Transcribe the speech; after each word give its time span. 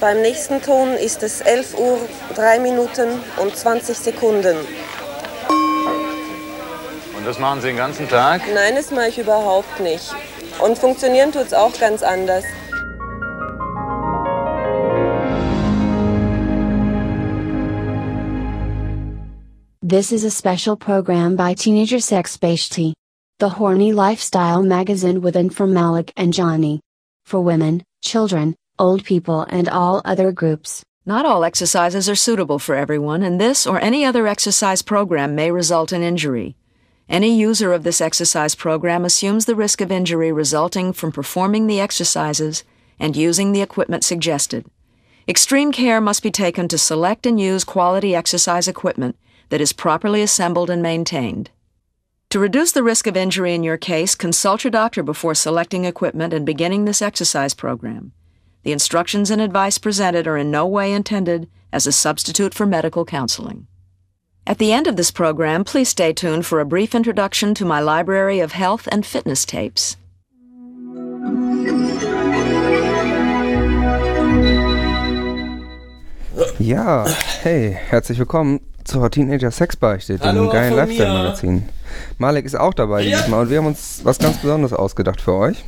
Beim 0.00 0.22
nächsten 0.22 0.62
Ton 0.62 0.94
ist 0.94 1.22
es 1.22 1.42
11 1.42 1.78
Uhr 1.78 1.98
3 2.34 2.58
Minuten 2.60 3.20
und 3.36 3.54
20 3.54 3.98
Sekunden. 3.98 4.56
Und 7.14 7.26
das 7.26 7.38
machen 7.38 7.60
Sie 7.60 7.66
den 7.66 7.76
ganzen 7.76 8.08
Tag? 8.08 8.40
Nein, 8.54 8.76
das 8.76 8.90
mache 8.90 9.08
ich 9.08 9.18
überhaupt 9.18 9.78
nicht. 9.80 10.10
Und 10.64 10.78
funktionieren 10.78 11.32
tut 11.32 11.42
es 11.42 11.52
auch 11.52 11.78
ganz 11.78 12.02
anders. 12.02 12.44
This 19.82 20.12
is 20.12 20.24
a 20.24 20.30
special 20.30 20.76
program 20.76 21.36
by 21.36 21.52
Teenager 21.54 22.00
Sex 22.00 22.32
Specialty, 22.32 22.94
the 23.38 23.58
horny 23.58 23.92
lifestyle 23.92 24.62
magazine 24.62 25.20
with 25.20 25.36
from 25.52 25.74
Malik 25.74 26.10
and 26.16 26.32
Johnny. 26.32 26.80
For 27.26 27.44
women, 27.44 27.82
children, 28.02 28.54
old 28.80 29.04
people, 29.04 29.46
and 29.50 29.68
all 29.68 30.02
other 30.04 30.32
groups. 30.32 30.82
Not 31.06 31.26
all 31.26 31.44
exercises 31.44 32.08
are 32.08 32.14
suitable 32.14 32.58
for 32.58 32.74
everyone, 32.74 33.22
and 33.22 33.40
this 33.40 33.66
or 33.66 33.80
any 33.80 34.04
other 34.04 34.26
exercise 34.26 34.82
program 34.82 35.34
may 35.34 35.52
result 35.52 35.92
in 35.92 36.02
injury. 36.02 36.56
Any 37.08 37.36
user 37.36 37.72
of 37.72 37.82
this 37.82 38.00
exercise 38.00 38.54
program 38.54 39.04
assumes 39.04 39.44
the 39.44 39.54
risk 39.54 39.80
of 39.80 39.92
injury 39.92 40.32
resulting 40.32 40.92
from 40.92 41.12
performing 41.12 41.66
the 41.66 41.80
exercises 41.80 42.64
and 42.98 43.16
using 43.16 43.52
the 43.52 43.62
equipment 43.62 44.04
suggested. 44.04 44.64
Extreme 45.26 45.72
care 45.72 46.00
must 46.00 46.22
be 46.22 46.30
taken 46.30 46.68
to 46.68 46.78
select 46.78 47.26
and 47.26 47.40
use 47.40 47.64
quality 47.64 48.14
exercise 48.14 48.68
equipment 48.68 49.16
that 49.48 49.60
is 49.60 49.72
properly 49.72 50.22
assembled 50.22 50.70
and 50.70 50.82
maintained. 50.82 51.50
To 52.30 52.38
reduce 52.38 52.70
the 52.70 52.84
risk 52.84 53.08
of 53.08 53.16
injury 53.16 53.54
in 53.54 53.64
your 53.64 53.76
case, 53.76 54.14
consult 54.14 54.62
your 54.62 54.70
doctor 54.70 55.02
before 55.02 55.34
selecting 55.34 55.84
equipment 55.84 56.32
and 56.32 56.46
beginning 56.46 56.84
this 56.84 57.02
exercise 57.02 57.54
program. 57.54 58.12
The 58.62 58.72
instructions 58.72 59.30
and 59.30 59.40
advice 59.40 59.78
presented 59.78 60.26
are 60.26 60.36
in 60.36 60.50
no 60.50 60.66
way 60.66 60.92
intended 60.92 61.48
as 61.72 61.86
a 61.86 61.92
substitute 61.92 62.52
for 62.52 62.66
medical 62.66 63.04
counseling. 63.06 63.66
At 64.46 64.58
the 64.58 64.72
end 64.72 64.86
of 64.86 64.96
this 64.96 65.10
program, 65.10 65.64
please 65.64 65.88
stay 65.88 66.12
tuned 66.12 66.44
for 66.44 66.60
a 66.60 66.66
brief 66.66 66.94
introduction 66.94 67.54
to 67.54 67.64
my 67.64 67.80
library 67.80 68.40
of 68.40 68.52
health 68.52 68.86
and 68.92 69.06
fitness 69.06 69.44
tapes. 69.46 69.96
Ja, 76.58 77.06
hey, 77.42 77.76
herzlich 77.88 78.18
willkommen 78.18 78.60
zur 78.84 79.10
Teenager 79.10 79.50
Sexbeichte, 79.50 80.18
dem 80.18 80.26
Hallo, 80.26 80.50
geilen 80.50 80.74
Lifestyle-Magazin. 80.76 81.68
Malek 82.18 82.44
ist 82.44 82.58
auch 82.58 82.74
dabei 82.74 83.02
Ja. 83.02 83.18
diesmal 83.18 83.42
und 83.42 83.50
wir 83.50 83.58
haben 83.58 83.66
uns 83.66 84.00
was 84.04 84.18
ganz 84.18 84.38
Besonderes 84.38 84.72
ausgedacht 84.72 85.20
für 85.20 85.34
euch. 85.34 85.64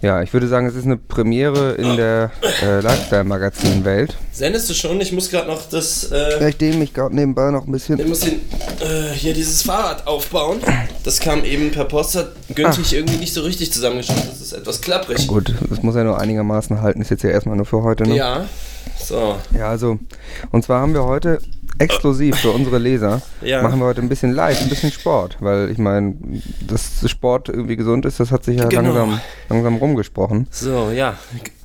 Ja, 0.00 0.22
ich 0.22 0.32
würde 0.32 0.46
sagen, 0.46 0.66
es 0.66 0.76
ist 0.76 0.84
eine 0.84 0.96
Premiere 0.96 1.72
in 1.72 1.96
der 1.96 2.30
äh, 2.62 2.80
Lifestyle-Magazin-Welt. 2.80 4.16
Sendest 4.30 4.70
du 4.70 4.74
schon? 4.74 5.00
Ich 5.00 5.10
muss 5.12 5.28
gerade 5.28 5.48
noch 5.48 5.68
das. 5.68 6.10
Ja, 6.10 6.16
Äh, 6.38 6.50
ich 6.50 6.56
dehne 6.56 6.76
mich 6.76 6.94
gerade 6.94 7.14
nebenbei 7.16 7.50
noch 7.50 7.62
ein 7.66 7.74
ich 7.74 7.86
bisschen. 7.88 8.08
muss 8.08 8.20
den, 8.20 8.34
äh, 8.80 9.12
hier 9.14 9.34
dieses 9.34 9.62
Fahrrad 9.62 10.06
aufbauen. 10.06 10.60
Das 11.02 11.18
kam 11.18 11.44
eben 11.44 11.72
per 11.72 11.84
Post, 11.84 12.14
hat 12.14 12.28
günstig 12.54 12.92
irgendwie 12.94 13.16
nicht 13.16 13.34
so 13.34 13.42
richtig 13.42 13.72
zusammengeschnitten. 13.72 14.28
Das 14.28 14.40
ist 14.40 14.52
etwas 14.52 14.80
klapprig. 14.80 15.26
Gut, 15.26 15.52
das 15.68 15.82
muss 15.82 15.96
ja 15.96 16.04
nur 16.04 16.18
einigermaßen 16.20 16.80
halten, 16.80 17.00
ist 17.00 17.10
jetzt 17.10 17.24
ja 17.24 17.30
erstmal 17.30 17.56
nur 17.56 17.66
für 17.66 17.82
heute, 17.82 18.04
ne? 18.04 18.14
Ja. 18.14 18.46
So. 19.04 19.36
Ja, 19.56 19.68
also, 19.70 19.98
und 20.52 20.64
zwar 20.64 20.80
haben 20.80 20.94
wir 20.94 21.04
heute 21.04 21.40
exklusiv 21.78 22.36
für 22.36 22.50
unsere 22.50 22.78
Leser, 22.78 23.22
Ja. 23.42 23.62
machen 23.62 23.78
wir 23.80 23.86
heute 23.86 24.00
ein 24.00 24.08
bisschen 24.08 24.32
live, 24.32 24.60
ein 24.60 24.68
bisschen 24.68 24.90
Sport, 24.92 25.36
weil 25.40 25.70
ich 25.70 25.78
meine, 25.78 26.14
dass 26.66 27.08
Sport 27.08 27.48
irgendwie 27.48 27.76
gesund 27.76 28.04
ist, 28.06 28.20
das 28.20 28.30
hat 28.30 28.44
sich 28.44 28.58
ja 28.58 28.66
Genau. 28.66 28.92
langsam, 28.92 29.20
langsam 29.48 29.76
rumgesprochen. 29.76 30.46
So, 30.50 30.90
ja. 30.90 31.16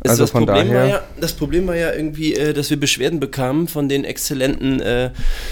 Ist 0.03 0.09
Also 0.09 0.23
das, 0.23 0.31
von 0.31 0.45
Problem 0.45 0.67
daher- 0.67 0.79
war 0.81 0.87
ja, 0.89 1.03
das 1.19 1.33
Problem 1.33 1.67
war 1.67 1.75
ja 1.75 1.91
irgendwie, 1.93 2.33
äh, 2.35 2.53
dass 2.53 2.69
wir 2.69 2.79
Beschwerden 2.79 3.19
bekamen 3.19 3.67
von 3.67 3.89
den 3.89 4.03
exzellenten 4.03 4.81
äh, 4.81 5.11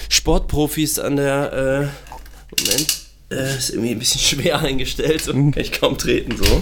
Sportprofis 0.09 1.00
an 1.00 1.16
der. 1.16 1.90
Äh, 1.91 2.62
Moment. 2.64 2.97
Äh, 3.31 3.58
ist 3.58 3.69
irgendwie 3.69 3.91
ein 3.91 4.00
bisschen 4.00 4.19
schwer 4.41 4.59
eingestellt, 4.59 5.22
so 5.22 5.34
Mhm. 5.34 5.52
kann 5.53 5.62
ich 5.64 5.72
kaum 5.72 5.97
treten 5.97 6.35
so. 6.35 6.62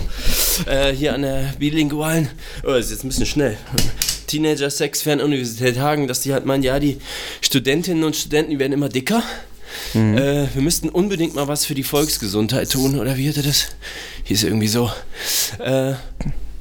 Äh, 0.69 0.93
hier 0.93 1.15
an 1.15 1.23
der 1.23 1.53
bilingualen, 1.57 2.29
oh, 2.63 2.73
ist 2.73 2.91
jetzt 2.91 3.03
ein 3.03 3.07
bisschen 3.09 3.25
schnell. 3.25 3.57
Teenager 4.29 4.69
Sex 4.69 5.01
Fernuniversität 5.01 5.79
Hagen, 5.79 6.07
dass 6.07 6.21
die 6.21 6.33
halt 6.33 6.45
meinen, 6.45 6.63
ja, 6.63 6.79
die 6.79 6.99
Studentinnen 7.41 8.03
und 8.03 8.15
Studenten, 8.15 8.51
die 8.51 8.59
werden 8.59 8.73
immer 8.73 8.89
dicker. 8.89 9.23
Mhm. 9.93 10.17
Äh, 10.17 10.53
wir 10.53 10.61
müssten 10.61 10.89
unbedingt 10.89 11.35
mal 11.35 11.47
was 11.47 11.65
für 11.65 11.75
die 11.75 11.83
Volksgesundheit 11.83 12.71
tun, 12.71 12.99
oder 12.99 13.17
wie 13.17 13.27
hatte 13.27 13.41
das? 13.41 13.69
Hieß 14.23 14.43
irgendwie 14.43 14.67
so. 14.67 14.91
Äh, 15.59 15.93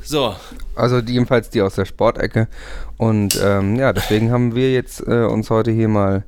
so, 0.02 0.34
Also 0.74 0.98
jedenfalls 1.00 1.50
die 1.50 1.60
aus 1.60 1.74
der 1.74 1.84
Sportecke. 1.84 2.48
Und 2.96 3.38
ähm, 3.42 3.76
ja, 3.76 3.92
deswegen 3.92 4.30
haben 4.30 4.54
wir 4.54 4.72
jetzt 4.72 5.00
äh, 5.06 5.24
uns 5.24 5.50
heute 5.50 5.70
hier 5.70 5.88
mal 5.88 6.24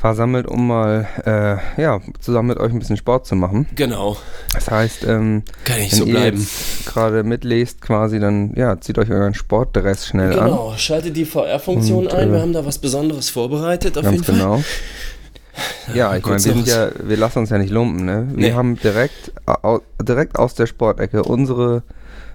versammelt, 0.00 0.46
um 0.46 0.66
mal 0.66 1.06
äh, 1.26 1.80
ja, 1.82 2.00
zusammen 2.20 2.48
mit 2.48 2.58
euch 2.58 2.72
ein 2.72 2.78
bisschen 2.78 2.96
Sport 2.96 3.26
zu 3.26 3.36
machen. 3.36 3.66
genau. 3.76 4.16
Das 4.54 4.70
heißt, 4.70 5.04
ähm, 5.04 5.42
Kann 5.64 5.78
nicht 5.78 5.92
wenn 5.92 5.98
so 5.98 6.04
ihr 6.06 6.12
bleiben. 6.12 6.46
gerade 6.86 7.22
mitlest 7.22 7.82
quasi, 7.82 8.18
dann 8.18 8.52
ja, 8.56 8.80
zieht 8.80 8.98
euch 8.98 9.10
euren 9.10 9.34
Sportdress 9.34 10.06
schnell 10.06 10.38
an. 10.38 10.46
Genau, 10.46 10.72
schaltet 10.76 11.16
die 11.16 11.24
VR-Funktion 11.26 12.08
ein. 12.08 12.28
äh, 12.30 12.32
Wir 12.32 12.40
haben 12.40 12.52
da 12.54 12.64
was 12.64 12.78
Besonderes 12.78 13.28
vorbereitet, 13.28 13.98
auf 13.98 14.04
Ganz 14.04 14.14
jeden 14.14 14.24
Fall. 14.24 14.34
genau. 14.36 14.62
Ja, 15.94 16.16
ich 16.16 16.24
meine, 16.24 16.36
wir 16.36 16.40
sind 16.54 16.66
ja, 16.66 16.88
wir 17.02 17.16
lassen 17.18 17.40
uns 17.40 17.50
ja 17.50 17.58
nicht 17.58 17.70
lumpen, 17.70 18.04
ne? 18.06 18.26
Wir 18.30 18.48
Nee. 18.48 18.52
haben 18.54 18.76
direkt, 18.76 19.32
au, 19.44 19.80
direkt 20.00 20.38
aus 20.38 20.54
der 20.54 20.66
Sportecke 20.66 21.22
unsere, 21.24 21.82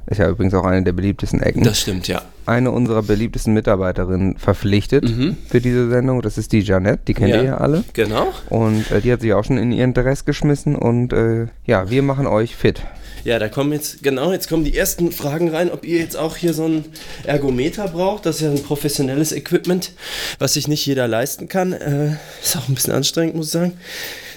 ist 0.07 0.17
ja 0.19 0.29
übrigens 0.29 0.53
auch 0.53 0.63
eine 0.65 0.83
der 0.83 0.93
beliebtesten 0.93 1.41
Ecken, 1.41 1.63
Das 1.63 1.79
stimmt, 1.81 2.07
ja. 2.07 2.21
eine 2.45 2.71
unserer 2.71 3.01
beliebtesten 3.03 3.53
Mitarbeiterinnen 3.53 4.37
verpflichtet 4.37 5.03
Mhm. 5.05 5.37
für 5.49 5.61
diese 5.61 5.89
Sendung. 5.89 6.21
Das 6.21 6.37
ist 6.37 6.51
die 6.51 6.59
Janette, 6.61 6.99
die 7.07 7.13
kennt 7.13 7.29
Ja. 7.29 7.37
ihr 7.37 7.43
ja 7.43 7.57
alle. 7.57 7.83
Genau. 7.93 8.27
Und 8.49 8.89
äh, 8.91 9.01
die 9.01 9.11
hat 9.11 9.21
sich 9.21 9.33
auch 9.33 9.43
schon 9.43 9.57
in 9.57 9.71
ihren 9.71 9.93
Dress 9.93 10.25
geschmissen 10.25 10.75
und 10.75 11.13
äh, 11.13 11.47
ja, 11.65 11.89
wir 11.89 12.03
machen 12.03 12.27
euch 12.27 12.55
fit. 12.55 12.81
Ja, 13.23 13.39
da 13.39 13.49
kommen 13.49 13.71
jetzt, 13.73 14.03
genau, 14.03 14.31
jetzt 14.31 14.47
kommen 14.47 14.63
die 14.63 14.77
ersten 14.77 15.11
Fragen 15.11 15.49
rein, 15.49 15.71
ob 15.71 15.83
ihr 15.83 15.97
jetzt 15.97 16.15
auch 16.15 16.35
hier 16.37 16.53
so 16.53 16.65
ein 16.67 16.85
Ergometer 17.23 17.87
braucht. 17.87 18.27
Das 18.27 18.35
ist 18.35 18.41
ja 18.43 18.51
ein 18.51 18.61
professionelles 18.61 19.31
Equipment, 19.31 19.93
was 20.37 20.53
sich 20.53 20.67
nicht 20.67 20.85
jeder 20.85 21.07
leisten 21.07 21.47
kann. 21.49 21.73
Äh, 21.73 22.17
ist 22.43 22.55
auch 22.55 22.67
ein 22.69 22.75
bisschen 22.75 22.93
anstrengend, 22.93 23.35
muss 23.35 23.47
ich 23.47 23.51
sagen. 23.53 23.73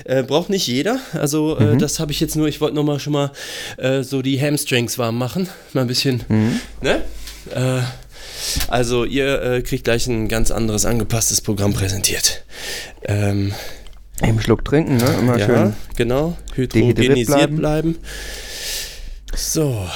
Äh, 0.08 0.22
braucht 0.22 0.48
nicht 0.48 0.66
jeder. 0.66 0.98
Also, 1.12 1.58
äh, 1.58 1.76
das 1.76 2.00
habe 2.00 2.12
ich 2.12 2.20
jetzt 2.20 2.34
nur, 2.34 2.48
ich 2.48 2.62
wollte 2.62 2.74
nochmal 2.74 2.98
schon 2.98 3.12
mal 3.12 3.30
äh, 3.76 4.02
so 4.02 4.22
die 4.22 4.40
Hamstrings 4.40 4.96
warm 4.96 5.18
machen. 5.18 5.50
Mal 5.74 5.82
ein 5.82 5.86
bisschen, 5.86 6.24
ne? 6.80 7.02
Äh, 7.54 7.82
also, 8.68 9.04
ihr 9.04 9.62
kriegt 9.62 9.84
gleich 9.84 10.06
ein 10.06 10.28
ganz 10.28 10.50
anderes 10.50 10.86
angepasstes 10.86 11.42
Programm 11.42 11.74
präsentiert. 11.74 12.44
Ähm, 13.04 13.52
Eben 14.22 14.40
Schluck 14.40 14.64
trinken, 14.64 14.96
ne? 14.96 15.14
Immer 15.20 15.38
ja, 15.38 15.46
schön 15.46 15.74
genau. 15.96 16.38
Hydrogenisiert 16.54 17.26
bleiben. 17.26 17.56
bleiben. 17.56 17.98
So, 19.34 19.86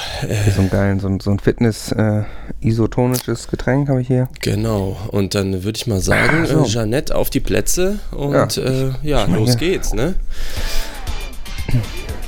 so 0.55 0.61
ein 0.61 0.69
geilen, 0.69 0.99
so 0.99 1.07
ein, 1.07 1.19
so 1.19 1.31
ein 1.31 1.39
Fitness 1.39 1.91
äh, 1.91 2.23
isotonisches 2.61 3.47
Getränk 3.49 3.89
habe 3.89 4.01
ich 4.01 4.07
hier. 4.07 4.29
genau. 4.41 4.97
Und 5.09 5.35
dann 5.35 5.63
würde 5.63 5.75
ich 5.75 5.87
mal 5.87 5.99
sagen, 5.99 6.43
Ach 6.45 6.49
so. 6.49 6.63
äh, 6.63 6.67
Jeanette 6.67 7.13
auf 7.15 7.29
die 7.29 7.39
Plätze 7.39 7.99
und 8.11 8.55
Ja. 8.55 8.63
äh, 8.63 8.91
ja, 9.01 9.25
los 9.25 9.57
geht's, 9.57 9.93
ne? 9.93 10.15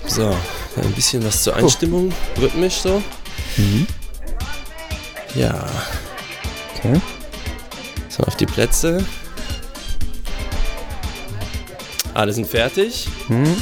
So, 0.08 0.30
ein 0.82 0.92
bisschen 0.94 1.24
was 1.24 1.44
zur 1.44 1.56
Einstimmung, 1.56 2.12
rhythmisch 2.42 2.76
so. 2.76 3.02
Mhm. 3.58 3.88
Ja, 5.36 5.66
Okay. 6.78 7.00
so 8.10 8.24
auf 8.24 8.36
die 8.36 8.46
Plätze. 8.46 9.06
Alle 12.14 12.34
sind 12.34 12.48
fertig. 12.48 13.08
Mhm. 13.30 13.56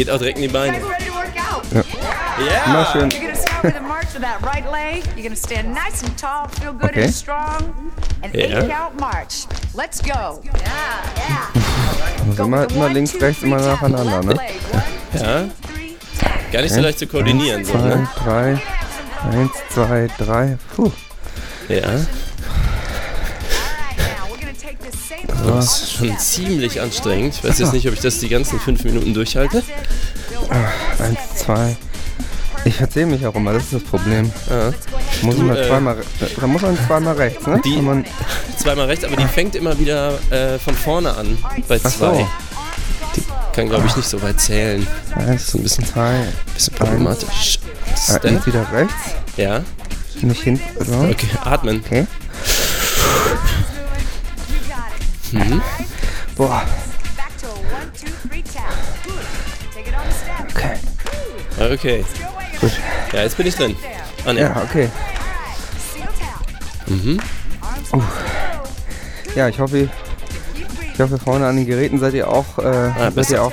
Geht 0.00 0.08
auch 0.10 0.16
direkt 0.16 0.38
in 0.38 0.44
die 0.44 0.48
Beine. 0.48 0.78
Ja! 1.74 1.82
Immer 2.64 2.86
schön. 2.90 3.10
You're 3.10 3.20
gonna 3.20 3.34
start 3.36 3.64
with 3.64 3.76
a 3.76 3.80
march 3.82 4.14
with 4.14 4.22
that 4.22 4.40
right 4.42 4.64
leg. 4.64 5.04
You're 5.14 5.24
gonna 5.24 5.36
stand 5.36 5.74
nice 5.74 6.02
and 6.02 6.16
tall, 6.18 6.48
feel 6.58 6.72
good 6.72 6.84
Okay. 6.92 7.04
and 7.04 7.14
strong. 7.14 7.74
An 8.22 8.30
Yeah. 8.32 8.62
eight 8.62 8.70
count 8.70 8.98
march. 8.98 9.44
Let's 9.74 10.00
go. 10.00 10.40
Yeah, 10.42 10.62
yeah. 11.28 12.24
Muss 12.24 12.38
immer, 12.38 12.70
immer 12.70 12.88
links, 12.88 13.14
rechts, 13.20 13.42
immer 13.42 13.60
nacheinander, 13.60 14.22
ne? 14.22 14.36
Ja. 15.12 15.44
Gar 16.50 16.62
nicht 16.62 16.72
so 16.74 16.80
leicht 16.80 16.98
zu 16.98 17.06
koordinieren, 17.06 17.62
so, 17.66 17.72
Zwei, 17.72 17.80
ne? 17.82 18.08
drei, 18.24 18.58
eins, 19.32 19.52
zwei, 19.68 20.08
drei. 20.16 20.56
Puh. 20.76 20.90
Ja. 21.68 22.00
Das 25.46 25.82
ist 25.82 25.92
schon 25.92 26.18
ziemlich 26.18 26.80
anstrengend. 26.80 27.34
Ich 27.36 27.44
weiß 27.44 27.58
jetzt 27.58 27.72
nicht, 27.72 27.86
ob 27.88 27.94
ich 27.94 28.00
das 28.00 28.18
die 28.18 28.28
ganzen 28.28 28.58
fünf 28.60 28.84
Minuten 28.84 29.14
durchhalte. 29.14 29.62
Eins, 30.98 31.18
zwei. 31.36 31.76
Ich 32.64 32.74
verzähle 32.74 33.06
mich 33.06 33.26
auch 33.26 33.34
immer, 33.34 33.54
das 33.54 33.64
ist 33.64 33.72
das 33.72 33.82
Problem. 33.82 34.30
Ja. 34.50 34.72
Muss 35.22 35.36
Du, 35.36 35.42
man 35.44 35.56
äh, 35.56 35.66
zweimal, 35.66 35.96
da 36.38 36.46
muss 36.46 36.60
man 36.62 36.78
zweimal 36.86 37.14
rechts, 37.16 37.46
ne? 37.46 37.60
Die- 37.64 37.76
man, 37.80 38.04
Zweimal 38.58 38.86
rechts, 38.86 39.04
aber 39.04 39.16
die 39.16 39.24
fängt 39.26 39.54
immer 39.56 39.78
wieder 39.78 40.18
äh, 40.30 40.58
von 40.58 40.74
vorne 40.74 41.14
an 41.16 41.38
bei 41.66 41.80
Ach 41.82 41.90
zwei. 41.90 42.06
so. 42.18 42.28
Die 43.16 43.22
kann, 43.56 43.68
glaube 43.70 43.86
ich, 43.86 43.96
nicht 43.96 44.08
so 44.08 44.20
weit 44.20 44.38
zählen. 44.38 44.86
eins, 45.16 45.46
So 45.50 45.58
ein 45.58 45.62
bisschen, 45.62 45.86
zwei, 45.86 46.26
bisschen 46.54 46.74
problematisch. 46.74 47.58
jetzt 48.22 48.46
wieder 48.46 48.66
rechts. 48.72 48.94
Ja. 49.38 49.62
Nicht 50.20 50.42
hin. 50.42 50.60
So. 50.80 50.92
Okay, 51.00 51.28
atmen. 51.42 51.82
Okay. 51.84 52.06
The 60.04 60.12
step. 60.12 60.50
Okay. 60.50 60.76
Okay. 61.58 62.04
Gut. 62.60 62.72
Ja, 63.12 63.22
jetzt 63.22 63.36
bin 63.36 63.46
ich 63.46 63.54
drin. 63.54 63.76
Ah, 64.24 64.32
ne. 64.32 64.40
Ja, 64.40 64.62
okay. 64.62 64.88
Mhm. 66.86 67.20
Ja, 69.34 69.48
ich 69.48 69.58
hoffe, 69.58 69.88
ich 70.94 71.00
hoffe 71.00 71.18
vorne 71.18 71.46
an 71.46 71.56
den 71.56 71.66
Geräten 71.66 71.98
seid 71.98 72.14
ihr 72.14 72.28
auch, 72.28 72.58
äh, 72.58 72.90
seid 72.98 73.14
besser. 73.14 73.34
ihr 73.34 73.42
auch, 73.42 73.52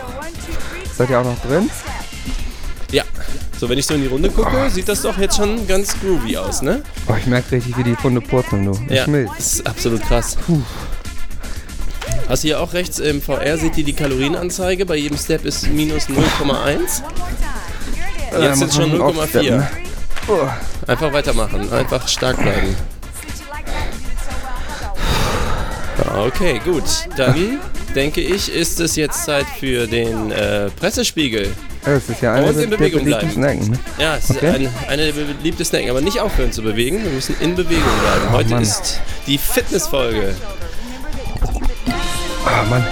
seid 0.96 1.10
ihr 1.10 1.20
auch 1.20 1.24
noch 1.24 1.40
drin? 1.42 1.70
Ja. 2.92 3.04
So, 3.60 3.70
wenn 3.70 3.78
ich 3.78 3.86
so 3.86 3.94
in 3.94 4.02
die 4.02 4.08
Runde 4.08 4.30
gucke, 4.30 4.70
sieht 4.70 4.88
das 4.88 5.02
doch 5.02 5.18
jetzt 5.18 5.38
schon 5.38 5.68
ganz 5.68 6.00
groovy 6.00 6.38
aus, 6.38 6.62
ne? 6.62 6.84
Oh, 7.08 7.16
ich 7.18 7.26
merke 7.26 7.54
richtig, 7.54 7.78
wie 7.78 7.84
die 7.84 7.96
Funde 7.96 8.22
purzeln, 8.22 8.66
du. 8.66 8.94
Ja, 8.94 9.06
das 9.06 9.56
ist 9.56 9.68
absolut 9.68 10.02
krass. 10.04 10.38
Hast 10.38 10.48
du 12.44 12.48
hier 12.48 12.60
auch 12.60 12.74
rechts 12.74 13.00
im 13.00 13.22
VR, 13.22 13.58
seht 13.58 13.78
ihr 13.78 13.84
die 13.86 13.94
Kalorienanzeige? 13.94 14.86
Bei 14.86 14.96
jedem 14.96 15.18
Step 15.18 15.46
ist 15.46 15.68
minus 15.70 16.08
0,1. 16.10 17.02
Äh, 18.34 18.42
Jetzt 18.44 18.60
sind 18.60 18.68
muss 18.68 18.76
schon 18.76 18.98
man 18.98 19.08
0,4. 19.16 19.22
aufsteppen. 19.22 19.68
Oh. 20.28 20.48
Einfach 20.88 21.14
weitermachen, 21.14 21.72
einfach 21.72 22.08
stark 22.08 22.38
bleiben. 22.42 22.76
Ja, 26.04 26.16
Okay, 26.26 26.60
gut. 26.64 26.84
Dann 27.16 27.60
denke 27.96 28.22
ich, 28.22 28.54
ist 28.54 28.80
es 28.80 28.96
jetzt 28.96 29.24
Zeit 29.26 29.46
für 29.60 29.88
den 29.88 30.32
äh, 30.32 30.70
Pressespiegel. 30.80 31.54
Ja, 31.86 31.94
Das 31.94 32.10
ist 32.10 32.22
ja 32.22 32.34
eine 32.34 32.54
der 32.54 32.64
in 32.64 32.70
Bewegung 32.70 33.04
beliebtesten 33.06 33.42
bleiben. 33.42 33.60
Ecken, 33.62 33.72
ne? 33.72 33.80
Ja, 33.98 34.16
es 34.18 34.30
ist 34.30 34.36
Okay. 34.38 34.48
eine, 34.50 34.70
eine 34.90 35.12
der 35.12 35.24
beliebtesten 35.24 35.80
Ecken, 35.80 35.90
aber 35.92 36.02
nicht 36.02 36.20
aufhören 36.20 36.52
zu 36.52 36.62
bewegen. 36.62 37.04
Wir 37.04 37.12
müssen 37.12 37.36
in 37.40 37.56
Bewegung 37.56 37.84
bleiben. 38.02 38.32
Heute 38.34 38.56
Oh 38.56 38.60
ist 38.60 39.00
die 39.26 39.38
Fitnessfolge. 39.38 40.36
Ah, 42.50 42.64
Mann. 42.70 42.84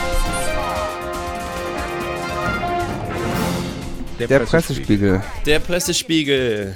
Der 4.20 4.40
Pressespiegel. 4.40 5.22
Der 5.46 5.60
Pressespiegel. 5.60 6.76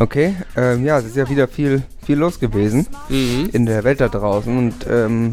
Okay, 0.00 0.36
ähm, 0.56 0.84
ja, 0.84 0.98
es 0.98 1.06
ist 1.06 1.16
ja 1.16 1.28
wieder 1.28 1.48
viel, 1.48 1.82
viel 2.06 2.16
los 2.18 2.38
gewesen 2.38 2.86
Mhm. 3.08 3.50
in 3.52 3.66
der 3.66 3.82
Welt 3.84 4.00
da 4.00 4.08
draußen 4.08 4.56
und 4.56 4.74
ähm, 4.88 5.32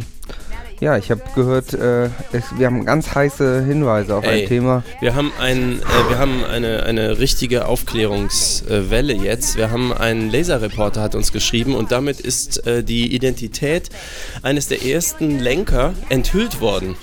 ja, 0.79 0.97
ich 0.97 1.09
habe 1.11 1.21
gehört, 1.33 1.73
äh, 1.73 2.05
es, 2.31 2.43
wir 2.57 2.67
haben 2.67 2.85
ganz 2.85 3.15
heiße 3.15 3.63
Hinweise 3.63 4.15
auf 4.15 4.25
Ey. 4.25 4.43
ein 4.43 4.47
Thema. 4.47 4.83
Wir 4.99 5.15
haben, 5.15 5.31
ein, 5.39 5.79
äh, 5.79 6.09
wir 6.09 6.17
haben 6.17 6.43
eine, 6.43 6.83
eine 6.83 7.17
richtige 7.19 7.67
Aufklärungswelle 7.67 9.13
jetzt. 9.13 9.57
Wir 9.57 9.71
haben 9.71 9.93
einen 9.93 10.31
Laserreporter 10.31 11.01
hat 11.01 11.15
uns 11.15 11.31
geschrieben 11.31 11.75
und 11.75 11.91
damit 11.91 12.19
ist 12.19 12.65
äh, 12.67 12.83
die 12.83 13.13
Identität 13.13 13.89
eines 14.41 14.67
der 14.67 14.85
ersten 14.85 15.39
Lenker 15.39 15.93
enthüllt 16.09 16.59
worden. 16.59 16.95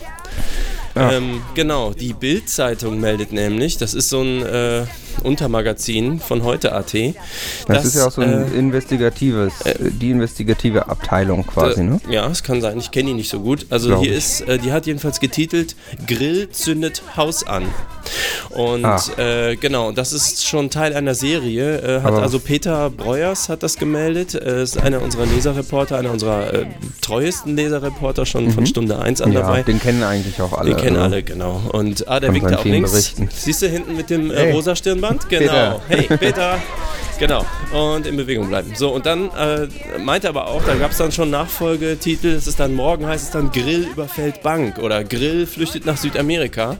Ah. 0.94 1.12
Ähm, 1.12 1.40
genau, 1.54 1.94
die 1.94 2.12
Bild-Zeitung 2.12 3.00
meldet 3.00 3.32
nämlich, 3.32 3.78
das 3.78 3.94
ist 3.94 4.10
so 4.10 4.20
ein 4.20 4.42
äh, 4.42 4.84
Untermagazin 5.22 6.20
von 6.20 6.42
heute.at. 6.44 6.92
Das, 7.66 7.84
ist 7.84 7.96
ja 7.96 8.06
auch 8.06 8.12
so 8.12 8.20
ein 8.22 8.52
äh, 8.52 8.58
investigatives, 8.58 9.52
äh, 9.64 9.74
die 9.90 10.10
investigative 10.10 10.88
Abteilung 10.88 11.46
quasi, 11.46 11.80
äh, 11.80 11.84
ne? 11.84 12.00
Ja, 12.10 12.28
es 12.28 12.42
kann 12.42 12.60
sein. 12.60 12.78
Ich 12.78 12.90
kenne 12.90 13.08
die 13.08 13.14
nicht 13.14 13.30
so 13.30 13.40
gut. 13.40 13.66
Also 13.70 13.88
Glaub 13.88 14.02
hier 14.02 14.12
ich. 14.12 14.19
ist, 14.19 14.40
äh, 14.42 14.58
die 14.58 14.72
hat 14.72 14.86
jedenfalls 14.86 15.20
getitelt 15.20 15.76
Grill 16.06 16.50
zündet 16.50 17.02
Haus 17.16 17.44
an. 17.46 17.64
Und 18.50 18.84
Ah. 18.84 19.00
äh, 19.16 19.56
genau, 19.56 19.92
das 19.92 20.12
ist 20.12 20.44
schon 20.46 20.69
Teil 20.70 20.92
einer 20.94 21.14
Serie. 21.14 21.78
Äh, 21.78 22.00
hat 22.02 22.06
Aber- 22.12 22.22
also 22.22 22.38
Peter 22.38 22.90
Breuers 22.90 23.48
hat 23.48 23.62
das 23.62 23.76
gemeldet. 23.76 24.34
Äh, 24.34 24.62
ist 24.62 24.76
einer 24.78 25.00
unserer 25.02 25.26
Leserreporter, 25.26 25.96
einer 25.98 26.10
unserer 26.10 26.52
äh, 26.52 26.66
treuesten 27.00 27.56
Leserreporter 27.56 28.26
schon 28.26 28.50
von 28.50 28.66
Stunde 28.66 28.98
1 28.98 29.20
an 29.22 29.30
Mhm. 29.30 29.34
Ja, 29.36 29.40
dabei. 29.42 29.62
den 29.62 29.80
kennen 29.80 30.02
eigentlich 30.02 30.40
auch 30.42 30.52
alle. 30.52 30.70
Den 30.70 30.76
kennen 30.78 30.96
also. 30.96 31.14
alle, 31.14 31.22
genau. 31.22 31.60
Und 31.72 32.06
ah, 32.08 32.20
der 32.20 32.34
winkt 32.34 32.48
sein 32.48 32.58
auch 32.58 32.64
links. 32.64 33.14
Siehst 33.36 33.62
du 33.62 33.68
hinten 33.68 33.96
mit 33.96 34.10
dem 34.10 34.30
äh, 34.30 34.50
rosa 34.52 34.76
Stirnband? 34.76 35.12
Genau. 35.29 35.81
Peter. 35.88 36.06
Hey, 36.09 36.17
Peter. 36.17 36.61
Genau. 37.19 37.44
Und 37.73 38.06
in 38.06 38.17
Bewegung 38.17 38.49
bleiben. 38.49 38.73
So, 38.75 38.91
und 38.91 39.06
dann 39.06 39.31
äh, 39.31 39.69
meinte 39.99 40.29
aber 40.29 40.49
auch, 40.49 40.62
da 40.64 40.75
gab 40.75 40.91
es 40.91 40.97
dann 40.99 41.12
schon 41.12 41.31
Nachfolgetitel. 41.31 42.29
Es 42.29 42.47
ist 42.47 42.59
dann 42.59 42.75
morgen 42.75 43.06
heißt 43.06 43.25
es 43.26 43.31
dann 43.31 43.50
Grill 43.53 43.87
überfällt 43.93 44.43
Bank 44.43 44.79
oder 44.79 45.05
Grill 45.05 45.47
flüchtet 45.47 45.87
nach 45.87 45.97
Südamerika. 45.97 46.76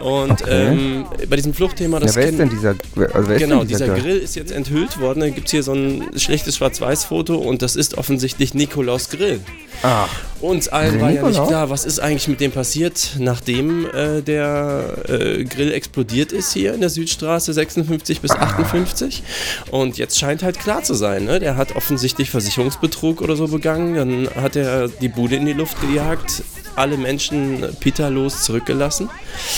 Und 0.00 0.32
Okay. 0.42 0.68
ähm, 0.68 1.06
bei 1.28 1.36
diesem 1.36 1.54
Fluchtthema, 1.54 2.00
das 2.00 2.14
Ja, 2.14 2.22
wer 2.22 2.28
ist 2.30 2.38
denn 2.38 2.48
dieser, 2.50 2.74
also 3.14 3.28
wer 3.28 3.36
ist 3.36 3.42
Genau, 3.42 3.58
denn 3.60 3.68
dieser 3.68 3.86
Grill? 3.88 4.02
Grill 4.02 4.16
ist 4.18 4.34
jetzt 4.36 4.50
enthüllt 4.52 5.00
worden. 5.00 5.20
Dann 5.20 5.34
gibt 5.34 5.46
es 5.48 5.50
hier 5.52 5.62
so 5.62 5.72
ein 5.72 6.08
schlechtes 6.16 6.56
Schwarz-Weiß-Foto 6.56 7.36
und 7.36 7.62
das 7.62 7.76
ist 7.76 7.96
offensichtlich 7.98 8.54
Nikolaus 8.54 9.10
Grill. 9.10 9.40
Ah, 9.82 10.06
Uns 10.40 10.66
allen 10.68 11.00
war 11.00 11.10
ja 11.10 11.22
nicht 11.22 11.24
Nikolaus? 11.24 11.48
klar, 11.48 11.70
was 11.70 11.84
ist 11.84 12.00
eigentlich 12.00 12.26
mit 12.26 12.40
dem 12.40 12.50
passiert, 12.50 13.10
nachdem 13.18 13.86
äh, 13.86 14.22
der 14.22 14.94
äh, 15.08 15.44
Grill 15.44 15.72
explodiert 15.72 16.32
ist 16.32 16.52
hier 16.52 16.74
in 16.74 16.80
der 16.80 16.90
Südstraße 16.90 17.52
56 17.52 18.20
bis 18.20 18.32
58. 18.32 19.22
Und 19.70 19.98
jetzt 19.98 20.18
scheint 20.18 20.42
halt 20.42 20.58
klar 20.58 20.82
zu 20.82 20.94
sein, 20.94 21.24
ne? 21.24 21.40
der 21.40 21.56
hat 21.56 21.76
offensichtlich 21.76 22.30
Versicherungsbetrug 22.30 23.20
oder 23.20 23.36
so 23.36 23.48
begangen. 23.48 23.94
Dann 23.94 24.42
hat 24.42 24.56
er 24.56 24.88
die 24.88 25.08
Bude 25.08 25.36
in 25.36 25.46
die 25.46 25.52
Luft 25.52 25.80
gejagt, 25.80 26.42
alle 26.76 26.96
Menschen 26.96 27.64
Peterlos 27.80 28.42
zurückgelassen. 28.42 29.10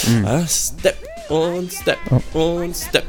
Mhm. 0.06 0.24
Ah, 0.24 0.46
step 0.46 0.96
und 1.28 1.72
Step 1.72 1.98
und 2.34 2.76
Step. 2.76 3.04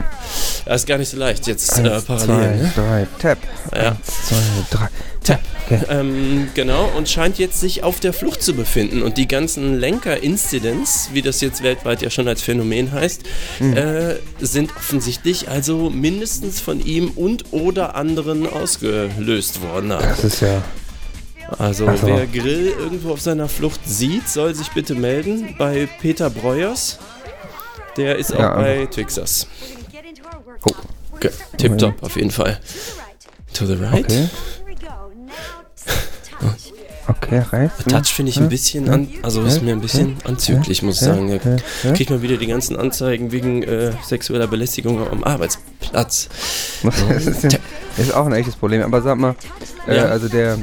Das 0.71 0.83
ist 0.83 0.87
gar 0.87 0.97
nicht 0.97 1.09
so 1.09 1.17
leicht 1.17 1.47
jetzt 1.47 1.77
äh, 1.79 1.81
eins, 1.89 2.05
parallel. 2.05 2.27
zwei, 2.27 2.47
ne? 2.55 2.71
drei, 2.75 3.07
tap. 3.19 3.37
Ja. 3.75 3.89
Eins, 3.89 4.27
zwei, 4.27 4.37
drei, 4.77 4.87
tap. 5.21 5.39
Okay. 5.65 5.79
Ähm, 5.89 6.47
genau, 6.53 6.89
und 6.95 7.09
scheint 7.09 7.37
jetzt 7.39 7.59
sich 7.59 7.83
auf 7.83 7.99
der 7.99 8.13
Flucht 8.13 8.41
zu 8.41 8.53
befinden. 8.53 9.01
Und 9.03 9.17
die 9.17 9.27
ganzen 9.27 9.77
Lenker-Incidents, 9.79 11.09
wie 11.11 11.21
das 11.21 11.41
jetzt 11.41 11.61
weltweit 11.61 12.01
ja 12.01 12.09
schon 12.09 12.25
als 12.29 12.41
Phänomen 12.41 12.93
heißt, 12.93 13.21
Mhm. 13.59 13.75
äh, 13.75 14.15
sind 14.39 14.73
offensichtlich 14.77 15.49
also 15.49 15.89
mindestens 15.89 16.61
von 16.61 16.79
ihm 16.79 17.11
und 17.17 17.51
oder 17.51 17.95
anderen 17.95 18.47
ausgelöst 18.47 19.61
worden. 19.61 19.89
Das 19.89 20.23
ist 20.23 20.41
ja. 20.41 20.61
Also 21.59 21.85
Ach 21.89 21.97
so. 21.97 22.07
wer 22.07 22.25
Grill 22.27 22.73
irgendwo 22.79 23.11
auf 23.11 23.19
seiner 23.19 23.49
Flucht 23.49 23.81
sieht, 23.85 24.29
soll 24.29 24.55
sich 24.55 24.69
bitte 24.69 24.95
melden 24.95 25.53
bei 25.57 25.89
Peter 25.99 26.29
Breuers. 26.29 26.97
Der 27.97 28.15
ist 28.17 28.33
auch 28.33 28.39
Ja, 28.39 28.55
bei 28.55 28.85
Twixers. 28.85 29.47
Oh. 30.65 30.71
Ge- 31.19 31.31
Tipptopp 31.57 32.01
auf 32.03 32.15
jeden 32.15 32.31
Fall. 32.31 32.59
To 33.53 33.65
the 33.65 33.73
right. 33.75 34.05
Okay. 34.05 34.27
Okay, 37.07 37.39
rechts. 37.51 37.83
Touch 37.85 38.13
finde 38.13 38.29
ich 38.29 38.37
ein 38.39 38.47
bisschen 38.47 38.87
an, 38.89 39.07
also 39.21 39.41
ist 39.41 39.61
mir 39.61 39.73
ein 39.73 39.81
bisschen 39.81 40.17
anzüglich, 40.23 40.81
muss 40.81 40.95
ich 40.95 41.01
sagen. 41.01 41.39
Da 41.83 41.91
kriegt 41.93 42.09
man 42.09 42.21
wieder 42.21 42.37
die 42.37 42.47
ganzen 42.47 42.77
Anzeigen 42.77 43.31
wegen 43.31 43.63
äh, 43.63 43.91
sexueller 44.05 44.47
Belästigung 44.47 45.05
am 45.09 45.23
Arbeitsplatz. 45.23 46.29
Das 46.83 47.25
ist, 47.27 47.43
ja, 47.43 47.59
ist 47.97 48.13
auch 48.13 48.25
ein 48.25 48.33
echtes 48.33 48.55
Problem. 48.55 48.81
Aber 48.83 49.01
sag 49.01 49.17
mal, 49.17 49.35
äh, 49.87 49.97
Ja. 49.97 50.03
also 50.05 50.29
der, 50.29 50.57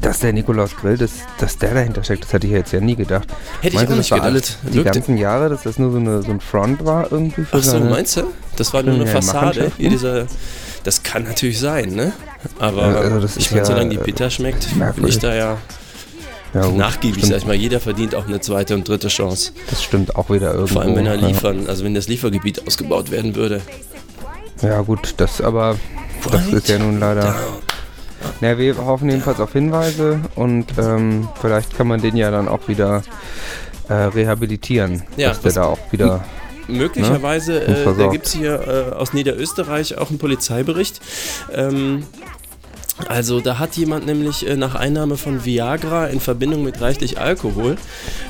dass 0.00 0.20
der 0.20 0.32
Nikolaus 0.32 0.76
Grill, 0.76 0.98
dass, 0.98 1.12
dass 1.38 1.58
der 1.58 1.74
dahinter 1.74 2.04
steckt, 2.04 2.24
das 2.24 2.32
hätte 2.32 2.46
ich 2.46 2.52
jetzt 2.52 2.72
ja 2.72 2.80
nie 2.80 2.96
gedacht. 2.96 3.28
Hätte 3.60 3.68
ich 3.68 3.74
Meinst 3.74 3.86
auch 3.86 3.88
du, 3.92 3.98
nicht 3.98 4.10
das 4.12 4.18
war 4.18 4.30
gedacht. 4.30 4.58
alles 4.62 4.72
die 4.72 4.78
Wirkte- 4.78 4.92
ganzen 4.92 5.16
Jahre, 5.16 5.48
dass 5.48 5.62
das 5.62 5.78
nur 5.78 5.92
so, 5.92 5.98
eine, 5.98 6.22
so 6.22 6.30
ein 6.30 6.40
Front 6.40 6.84
war 6.84 7.10
irgendwie 7.10 7.44
für 7.44 7.56
Ach 7.56 7.62
so, 7.62 7.80
meinst 7.80 8.16
du? 8.16 8.24
Das 8.56 8.72
war 8.74 8.82
nur 8.82 8.94
eine 8.94 9.06
Fassade. 9.06 9.72
Hier 9.78 9.90
dieser, 9.90 10.26
das 10.84 11.02
kann 11.02 11.24
natürlich 11.24 11.58
sein, 11.58 11.94
ne? 11.94 12.12
Aber 12.58 12.82
Ja, 12.82 12.98
also 12.98 13.28
ich 13.38 13.50
meine, 13.50 13.60
ja, 13.60 13.64
solange 13.64 13.90
die 13.90 13.98
Pita 13.98 14.28
schmeckt, 14.28 14.66
bin 14.96 15.06
ich 15.06 15.18
da 15.18 15.34
ja 15.34 15.56
ja, 16.54 16.66
gut, 16.66 16.76
nachgiebig, 16.76 17.20
stimmt, 17.24 17.32
sag 17.32 17.38
ich 17.38 17.46
mal. 17.46 17.54
Jeder 17.54 17.80
verdient 17.80 18.14
auch 18.14 18.26
eine 18.26 18.40
zweite 18.40 18.74
und 18.74 18.86
dritte 18.86 19.08
Chance. 19.08 19.52
Das 19.70 19.82
stimmt 19.82 20.16
auch 20.16 20.28
wieder 20.28 20.52
irgendwo. 20.52 20.74
Vor 20.74 20.82
allem, 20.82 20.96
wenn 20.96 21.06
er 21.06 21.14
ja. 21.14 21.26
liefern, 21.28 21.66
also 21.66 21.84
wenn 21.84 21.94
das 21.94 22.08
Liefergebiet 22.08 22.66
ausgebaut 22.66 23.10
werden 23.10 23.34
würde. 23.34 23.62
Ja 24.60 24.82
gut, 24.82 25.14
das 25.16 25.40
aber, 25.40 25.78
das 26.30 26.46
ist 26.48 26.68
ja 26.68 26.78
nun 26.78 27.00
leider... 27.00 27.34
Na, 28.42 28.58
wir 28.58 28.76
hoffen 28.76 29.08
jedenfalls 29.08 29.38
auf 29.38 29.52
Hinweise 29.52 30.20
und 30.34 30.66
ähm, 30.76 31.28
vielleicht 31.40 31.76
kann 31.76 31.86
man 31.86 32.02
den 32.02 32.16
ja 32.16 32.28
dann 32.32 32.48
auch 32.48 32.66
wieder 32.66 33.04
äh, 33.88 33.92
rehabilitieren, 33.92 35.04
Ja, 35.16 35.28
dass 35.28 35.42
der 35.42 35.52
da 35.52 35.64
auch 35.66 35.78
wieder... 35.92 36.24
Möglicherweise, 36.66 37.60
Gut 37.60 37.68
äh, 37.68 37.98
da 37.98 38.06
gibt 38.08 38.26
es 38.26 38.32
hier 38.32 38.88
äh, 38.90 38.94
aus 38.94 39.12
Niederösterreich 39.12 39.96
auch 39.96 40.10
einen 40.10 40.18
Polizeibericht. 40.18 41.00
Ähm, 41.52 42.02
also 43.08 43.40
da 43.40 43.58
hat 43.58 43.76
jemand 43.76 44.06
nämlich 44.06 44.46
äh, 44.46 44.56
nach 44.56 44.74
Einnahme 44.74 45.16
von 45.16 45.44
Viagra 45.44 46.06
in 46.06 46.20
Verbindung 46.20 46.62
mit 46.62 46.80
reichlich 46.80 47.18
Alkohol, 47.18 47.76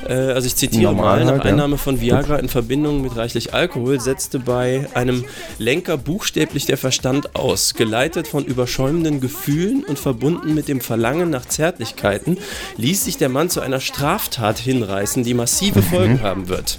äh, 0.09 0.13
also 0.13 0.47
ich 0.47 0.57
zitiere 0.57 0.93
Normal 0.95 1.19
mal, 1.19 1.25
nach 1.25 1.33
halt, 1.33 1.45
ja. 1.45 1.51
Einnahme 1.51 1.79
von 1.79 2.01
Viagra 2.01 2.37
in 2.37 2.49
Verbindung 2.49 3.03
mit 3.03 3.17
reichlich 3.17 3.55
Alkohol 3.55 4.01
setzte 4.01 4.39
bei 4.39 4.87
einem 4.95 5.25
Lenker 5.59 5.99
buchstäblich 5.99 6.67
der 6.67 6.79
Verstand 6.79 7.35
aus. 7.35 7.75
Geleitet 7.75 8.29
von 8.29 8.45
überschäumenden 8.45 9.21
Gefühlen 9.21 9.85
und 9.85 9.99
verbunden 9.99 10.55
mit 10.55 10.69
dem 10.69 10.81
Verlangen 10.81 11.31
nach 11.31 11.45
Zärtlichkeiten, 11.45 12.39
ließ 12.77 13.05
sich 13.05 13.19
der 13.19 13.29
Mann 13.29 13.51
zu 13.51 13.61
einer 13.61 13.81
Straftat 13.81 14.59
hinreißen, 14.59 15.25
die 15.25 15.35
massive 15.35 15.81
Mhm. 15.81 15.85
Folgen 15.85 16.23
haben 16.23 16.49
wird. 16.49 16.79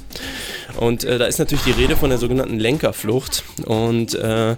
Und 0.78 1.04
äh, 1.04 1.18
da 1.18 1.26
ist 1.26 1.40
natürlich 1.40 1.66
die 1.66 1.72
Rede 1.72 1.96
von 1.96 2.10
der 2.10 2.18
sogenannten 2.18 2.60
Lenkerflucht. 2.60 3.44
Und 3.66 4.16
äh, 4.16 4.56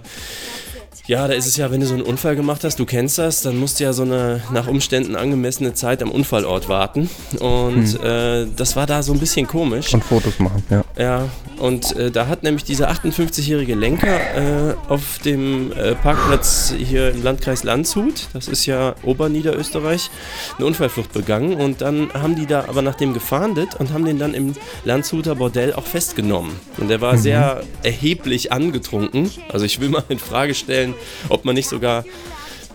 Ja, 1.06 1.28
da 1.28 1.34
ist 1.34 1.46
es 1.46 1.56
ja, 1.56 1.70
wenn 1.70 1.80
du 1.80 1.86
so 1.86 1.94
einen 1.94 2.02
Unfall 2.02 2.34
gemacht 2.34 2.64
hast, 2.64 2.80
du 2.80 2.84
kennst 2.84 3.18
das, 3.18 3.42
dann 3.42 3.56
musst 3.58 3.78
du 3.78 3.84
ja 3.84 3.92
so 3.92 4.02
eine 4.02 4.42
nach 4.52 4.66
Umständen 4.66 5.14
angemessene 5.14 5.72
Zeit 5.72 6.02
am 6.02 6.10
Unfallort 6.10 6.68
warten. 6.68 7.08
Und 7.38 8.02
äh, 8.02 8.46
das 8.56 8.74
war 8.74 8.86
da 8.86 9.02
so 9.04 9.12
ein 9.12 9.20
bisschen 9.20 9.46
komisch. 9.46 9.94
Und 9.94 10.02
Fotos 10.04 10.40
machen, 10.40 10.64
ja. 10.68 10.84
Ja, 10.98 11.28
und 11.58 11.96
äh, 11.96 12.10
da 12.10 12.26
hat 12.26 12.42
nämlich 12.42 12.64
dieser 12.64 12.90
58-jährige 12.90 13.74
Lenker 13.74 14.70
äh, 14.70 14.74
auf 14.88 15.18
dem 15.24 15.72
äh, 15.72 15.94
Parkplatz 15.94 16.74
hier 16.76 17.10
im 17.12 17.22
Landkreis 17.22 17.64
Landshut, 17.64 18.28
das 18.32 18.48
ist 18.48 18.66
ja 18.66 18.94
Oberniederösterreich, 19.02 20.10
eine 20.56 20.66
Unfallflucht 20.66 21.12
begangen. 21.12 21.54
Und 21.54 21.80
dann 21.80 22.12
haben 22.12 22.36
die 22.36 22.46
da 22.46 22.64
aber 22.68 22.82
nach 22.82 22.96
dem 22.96 23.14
gefahndet 23.14 23.76
und 23.76 23.92
haben 23.92 24.04
den 24.04 24.18
dann 24.18 24.34
im 24.34 24.54
Landshuter 24.84 25.36
Bordell 25.36 25.72
auch 25.72 25.86
festgenommen. 25.86 26.52
Und 26.78 26.88
der 26.88 27.00
war 27.00 27.16
sehr 27.16 27.62
erheblich 27.82 28.52
angetrunken. 28.52 29.30
Also 29.52 29.64
ich 29.64 29.80
will 29.80 29.88
mal 29.88 30.04
in 30.08 30.18
Frage 30.18 30.54
stellen, 30.54 30.94
ob 31.28 31.44
man 31.44 31.54
nicht 31.54 31.68
sogar 31.68 32.04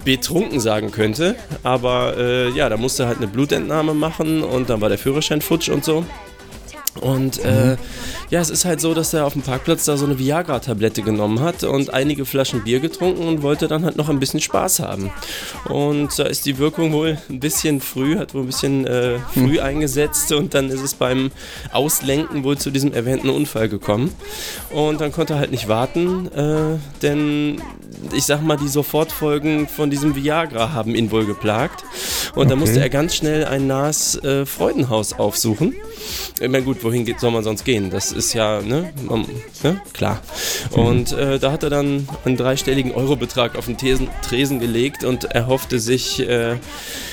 betrunken 0.06 0.60
sagen 0.60 0.92
könnte. 0.92 1.36
Aber 1.64 2.16
äh, 2.18 2.50
ja, 2.50 2.70
da 2.70 2.78
musste 2.78 3.08
halt 3.08 3.18
eine 3.18 3.28
Blutentnahme 3.28 3.94
machen 3.94 4.44
und 4.44 4.70
dann 4.70 4.82
war 4.82 4.90
der 4.90 4.98
Führerschein 4.98 5.42
futsch 5.42 5.70
und 5.70 5.84
so. 5.84 6.06
Und 7.00 7.44
äh, 7.46 7.78
ja, 8.30 8.42
es 8.42 8.50
ist 8.50 8.66
halt 8.66 8.82
so, 8.82 8.94
dass 8.94 9.14
er 9.14 9.26
auf 9.26 9.34
dem 9.34 9.42
Parkplatz 9.44 9.86
da 9.86 9.96
so 9.96 10.06
eine 10.06 10.20
Viagra-Tablette 10.20 11.02
genommen 11.04 11.40
hat 11.40 11.64
und 11.64 11.94
einige 11.94 12.26
Flaschen 12.26 12.64
Bier 12.66 12.82
getrunken 12.82 13.28
und 13.28 13.42
wollte 13.44 13.70
dann 13.70 13.86
halt 13.86 13.96
noch 13.96 14.10
ein 14.10 14.20
bisschen 14.20 14.42
Spaß 14.42 14.80
haben. 14.80 15.10
Und 15.70 16.18
da 16.20 16.24
ist 16.24 16.46
die 16.46 16.58
Wirkung 16.58 16.92
wohl 16.92 17.18
ein 17.30 17.40
bisschen 17.40 17.80
früh, 17.80 18.18
hat 18.18 18.34
wohl 18.34 18.42
ein 18.42 18.48
bisschen 18.48 18.86
äh, 18.86 19.20
früh 19.34 19.60
eingesetzt 19.62 20.34
und 20.34 20.54
dann 20.54 20.70
ist 20.70 20.82
es 20.82 20.94
beim 20.94 21.32
Auslenken 21.72 22.44
wohl 22.44 22.58
zu 22.58 22.72
diesem 22.72 22.92
erwähnten 22.94 23.30
Unfall 23.30 23.70
gekommen. 23.70 24.14
Und 24.70 25.00
dann 25.00 25.14
konnte 25.14 25.34
er 25.34 25.40
halt 25.40 25.52
nicht 25.52 25.70
warten, 25.70 26.28
äh, 26.34 26.78
denn 27.02 27.62
ich 28.14 28.26
sag 28.26 28.42
mal, 28.44 28.58
die 28.58 28.68
Sofortfolgen 28.68 29.68
von 29.68 29.90
diesem 29.90 30.16
Viagra 30.16 30.74
haben 30.74 30.94
ihn 30.96 31.12
wohl 31.12 31.26
geplagt. 31.26 31.84
Und 32.36 32.50
da 32.50 32.56
Okay. 32.56 32.60
musste 32.60 32.80
er 32.82 32.90
ganz 32.90 33.16
schnell 33.16 33.46
ein 33.46 33.68
nahes 33.68 34.16
äh, 34.24 34.46
Freudenhaus 34.46 35.14
aufsuchen. 35.14 35.74
Ich 36.42 36.50
meine, 36.50 36.64
gut, 36.64 36.81
wohin 36.84 37.06
geht, 37.06 37.20
soll 37.20 37.32
man 37.32 37.44
sonst 37.44 37.66
gehen? 37.66 37.90
Das 37.90 38.12
ist 38.12 38.34
ja, 38.34 38.62
ne, 38.62 38.92
man, 39.08 39.26
ne? 39.64 39.82
klar. 39.94 40.22
Und 40.72 41.12
äh, 41.14 41.40
da 41.40 41.52
hat 41.52 41.64
er 41.64 41.70
dann 41.70 42.08
einen 42.26 42.38
dreistelligen 42.38 42.92
Eurobetrag 42.92 43.56
auf 43.56 43.66
den 43.66 43.78
Thesen, 43.78 44.10
Tresen 44.28 44.60
gelegt 44.60 45.04
und 45.04 45.26
erhoffte 45.26 45.80
sich 45.80 46.20
äh, 46.20 46.56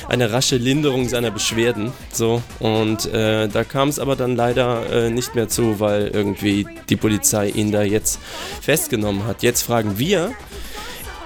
eine 0.09 0.33
rasche 0.33 0.57
Linderung 0.57 1.09
seiner 1.09 1.31
Beschwerden. 1.31 1.93
So, 2.13 2.43
und 2.61 3.07
äh, 3.13 3.49
da 3.49 3.65
kam 3.65 3.89
es 3.89 3.99
aber 3.99 4.17
dann 4.17 4.37
leider 4.37 4.91
äh, 4.91 5.11
nicht 5.11 5.35
mehr 5.35 5.49
zu, 5.49 5.81
weil 5.81 6.09
irgendwie 6.09 6.67
die 6.89 6.97
Polizei 6.97 7.49
ihn 7.49 7.73
da 7.73 7.83
jetzt 7.83 8.19
festgenommen 8.61 9.27
hat. 9.27 9.43
Jetzt 9.43 9.63
fragen 9.63 9.99
wir, 9.99 10.33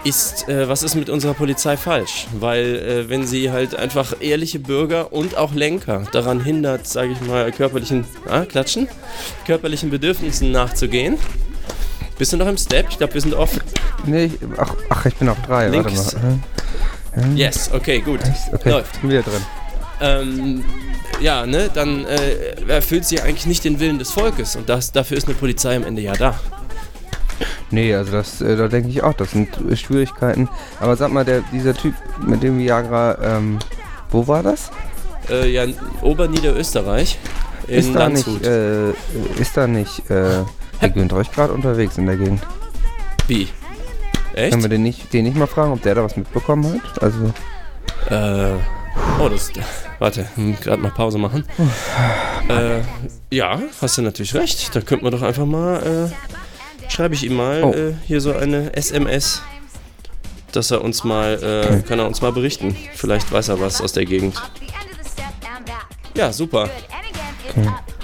ist, 0.04 0.48
äh, 0.48 0.68
was 0.68 0.82
ist 0.82 0.94
mit 0.94 1.08
unserer 1.08 1.34
Polizei 1.34 1.76
falsch? 1.76 2.26
Weil 2.38 2.76
äh, 2.76 3.08
wenn 3.08 3.26
sie 3.26 3.50
halt 3.50 3.74
einfach 3.74 4.14
ehrliche 4.20 4.58
Bürger 4.58 5.12
und 5.12 5.36
auch 5.36 5.54
Lenker 5.54 6.04
daran 6.12 6.42
hindert, 6.42 6.86
sage 6.86 7.12
ich 7.12 7.20
mal, 7.20 7.50
körperlichen, 7.52 8.04
ah, 8.28 8.44
klatschen, 8.44 8.88
körperlichen 9.46 9.90
Bedürfnissen 9.90 10.50
nachzugehen. 10.50 11.18
Bist 12.18 12.32
du 12.32 12.36
noch 12.36 12.46
im 12.48 12.58
Step? 12.58 12.86
Ich 12.90 12.98
glaube, 12.98 13.14
wir 13.14 13.20
sind 13.20 13.34
off. 13.34 13.58
Nee, 14.06 14.24
ich, 14.24 14.32
ach, 14.56 14.74
ach, 14.90 15.06
ich 15.06 15.14
bin 15.16 15.28
auf 15.28 15.40
drei, 15.46 15.68
Links. 15.68 16.14
warte 16.14 16.26
mal. 16.26 17.36
Yes, 17.36 17.70
okay, 17.72 18.00
gut. 18.00 18.20
Okay, 18.52 18.70
Läuft. 18.70 19.00
bin 19.00 19.10
wieder 19.10 19.22
drin. 19.22 19.42
Ähm, 20.00 20.64
ja, 21.20 21.46
ne, 21.46 21.70
dann 21.72 22.04
äh, 22.06 22.54
erfüllt 22.68 23.04
sie 23.04 23.20
eigentlich 23.20 23.46
nicht 23.46 23.64
den 23.64 23.78
Willen 23.80 23.98
des 23.98 24.10
Volkes 24.10 24.56
und 24.56 24.68
das, 24.68 24.92
dafür 24.92 25.16
ist 25.16 25.26
eine 25.26 25.34
Polizei 25.34 25.76
am 25.76 25.84
Ende 25.84 26.02
ja 26.02 26.14
da. 26.14 26.38
Nee, 27.72 27.94
also 27.94 28.12
das, 28.12 28.40
äh, 28.40 28.54
da 28.56 28.68
denke 28.68 28.88
ich 28.90 29.02
auch, 29.02 29.14
das 29.14 29.30
sind 29.32 29.48
äh, 29.68 29.76
Schwierigkeiten. 29.76 30.48
Aber 30.78 30.94
sag 30.96 31.10
mal, 31.10 31.24
der, 31.24 31.42
dieser 31.52 31.74
Typ 31.74 31.94
mit 32.24 32.42
dem 32.42 32.58
Viagra, 32.58 33.18
ähm, 33.20 33.58
wo 34.10 34.28
war 34.28 34.42
das? 34.42 34.70
Äh, 35.30 35.50
ja, 35.50 35.64
Oberniederösterreich 36.02 37.18
in 37.68 37.74
ist 37.78 37.94
da 37.94 38.00
Landshut. 38.00 38.34
nicht, 38.40 38.46
äh, 38.46 38.90
ist 39.40 39.56
da 39.56 39.66
nicht, 39.66 40.10
äh, 40.10 40.44
der 40.80 40.88
Günther 40.90 41.16
euch 41.16 41.32
gerade 41.32 41.52
unterwegs 41.52 41.96
in 41.96 42.06
der 42.06 42.16
Gegend? 42.16 42.42
Wie? 43.26 43.48
Echt? 44.34 44.50
Können 44.50 44.62
wir 44.62 44.68
den 44.70 44.82
nicht, 44.82 45.12
den 45.12 45.24
nicht 45.24 45.36
mal 45.36 45.46
fragen, 45.46 45.72
ob 45.72 45.82
der 45.82 45.94
da 45.94 46.04
was 46.04 46.16
mitbekommen 46.16 46.80
hat? 46.82 47.02
Also, 47.02 47.32
Äh, 48.10 48.54
oh, 49.20 49.28
das. 49.28 49.50
Warte, 49.98 50.26
gerade 50.60 50.82
mal 50.82 50.90
Pause 50.90 51.18
machen. 51.18 51.44
äh, 52.48 52.80
ja, 53.30 53.60
hast 53.80 53.96
du 53.96 54.02
natürlich 54.02 54.34
recht. 54.34 54.74
Da 54.74 54.80
könnte 54.80 55.04
man 55.04 55.12
doch 55.12 55.22
einfach 55.22 55.46
mal. 55.46 56.10
Äh, 56.10 56.41
schreibe 56.92 57.14
ich 57.14 57.24
ihm 57.24 57.34
mal 57.34 57.62
Oh. 57.64 57.72
äh, 57.72 57.94
hier 58.06 58.20
so 58.20 58.32
eine 58.34 58.74
SMS, 58.76 59.42
dass 60.52 60.70
er 60.70 60.82
uns 60.82 61.04
mal. 61.04 61.42
Äh, 61.42 61.82
kann 61.88 61.98
er 61.98 62.06
uns 62.06 62.20
mal 62.20 62.32
berichten. 62.32 62.76
Vielleicht 62.94 63.32
weiß 63.32 63.48
er 63.48 63.60
was 63.60 63.80
aus 63.80 63.92
der 63.92 64.04
Gegend. 64.04 64.40
Ja, 66.14 66.32
super. 66.32 66.68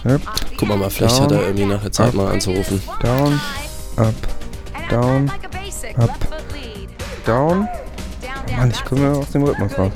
Yep. 0.05 0.21
Guck 0.57 0.69
mal, 0.69 0.77
mal 0.79 0.91
vielleicht 0.91 1.21
hat 1.21 1.33
er 1.33 1.43
irgendwie 1.43 1.65
nachher 1.67 1.91
Zeit 1.93 2.15
mal 2.15 2.31
anzurufen. 2.33 2.83
down, 3.03 3.41
up, 3.97 4.15
down, 4.91 5.31
up, 5.99 6.11
down. 7.27 7.69
Mann, 8.57 8.71
ich 8.71 8.85
komme 8.85 9.11
aus 9.13 9.31
dem 9.31 9.43
Rhythmus 9.45 9.77
raus. 9.79 9.93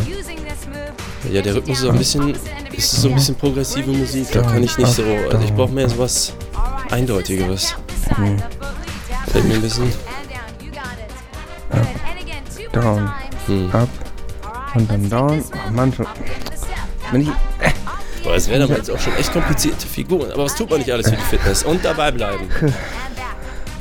Ja, 1.30 1.40
der 1.40 1.54
Rhythmus 1.54 1.78
ist 1.78 1.82
so 1.84 1.90
ein 1.90 1.98
bisschen. 1.98 2.34
Ist 2.72 2.90
so 3.02 3.08
ein 3.08 3.14
bisschen 3.14 3.34
progressive 3.34 3.90
Musik. 3.90 4.28
Da 4.32 4.42
kann 4.42 4.62
ich 4.62 4.76
nicht 4.76 4.92
so. 4.92 5.02
Also 5.30 5.44
ich 5.44 5.52
brauche 5.52 5.72
mehr 5.72 5.88
sowas 5.88 6.32
Eindeutigeres. 6.90 7.74
Fällt 9.32 9.44
mir 9.48 9.54
ein 9.54 9.62
bisschen. 9.62 9.92
Down, 12.72 13.10
Hm. 13.46 13.70
up 13.72 13.88
und 14.74 14.90
dann 14.90 15.10
down. 15.10 15.44
Oh 15.52 15.70
Mann, 15.72 15.92
schon. 15.92 16.06
Wenn 17.10 17.22
ich, 17.22 17.28
Boah, 18.22 18.34
das 18.34 18.48
wäre 18.48 18.64
aber 18.64 18.76
jetzt 18.76 18.90
auch 18.90 18.98
schon 19.00 19.14
echt 19.16 19.32
komplizierte 19.32 19.86
Figuren. 19.86 20.30
Aber 20.32 20.44
was 20.44 20.54
tut 20.54 20.70
man 20.70 20.78
nicht 20.78 20.90
alles 20.92 21.10
für 21.10 21.16
die 21.16 21.22
Fitness? 21.22 21.64
Und 21.64 21.84
dabei 21.84 22.10
bleiben. 22.12 22.48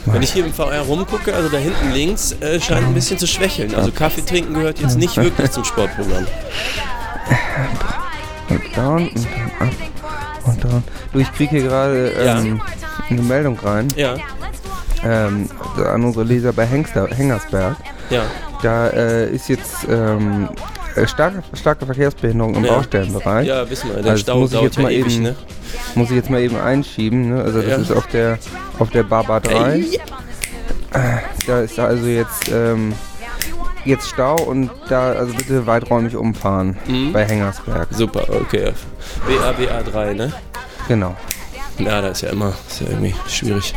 Wenn 0.05 0.21
ich 0.23 0.33
hier 0.33 0.45
im 0.45 0.51
VR 0.53 0.81
rumgucke, 0.81 1.33
also 1.33 1.47
da 1.47 1.57
hinten 1.57 1.91
links, 1.91 2.31
äh, 2.41 2.59
scheint 2.59 2.87
ein 2.87 2.93
bisschen 2.93 3.19
zu 3.19 3.27
schwächeln. 3.27 3.75
Also 3.75 3.91
Kaffee 3.91 4.21
trinken 4.25 4.55
gehört 4.55 4.79
jetzt 4.79 4.97
nicht 4.97 5.15
wirklich 5.15 5.51
zum 5.51 5.63
Sportprogramm. 5.63 6.25
und 8.49 8.77
down 8.77 9.07
und 9.09 9.27
dann 9.59 9.67
up 9.69 9.75
und 10.47 10.63
down. 10.63 10.83
Du, 11.13 11.19
ich 11.19 11.31
kriege 11.33 11.51
hier 11.51 11.61
gerade 11.63 12.09
ähm, 12.17 12.59
eine 13.09 13.21
Meldung 13.21 13.57
rein 13.59 13.87
Ja, 13.95 14.15
ähm, 15.03 15.49
an 15.77 16.03
unsere 16.03 16.23
Leser 16.25 16.53
bei 16.53 16.65
Hengster, 16.65 17.07
Hengersberg. 17.07 17.75
ja. 18.09 18.23
Da 18.61 18.89
äh, 18.89 19.31
ist 19.31 19.49
jetzt 19.49 19.87
ähm, 19.89 20.47
äh, 20.95 21.07
starke, 21.07 21.41
starke 21.55 21.83
Verkehrsbehinderung 21.87 22.53
im 22.53 22.63
Ja. 22.65 22.73
Baustellenbereich. 22.75 23.47
Ja, 23.47 23.67
wissen 23.67 23.87
wir. 23.89 24.03
Der 24.03 24.11
Also 24.11 24.11
das 24.11 24.21
Stau 24.21 24.39
muss 24.39 24.53
ich 24.53 24.61
jetzt 24.61 24.77
mal 24.77 24.91
ewig, 24.91 25.15
eben- 25.15 25.23
ne? 25.23 25.35
Muss 25.95 26.09
ich 26.11 26.15
jetzt 26.15 26.29
mal 26.29 26.41
eben 26.41 26.57
einschieben. 26.59 27.29
Ne? 27.33 27.41
Also 27.43 27.59
das 27.61 27.69
Ja. 27.71 27.75
ist 27.77 27.91
auf 27.91 28.05
der 28.07 28.37
auf 28.77 28.91
der 28.91 29.01
Baba 29.03 29.39
3. 29.39 29.79
Ey, 29.79 29.99
Da 31.47 31.61
ist 31.61 31.79
also 31.79 32.05
jetzt 32.05 32.49
ähm, 32.51 32.93
jetzt 33.85 34.09
Stau 34.09 34.35
und 34.35 34.69
da 34.89 35.13
also 35.13 35.33
bitte 35.33 35.65
weiträumig 35.65 36.15
umfahren 36.15 36.77
Mhm. 36.87 37.13
bei 37.13 37.25
Hengersberg. 37.25 37.87
Super, 37.91 38.25
okay. 38.29 38.73
BA, 39.27 39.81
3 39.91 40.13
ne? 40.13 40.33
Genau. 40.87 41.15
Ja, 41.79 42.01
da 42.01 42.09
ist 42.09 42.21
ja 42.21 42.29
immer 42.29 42.53
ist 42.69 42.81
ja 42.81 42.87
irgendwie 42.89 43.15
schwierig. 43.27 43.73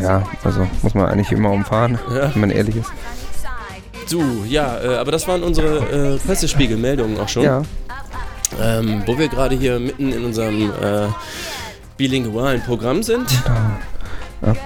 Ja, 0.00 0.22
also 0.44 0.66
muss 0.82 0.94
man 0.94 1.06
eigentlich 1.06 1.32
immer 1.32 1.50
umfahren, 1.50 1.98
Ja. 2.10 2.32
wenn 2.34 2.40
man 2.40 2.50
ehrlich 2.50 2.76
ist. 2.76 2.90
Du, 4.10 4.44
ja, 4.46 4.78
äh, 4.82 4.96
aber 4.96 5.12
das 5.12 5.26
waren 5.28 5.42
unsere 5.42 6.14
äh, 6.14 6.18
Pressespiegelmeldungen 6.18 7.18
auch 7.20 7.28
schon. 7.28 7.44
Ja. 7.44 7.62
Ähm, 8.60 9.02
wo 9.06 9.16
wir 9.18 9.28
gerade 9.28 9.54
hier 9.56 9.78
mitten 9.80 10.12
in 10.12 10.24
unserem 10.24 10.70
äh, 10.70 11.06
bilingualen 11.96 12.62
Programm 12.62 13.02
sind. 13.02 13.26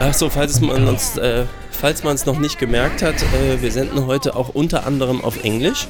Achso, 0.01 0.31
falls 0.31 0.61
man 0.61 0.89
uns, 0.89 1.17
äh, 1.19 1.45
falls 1.71 2.03
man 2.03 2.15
es 2.15 2.25
noch 2.27 2.39
nicht 2.39 2.59
gemerkt 2.59 3.03
hat, 3.03 3.15
äh, 3.23 3.61
wir 3.61 3.71
senden 3.71 4.07
heute 4.07 4.35
auch 4.35 4.49
unter 4.49 4.87
anderem 4.87 5.23
auf 5.23 5.45
Englisch. 5.45 5.87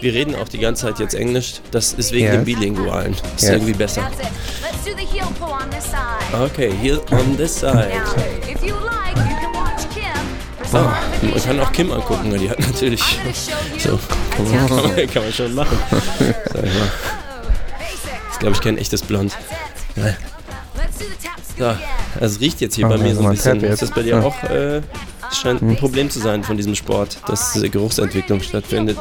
Wir 0.00 0.12
reden 0.12 0.34
auch 0.36 0.48
die 0.48 0.58
ganze 0.58 0.86
Zeit 0.86 0.98
jetzt 0.98 1.14
Englisch. 1.14 1.60
Das 1.70 1.92
ist 1.94 2.12
wegen 2.12 2.26
Yes. 2.26 2.34
dem 2.34 2.44
Bilingualen. 2.44 3.12
Ist 3.12 3.42
Yes. 3.42 3.50
irgendwie 3.50 3.72
besser. 3.72 4.08
The 4.84 5.04
heel 5.04 5.28
on 7.10 7.36
this 7.36 7.60
side. 7.60 7.90
Okay, 7.92 8.22
Oh, 10.72 10.78
man 11.22 11.42
kann 11.42 11.60
auch 11.60 11.72
Kim 11.72 11.92
angucken, 11.92 12.30
weil 12.32 12.38
die 12.38 12.50
hat 12.50 12.58
natürlich. 12.60 13.02
So, 13.78 13.98
kann 14.36 14.68
man, 14.68 15.06
kann 15.10 15.22
man 15.22 15.32
schon 15.32 15.54
machen. 15.54 15.78
Sag 15.90 16.64
ich 16.64 16.74
mal. 16.74 16.90
Ich 18.32 18.38
glaube, 18.38 18.54
ich 18.54 18.60
kenne 18.60 18.78
echtes 18.80 19.02
Blond. 19.02 19.32
Again. 19.96 21.78
es 22.20 22.40
riecht 22.40 22.60
jetzt 22.60 22.74
hier 22.74 22.86
Ah, 22.86 22.90
bei 22.90 22.98
mir 22.98 23.04
also 23.04 23.14
so 23.14 23.20
ein 23.20 23.24
man 23.24 23.34
bisschen. 23.36 23.60
Ist 23.64 23.82
das 23.82 23.90
bei 23.92 24.02
dir 24.02 24.16
Ja. 24.16 24.22
auch? 24.22 24.42
Äh, 24.44 24.82
es 25.30 25.38
scheint 25.38 25.62
ein 25.62 25.76
Problem 25.76 26.10
zu 26.10 26.18
sein 26.20 26.44
von 26.44 26.56
diesem 26.56 26.74
Sport, 26.74 27.18
dass 27.26 27.52
diese 27.54 27.70
Geruchsentwicklung 27.70 28.40
stattfindet. 28.42 28.98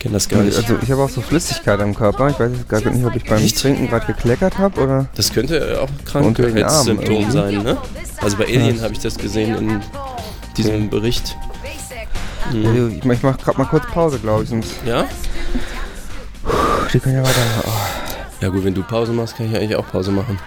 Ich 0.00 0.04
kenne 0.04 0.14
das 0.14 0.30
gar 0.30 0.40
nicht. 0.40 0.56
Also 0.56 0.78
ich 0.80 0.90
habe 0.90 1.02
auch 1.02 1.10
so 1.10 1.20
Flüssigkeit 1.20 1.78
am 1.78 1.94
Körper. 1.94 2.30
Ich 2.30 2.40
weiß 2.40 2.50
jetzt 2.56 2.68
gar 2.70 2.80
nicht, 2.90 3.04
ob 3.04 3.14
ich 3.14 3.24
beim 3.24 3.36
Echt? 3.36 3.60
Trinken 3.60 3.86
gerade 3.86 4.06
gekleckert 4.06 4.56
habe 4.56 4.80
oder. 4.80 5.06
Das 5.14 5.30
könnte 5.30 5.78
auch 5.78 5.90
Krankheitssymptom 6.06 7.30
sein, 7.30 7.62
ne? 7.62 7.76
Also 8.22 8.38
bei 8.38 8.46
Alien 8.46 8.80
habe 8.80 8.94
ich 8.94 9.00
das 9.00 9.18
gesehen 9.18 9.54
in 9.56 9.80
diesem 10.56 10.88
Bericht. 10.88 11.36
Basic. 11.62 12.08
Also, 12.46 12.88
ich, 12.88 13.04
ich 13.04 13.22
mach 13.22 13.36
grad 13.36 13.58
mal 13.58 13.66
kurz 13.66 13.84
Pause, 13.88 14.18
glaube 14.18 14.44
ich, 14.44 14.48
sonst. 14.48 14.72
Ja? 14.86 15.04
Die 16.94 16.98
können 16.98 17.16
ja 17.16 17.22
weiter. 17.22 17.40
Oh. 17.66 17.70
Ja 18.40 18.48
gut, 18.48 18.64
wenn 18.64 18.72
du 18.72 18.82
Pause 18.82 19.12
machst, 19.12 19.36
kann 19.36 19.50
ich 19.50 19.54
eigentlich 19.54 19.76
auch 19.76 19.86
Pause 19.86 20.12
machen. 20.12 20.38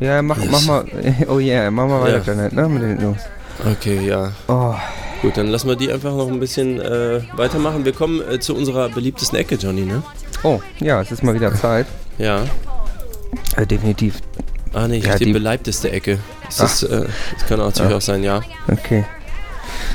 Ja, 0.00 0.22
mach, 0.22 0.38
mach 0.50 0.62
mal. 0.64 0.86
Oh 1.28 1.38
yeah, 1.38 1.70
mach 1.70 1.86
mal 1.86 2.00
weiter, 2.00 2.16
Ja. 2.20 2.32
Janet, 2.32 2.54
ne? 2.54 2.66
Mit 2.66 2.82
den 2.82 2.98
Jungs. 2.98 3.20
Okay, 3.62 4.06
ja. 4.06 4.32
Oh. 4.48 4.74
Gut, 5.24 5.38
dann 5.38 5.46
lassen 5.48 5.68
wir 5.68 5.76
die 5.76 5.90
einfach 5.90 6.10
noch 6.14 6.28
ein 6.28 6.38
bisschen 6.38 6.78
äh, 6.82 7.22
weitermachen. 7.32 7.86
Wir 7.86 7.94
kommen 7.94 8.20
äh, 8.30 8.38
zu 8.40 8.54
unserer 8.54 8.90
beliebtesten 8.90 9.38
Ecke, 9.38 9.54
Johnny, 9.54 9.80
ne? 9.86 10.02
oh, 10.42 10.60
ja, 10.80 11.00
es 11.00 11.10
ist 11.12 11.22
mal 11.22 11.32
wieder 11.34 11.54
Zeit. 11.54 11.86
Ja. 12.18 12.44
Äh, 13.56 13.66
definitiv. 13.66 14.20
Ah 14.74 14.86
nee, 14.86 14.98
hier 15.00 15.08
Ja, 15.08 15.16
steht 15.16 15.28
die- 15.28 15.32
beleibteste 15.32 15.90
Ecke. 15.90 16.18
Ist 16.46 16.60
das, 16.60 16.82
äh, 16.82 17.06
das 17.32 17.46
kann 17.48 17.58
auch 17.58 17.66
natürlich 17.66 17.92
Ah. 17.92 17.96
auch 17.96 18.00
sein, 18.02 18.22
ja. 18.22 18.42
Okay. 18.70 19.06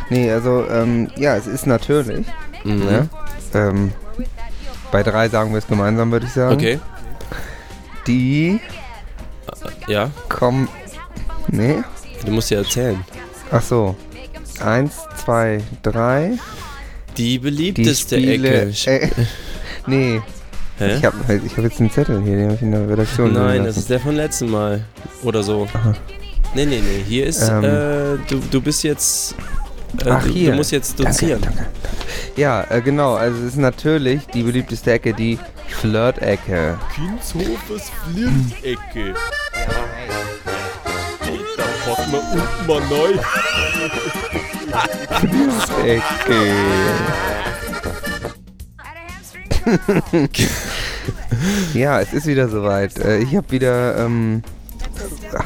Nee, 0.09 0.31
also, 0.31 0.65
ähm, 0.67 1.12
ja, 1.15 1.36
es 1.36 1.45
ist 1.45 1.67
natürlich. 1.67 2.25
Mhm. 2.63 2.79
Ne? 2.86 3.09
Ähm, 3.53 3.91
bei 4.91 5.03
drei 5.03 5.29
sagen 5.29 5.51
wir 5.51 5.59
es 5.59 5.67
gemeinsam, 5.67 6.12
würde 6.12 6.25
ich 6.25 6.31
sagen. 6.33 6.55
Okay, 6.55 6.79
Die 8.07 8.59
ja. 9.88 10.09
kommen. 10.27 10.67
Nee? 11.50 11.83
Du 12.25 12.31
musst 12.31 12.50
ja 12.50 12.57
erzählen. 12.57 13.00
Ach 13.51 13.62
so. 13.62 13.95
Eins, 14.62 14.94
zwei, 15.24 15.62
drei. 15.84 16.32
Die 17.18 17.24
Die 17.34 17.39
beliebteste 17.39 18.18
Spiele. 18.18 18.68
Ecke. 18.70 18.92
Äh, 18.92 19.10
nee, 19.88 20.22
Hä? 20.78 20.96
ich 20.98 21.04
habe 21.06 21.18
ich 21.46 21.58
hab 21.58 21.63
jetzt 21.63 21.80
einen 21.80 21.92
Zettel 21.92 22.22
hier, 22.24 22.36
den 22.36 22.46
habe 22.46 22.56
ich 22.56 22.62
in 22.62 22.72
der 22.72 22.88
Redaktion. 22.89 23.34
Nein, 23.34 23.63
das 23.66 23.78
ist 23.78 23.89
der 23.89 24.00
von 24.00 24.16
letzten 24.16 24.50
Mal. 24.50 24.84
Oder 25.24 25.44
so. 25.44 25.68
Aha. 25.74 25.94
Nee, 26.56 26.66
nee, 26.66 26.82
nee. 26.82 27.04
Hier 27.08 27.25
ist, 27.28 27.48
Ähm. 27.50 27.63
äh, 27.63 27.68
du, 28.30 28.39
du 28.51 28.62
bist 28.62 28.84
jetzt. 28.84 29.36
Äh, 30.06 30.10
Ach, 30.10 30.24
du, 30.24 30.30
hier. 30.32 30.51
du 30.51 30.58
musst 30.58 30.72
jetzt 30.72 31.00
Danke, 31.00 31.12
dozieren. 31.12 31.42
danke, 31.42 31.58
danke. 31.58 31.72
Ja, 32.36 32.63
äh, 32.70 32.82
genau. 32.82 33.16
Also 33.16 33.39
es 33.39 33.54
ist 33.54 33.58
natürlich 33.58 34.25
die 34.28 34.44
beliebteste 34.44 34.92
Ecke, 34.94 35.13
die 35.13 35.38
Flirt-Ecke. 35.68 36.78
Kindshofes 36.96 37.92
Flirt-Ecke. 38.13 39.13
Da 41.58 41.63
packen 41.96 42.12
wir 42.12 42.20
unten 42.20 42.68
mal 42.68 42.82
neu. 42.89 43.20
Ja, 51.73 51.99
es 52.01 52.13
ist 52.13 52.25
wieder 52.27 52.47
soweit. 52.49 52.97
Äh, 52.99 53.19
Ich 53.19 53.35
habe 53.35 53.49
wieder 53.51 53.97
ähm, 54.05 54.43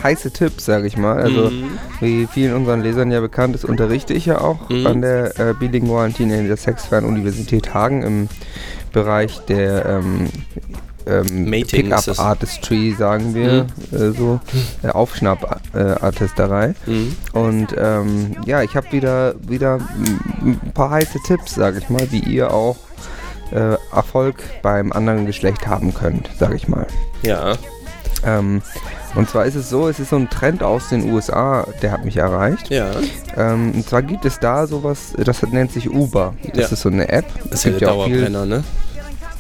heiße 0.03 0.31
Tipps, 0.31 0.65
sage 0.65 0.87
ich 0.87 0.97
mal. 0.97 1.21
Also 1.21 1.49
Mhm. 1.49 1.77
wie 1.99 2.27
vielen 2.31 2.53
unseren 2.55 2.81
Lesern 2.81 3.11
ja 3.11 3.19
bekannt 3.21 3.55
ist, 3.55 3.65
unterrichte 3.65 4.13
ich 4.13 4.25
ja 4.25 4.39
auch 4.41 4.69
Mhm. 4.69 4.87
an 4.87 5.01
der 5.01 5.39
äh, 5.39 5.53
bilingualen 5.53 6.13
Teenager 6.13 6.57
Sexfern-Universität 6.57 7.73
Hagen 7.73 8.03
im 8.03 8.29
Bereich 8.91 9.39
der 9.47 9.85
ähm, 9.85 10.29
ähm. 11.07 11.50
Pickup 11.51 12.19
Artistry, 12.19 12.95
sagen 12.98 13.33
wir 13.33 13.65
äh, 13.91 14.12
so, 14.12 14.39
äh, 14.83 14.89
Aufschnapp-Artisterei. 14.89 16.75
Mhm. 16.86 17.15
Und 17.33 17.67
ähm, 17.77 18.36
ja, 18.45 18.62
ich 18.63 18.75
habe 18.75 18.91
wieder, 18.91 19.36
wieder 19.48 19.79
ein 20.41 20.60
paar 20.74 20.91
heiße 20.91 21.19
Tipps, 21.25 21.55
sage 21.55 21.79
ich 21.79 21.89
mal, 21.89 22.12
wie 22.12 22.19
ihr 22.19 22.53
auch 22.53 22.77
äh, 23.51 23.75
Erfolg 23.95 24.36
beim 24.62 24.91
anderen 24.91 25.25
Geschlecht 25.25 25.67
haben 25.67 25.93
könnt, 25.93 26.29
sage 26.39 26.55
ich 26.55 26.67
mal. 26.67 26.88
Ja. 27.22 27.53
Ähm, 28.25 28.62
und 29.15 29.29
zwar 29.29 29.45
ist 29.45 29.55
es 29.55 29.69
so, 29.69 29.88
es 29.88 30.00
ist 30.00 30.10
so 30.10 30.15
ein 30.15 30.29
Trend 30.29 30.63
aus 30.63 30.89
den 30.89 31.12
USA, 31.12 31.67
der 31.81 31.91
hat 31.91 32.03
mich 32.05 32.17
erreicht. 32.17 32.69
Ja. 32.69 32.89
Ähm, 33.38 33.72
und 33.75 33.88
zwar 33.88 34.01
gibt 34.01 34.25
es 34.25 34.39
da 34.39 34.65
sowas, 34.65 35.13
das 35.17 35.43
nennt 35.43 35.72
sich 35.72 35.89
Uber. 35.91 36.33
Das 36.54 36.58
Ja. 36.58 36.67
ist 36.73 36.82
so 36.82 36.89
eine 36.89 37.10
App. 37.10 37.25
Das 37.49 37.60
Es 37.60 37.63
gibt 37.65 37.82
ja 37.82 37.91
auch 37.91 38.06
viel, 38.06 38.30
ne? 38.30 38.63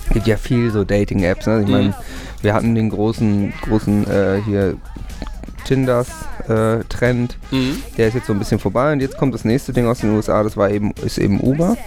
Gibt 0.09 0.27
ja 0.27 0.37
viel 0.37 0.71
so 0.71 0.83
Dating-Apps. 0.83 1.47
Ne? 1.47 1.61
Ich 1.61 1.67
Mhm. 1.67 1.71
meine, 1.71 1.93
wir 2.41 2.53
hatten 2.53 2.75
den 2.75 2.89
großen, 2.89 3.53
großen 3.61 4.07
äh, 4.09 4.41
hier 4.45 4.75
Tinders 5.65 6.09
äh, 6.49 6.83
Trend. 6.89 7.37
Mhm. 7.51 7.77
Der 7.97 8.07
ist 8.09 8.15
jetzt 8.15 8.27
so 8.27 8.33
ein 8.33 8.39
bisschen 8.39 8.59
vorbei 8.59 8.91
und 8.91 8.99
jetzt 8.99 9.17
kommt 9.17 9.33
das 9.33 9.45
nächste 9.45 9.71
Ding 9.71 9.87
aus 9.87 9.99
den 9.99 10.09
USA, 10.13 10.43
das 10.43 10.57
war 10.57 10.69
eben, 10.69 10.91
ist 11.05 11.17
eben 11.17 11.39
Uber. 11.39 11.77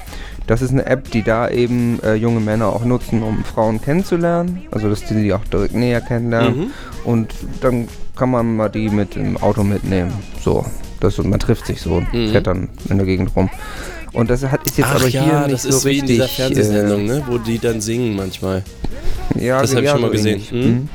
Das 0.46 0.62
ist 0.62 0.70
eine 0.70 0.86
App, 0.86 1.10
die 1.10 1.22
da 1.22 1.48
eben 1.50 1.98
äh, 2.02 2.14
junge 2.14 2.40
Männer 2.40 2.68
auch 2.68 2.84
nutzen, 2.84 3.22
um 3.22 3.44
Frauen 3.44 3.80
kennenzulernen. 3.82 4.62
Also 4.70 4.88
dass 4.88 5.04
die 5.04 5.14
sie 5.14 5.32
auch 5.34 5.44
direkt 5.44 5.74
näher 5.74 6.00
kennenlernen. 6.00 6.58
Mhm. 6.58 6.66
Und 7.04 7.34
dann 7.60 7.88
kann 8.14 8.30
man 8.30 8.56
mal 8.56 8.68
die 8.70 8.88
mit 8.88 9.16
im 9.16 9.36
Auto 9.36 9.62
mitnehmen. 9.62 10.12
So. 10.40 10.64
Das, 11.00 11.18
man 11.18 11.38
trifft 11.38 11.66
sich 11.66 11.82
so 11.82 11.96
und 11.96 12.10
Mhm. 12.14 12.30
fährt 12.30 12.46
dann 12.46 12.68
in 12.88 12.96
der 12.96 13.06
Gegend 13.06 13.36
rum. 13.36 13.50
Und 14.16 14.30
das 14.30 14.42
hat, 14.44 14.64
ist 14.66 14.78
jetzt 14.78 14.88
Ach 14.90 14.96
aber 14.96 15.08
ja, 15.08 15.22
hier 15.24 15.40
nicht 15.42 15.52
das 15.52 15.62
so 15.64 15.68
ist 15.68 15.84
wie 15.84 15.88
richtig. 15.90 16.00
in 16.02 16.06
dieser 16.14 16.28
Fernsehsendung, 16.28 17.00
äh, 17.02 17.04
ne? 17.04 17.22
Wo 17.26 17.38
die 17.38 17.58
dann 17.58 17.80
singen 17.80 18.16
manchmal. 18.16 18.64
ja, 19.38 19.60
Das 19.60 19.74
hab 19.74 19.82
ich 19.82 19.90
schon 19.90 20.00
mal 20.00 20.10
gesehen. 20.10 20.40
ähnlich. 20.40 20.52
Mhm. 20.52 20.58
Mhm. 20.60 20.88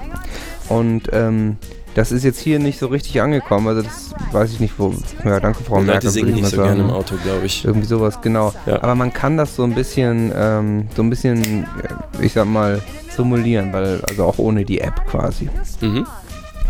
Und 0.70 1.02
ähm, 1.14 1.58
das 1.94 2.12
ist 2.12 2.24
jetzt 2.24 2.40
hier 2.40 2.58
nicht 2.58 2.80
so 2.80 2.88
richtig 2.88 3.22
angekommen. 3.22 3.68
Also 3.68 3.84
das 3.84 4.14
weiß 4.32 4.52
ich 4.54 4.60
nicht, 4.60 4.74
wo. 4.78 4.94
Ja, 5.24 5.40
danke, 5.40 5.64
Frau 5.64 5.80
Die 5.80 5.86
Merkel. 5.86 6.08
Leute 6.08 6.10
singen 6.10 6.34
nicht 6.36 6.48
so 6.48 6.56
gerne 6.58 6.70
sagen. 6.70 6.80
im 6.82 6.90
Auto, 6.90 7.16
glaube 7.24 7.46
ich. 7.46 7.64
Irgendwie 7.66 7.86
sowas, 7.88 8.20
genau. 8.22 8.54
Ja. 8.66 8.82
Aber 8.82 8.96
man 8.96 9.14
kann 9.14 9.38
das 9.38 9.56
so 9.56 9.64
ein 9.64 9.76
bisschen, 9.76 10.32
ähm, 10.36 10.88
so 10.96 11.04
ein 11.04 11.10
bisschen, 11.10 11.64
äh, 11.64 12.26
ich 12.26 12.34
sag 12.34 12.46
mal, 12.48 12.82
simulieren, 13.16 13.72
weil, 13.74 14.02
also 14.10 14.24
auch 14.24 14.40
ohne 14.40 14.64
die 14.66 14.80
App 14.82 15.06
quasi. 15.08 15.50
Mhm. 15.82 16.08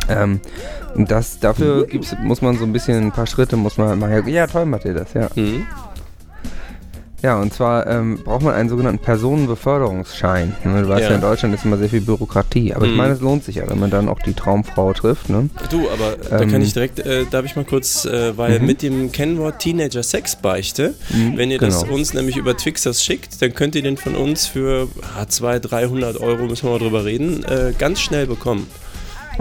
Ähm, 0.10 0.40
und 0.96 1.10
das, 1.12 1.40
dafür 1.40 1.86
gibt's, 1.86 2.14
muss 2.22 2.42
man 2.42 2.58
so 2.58 2.66
ein 2.66 2.74
bisschen, 2.74 2.98
ein 3.06 3.12
paar 3.12 3.28
Schritte 3.28 3.56
muss 3.56 3.78
man 3.78 3.98
machen. 4.00 4.28
Ja, 4.28 4.48
toll 4.48 4.66
macht 4.66 4.84
ihr 4.86 4.96
das, 4.96 5.14
ja. 5.14 5.30
Mhm. 5.36 5.66
Ja, 7.22 7.40
und 7.40 7.54
zwar 7.54 7.86
ähm, 7.86 8.20
braucht 8.24 8.42
man 8.42 8.56
einen 8.56 8.68
sogenannten 8.70 8.98
Personenbeförderungsschein. 9.04 10.56
Ne, 10.64 10.82
Du 10.82 10.90
weißt 10.90 11.02
ja. 11.04 11.10
Ja. 11.10 11.16
in 11.16 11.22
Deutschland 11.22 11.54
ist 11.54 11.66
immer 11.66 11.78
sehr 11.78 11.90
viel 11.90 12.02
Bürokratie. 12.02 12.74
Aber 12.74 12.86
ich 12.86 12.92
Mhm. 12.92 12.98
meine, 12.98 13.14
es 13.14 13.22
lohnt 13.22 13.44
sich 13.44 13.58
ja, 13.58 13.70
wenn 13.70 13.80
man 13.80 13.90
dann 13.92 14.10
auch 14.10 14.20
die 14.20 14.34
Traumfrau 14.34 14.92
trifft. 14.94 15.30
Ne? 15.30 15.50
Du, 15.70 15.88
aber 15.90 16.16
da 16.30 16.42
Ähm. 16.42 16.52
kann 16.52 16.62
ich 16.62 16.74
direkt, 16.74 17.00
äh, 17.00 17.26
darf 17.30 17.46
ich 17.46 17.56
mal 17.56 17.66
kurz, 17.66 18.06
äh, 18.06 18.36
weil 18.38 18.60
Mhm. 18.60 18.66
mit 18.66 18.82
dem 18.82 19.12
Kennwort 19.12 19.60
Teenager 19.60 20.02
Sexbeichte, 20.04 20.96
wenn 21.36 21.52
ihr 21.52 21.60
das 21.60 21.82
genau. 21.84 21.94
uns 21.96 22.14
nämlich 22.14 22.38
über 22.38 22.58
Twixers 22.58 23.04
schickt, 23.04 23.42
dann 23.42 23.54
könnt 23.54 23.76
ihr 23.76 23.84
den 23.84 23.98
von 23.98 24.16
uns 24.16 24.48
für 24.48 24.88
ah, 25.18 25.28
200, 25.28 25.72
300 25.72 26.18
Euro, 26.20 26.46
müssen 26.46 26.64
wir 26.66 26.72
mal 26.72 26.80
drüber 26.80 27.06
reden, 27.06 27.44
äh, 27.44 27.74
ganz 27.78 28.00
schnell 28.00 28.26
bekommen. 28.26 28.68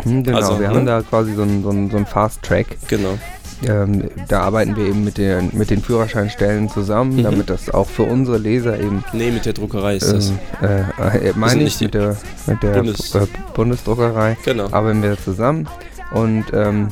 Mhm, 0.04 0.22
genau, 0.24 0.36
Also, 0.36 0.60
wir 0.60 0.68
ne? 0.68 0.74
haben 0.74 0.86
da 0.86 1.02
quasi 1.02 1.34
so 1.34 1.42
einen 1.42 1.62
so 1.62 1.70
einen- 1.70 1.90
so 1.90 1.96
einen 1.96 2.06
Fast 2.06 2.42
Track. 2.42 2.66
Genau. 2.88 3.18
Ähm, 3.66 4.08
da 4.28 4.40
arbeiten 4.42 4.74
wir 4.76 4.86
eben 4.86 5.04
mit 5.04 5.18
den, 5.18 5.50
mit 5.52 5.70
den 5.70 5.82
Führerscheinstellen 5.82 6.68
zusammen, 6.70 7.16
Mhm. 7.16 7.22
damit 7.24 7.50
das 7.50 7.68
auch 7.68 7.88
für 7.88 8.04
unsere 8.04 8.38
Leser 8.38 8.78
eben 8.80 9.04
Nee, 9.12 9.30
mit 9.30 9.44
der 9.44 9.52
Druckerei 9.52 9.96
ist 9.96 10.10
das. 10.12 10.32
Ähm, 10.62 10.84
äh, 10.98 11.28
äh, 11.28 11.32
meine 11.36 11.62
ich 11.64 11.80
mit 11.80 11.92
der, 11.94 12.16
mit 12.46 12.62
der 12.62 12.74
Bundes- 12.82 13.14
äh, 13.14 13.26
Bundesdruckerei 13.54 14.36
Genau. 14.44 14.66
arbeiten 14.72 15.02
wir 15.02 15.18
zusammen 15.18 15.68
und 16.12 16.44
ähm, 16.54 16.88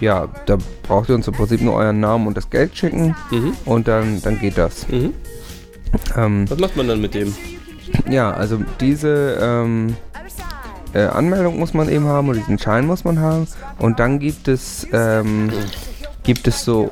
ja, 0.00 0.28
da 0.46 0.56
braucht 0.84 1.08
ihr 1.08 1.14
uns 1.14 1.26
im 1.28 1.34
Prinzip 1.34 1.60
nur 1.60 1.74
euren 1.74 2.00
Namen 2.00 2.26
und 2.26 2.36
das 2.36 2.48
Geld 2.48 2.76
schicken 2.76 3.14
Mhm. 3.30 3.52
und 3.64 3.86
dann, 3.88 4.22
dann 4.22 4.38
geht 4.40 4.56
das. 4.56 4.88
Mhm. 4.88 5.12
Ähm, 6.16 6.44
Was 6.48 6.58
macht 6.58 6.76
man 6.76 6.88
dann 6.88 7.00
mit 7.00 7.14
dem? 7.14 7.34
ja, 8.08 8.30
also 8.30 8.58
diese 8.80 9.38
ähm, 9.42 9.96
äh, 10.94 11.00
Anmeldung 11.02 11.58
muss 11.58 11.74
man 11.74 11.88
eben 11.90 12.06
haben 12.06 12.28
oder 12.28 12.38
diesen 12.38 12.58
Schein 12.58 12.86
muss 12.86 13.04
man 13.04 13.18
haben 13.20 13.46
und 13.78 13.98
dann 13.98 14.18
gibt 14.18 14.48
es 14.48 14.86
ähm, 14.92 15.50
gibt 16.28 16.46
es 16.46 16.62
so 16.62 16.90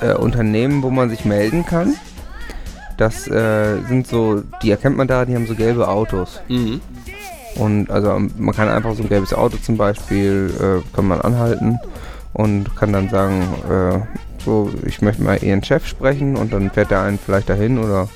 äh, 0.00 0.14
Unternehmen, 0.14 0.84
wo 0.84 0.90
man 0.90 1.10
sich 1.10 1.24
melden 1.24 1.66
kann. 1.66 1.96
Das 2.96 3.26
äh, 3.26 3.82
sind 3.88 4.06
so, 4.06 4.44
die 4.62 4.70
erkennt 4.70 4.96
man 4.96 5.08
da, 5.08 5.24
die 5.24 5.34
haben 5.34 5.48
so 5.48 5.56
gelbe 5.56 5.88
Autos. 5.88 6.40
Mhm. 6.46 6.80
Und 7.56 7.90
also 7.90 8.20
man 8.36 8.54
kann 8.54 8.68
einfach 8.68 8.94
so 8.94 9.02
ein 9.02 9.08
gelbes 9.08 9.34
Auto 9.34 9.56
zum 9.56 9.78
Beispiel, 9.78 10.54
äh, 10.60 10.94
kann 10.94 11.08
man 11.08 11.20
anhalten 11.20 11.80
und 12.34 12.76
kann 12.76 12.92
dann 12.92 13.08
sagen, 13.08 13.42
äh, 13.68 13.98
so, 14.44 14.70
ich 14.86 15.02
möchte 15.02 15.24
mal 15.24 15.42
ihren 15.42 15.64
Chef 15.64 15.84
sprechen 15.84 16.36
und 16.36 16.52
dann 16.52 16.70
fährt 16.70 16.92
der 16.92 17.02
einen 17.02 17.18
vielleicht 17.18 17.48
dahin 17.48 17.80
oder 17.80 18.08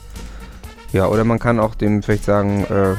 ja, 0.93 1.09
oder 1.09 1.25
man 1.25 1.41
kann 1.41 1.59
auch 1.59 1.75
dem 1.75 2.05
vielleicht 2.05 2.25
sagen, 2.25 2.65
äh, 2.71 2.95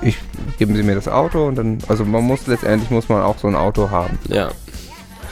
ich 0.00 0.16
geben 0.58 0.74
Sie 0.74 0.82
mir 0.82 0.94
das 0.94 1.06
Auto 1.06 1.46
und 1.46 1.56
dann, 1.56 1.78
also 1.88 2.06
man 2.06 2.24
muss 2.24 2.46
letztendlich 2.46 2.90
muss 2.90 3.10
man 3.10 3.20
auch 3.20 3.36
so 3.36 3.46
ein 3.46 3.56
Auto 3.56 3.90
haben. 3.90 4.18
Ja. 4.26 4.50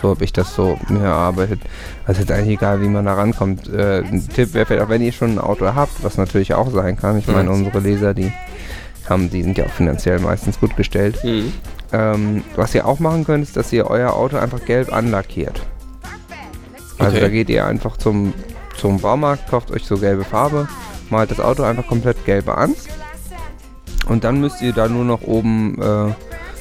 So 0.01 0.11
habe 0.11 0.25
ich 0.25 0.33
das 0.33 0.55
so 0.55 0.79
mir 0.89 1.05
erarbeitet. 1.05 1.61
Also 2.07 2.23
ist 2.23 2.31
eigentlich 2.31 2.59
egal, 2.59 2.81
wie 2.81 2.89
man 2.89 3.05
da 3.05 3.15
rankommt. 3.15 3.69
Äh, 3.69 4.01
ein 4.05 4.29
Tipp 4.29 4.55
wäre 4.55 4.65
vielleicht 4.67 4.85
auch, 4.85 4.89
wenn 4.89 5.03
ihr 5.03 5.13
schon 5.13 5.33
ein 5.33 5.39
Auto 5.39 5.67
habt, 5.75 6.03
was 6.05 6.17
natürlich 6.17 6.55
auch 6.55 6.71
sein 6.71 6.97
kann. 6.97 7.19
Ich 7.19 7.27
meine, 7.27 7.51
unsere 7.51 7.81
Leser, 7.81 8.15
die 8.15 8.33
haben, 9.09 9.31
die 9.31 9.43
sind 9.43 9.59
ja 9.59 9.65
auch 9.67 9.71
finanziell 9.71 10.19
meistens 10.21 10.61
gut 10.61 10.77
gestellt. 10.77 11.23
Mhm. 11.25 11.53
Ähm, 11.93 12.45
was 12.55 12.75
ihr 12.75 12.87
auch 12.87 13.01
machen 13.01 13.25
könnt, 13.25 13.43
ist, 13.43 13.57
dass 13.57 13.73
ihr 13.73 13.87
euer 13.89 14.13
Auto 14.15 14.37
einfach 14.37 14.65
gelb 14.65 14.93
anlackiert. 14.93 15.61
Also 16.99 17.13
Okay. 17.17 17.21
da 17.21 17.29
geht 17.29 17.49
ihr 17.49 17.65
einfach 17.67 17.97
zum, 17.97 18.35
zum 18.77 19.01
Baumarkt, 19.01 19.49
kauft 19.49 19.71
euch 19.71 19.85
so 19.85 19.97
gelbe 19.99 20.25
Farbe, 20.25 20.69
malt 21.11 21.31
das 21.31 21.41
Auto 21.41 21.63
einfach 21.63 21.87
komplett 21.87 22.25
gelb 22.25 22.49
an. 22.49 22.75
Und 24.09 24.25
dann 24.25 24.41
müsst 24.41 24.61
ihr 24.63 24.73
da 24.73 24.89
nur 24.89 25.05
noch 25.05 25.23
oben 25.23 25.81
äh, 25.81 26.13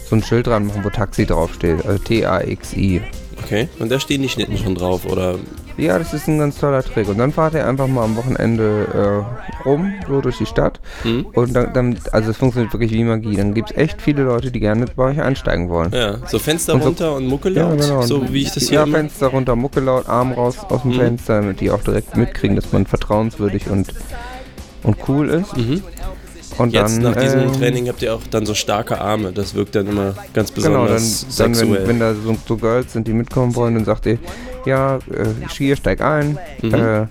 so 0.10 0.16
ein 0.16 0.24
Schild 0.24 0.48
dran 0.48 0.68
machen, 0.68 0.84
wo 0.84 0.90
Taxi 0.90 1.26
draufsteht. 1.26 1.86
Also 1.86 1.98
T-A-X-I. 2.04 3.02
Okay. 3.48 3.70
Und 3.80 3.90
da 3.92 4.00
stehen 4.00 4.22
die 4.22 4.28
Schnitten 4.30 4.58
schon 4.58 4.76
drauf, 4.76 5.06
oder? 5.06 5.36
Ja, 5.78 5.98
das 6.00 6.14
ist 6.14 6.28
ein 6.28 6.38
ganz 6.40 6.58
toller 6.60 6.84
Trick. 6.84 7.08
Und 7.08 7.18
dann 7.18 7.32
fahrt 7.32 7.54
ihr 7.54 7.66
einfach 7.66 7.88
mal 7.88 8.04
am 8.04 8.16
Wochenende 8.18 9.24
äh, 9.64 9.64
rum, 9.68 9.94
so 10.08 10.20
durch 10.22 10.38
die 10.38 10.46
Stadt. 10.46 10.80
Mhm. 11.06 11.28
Und 11.34 11.54
dann, 11.56 11.72
dann, 11.74 12.00
also 12.12 12.32
es 12.32 12.38
funktioniert 12.38 12.74
wirklich 12.74 12.92
wie 12.92 13.04
Magie. 13.04 13.36
Dann 13.38 13.54
gibt 13.54 13.72
es 13.72 13.78
echt 13.78 14.02
viele 14.02 14.24
Leute, 14.24 14.52
die 14.52 14.60
gerne 14.60 14.86
bei 14.96 15.04
euch 15.12 15.22
einsteigen 15.22 15.70
wollen. 15.70 15.92
Ja, 15.94 16.18
so 16.28 16.40
Fenster 16.40 16.74
Und 16.74 16.82
so- 16.82 16.88
runter 16.90 17.16
und 17.16 17.28
Mucke 17.28 17.50
laut, 17.50 17.80
genau. 17.80 18.02
so 18.02 18.34
wie 18.34 18.42
ich 18.42 18.52
das 18.52 18.64
hier 18.70 18.80
Ja, 18.80 18.84
immer... 18.84 18.98
Fenster 18.98 19.28
runter, 19.28 19.56
Mucke 19.56 19.80
laut, 19.80 20.10
Arm 20.10 20.34
raus 20.34 20.58
aus 20.68 20.82
dem 20.82 20.92
Mhm. 20.92 20.96
Fenster, 20.96 21.42
damit 21.42 21.62
die 21.62 21.72
auch 21.72 21.82
direkt 21.84 22.18
mitkriegen, 22.18 22.56
dass 22.56 22.72
man 22.74 22.86
vertrauenswürdig 22.86 23.70
und, 23.70 23.94
und 24.84 24.98
cool 25.08 25.30
ist. 25.30 25.56
Mhm. 25.56 25.84
Und 26.58 26.74
Jetzt 26.74 26.96
dann, 26.98 27.04
nach 27.04 27.16
diesem 27.16 27.42
ähm, 27.42 27.54
Training 27.54 27.88
habt 27.88 28.02
ihr 28.02 28.16
auch 28.16 28.22
dann 28.32 28.46
so 28.46 28.54
starke 28.54 29.00
Arme. 29.00 29.32
Das 29.32 29.54
wirkt 29.54 29.76
dann 29.76 29.88
immer 29.88 30.14
ganz 30.34 30.54
Genau, 30.54 30.86
dann, 30.88 30.96
besonders 30.96 31.26
dann 31.38 31.54
sexuell. 31.54 31.82
wenn, 31.82 31.88
wenn 31.88 32.00
da 32.00 32.14
so, 32.16 32.36
so 32.48 32.58
Girls 32.58 32.94
sind, 32.94 33.08
die 33.08 33.14
mitkommen 33.14 33.56
wollen, 33.56 33.76
dann 33.76 33.86
sagt 33.86 34.06
ihr, 34.08 34.18
ja, 34.66 34.96
äh, 34.98 35.00
hier 35.50 35.76
steig 35.76 36.02
ein, 36.02 36.38
Mhm. 36.62 36.74
äh, 36.74 37.06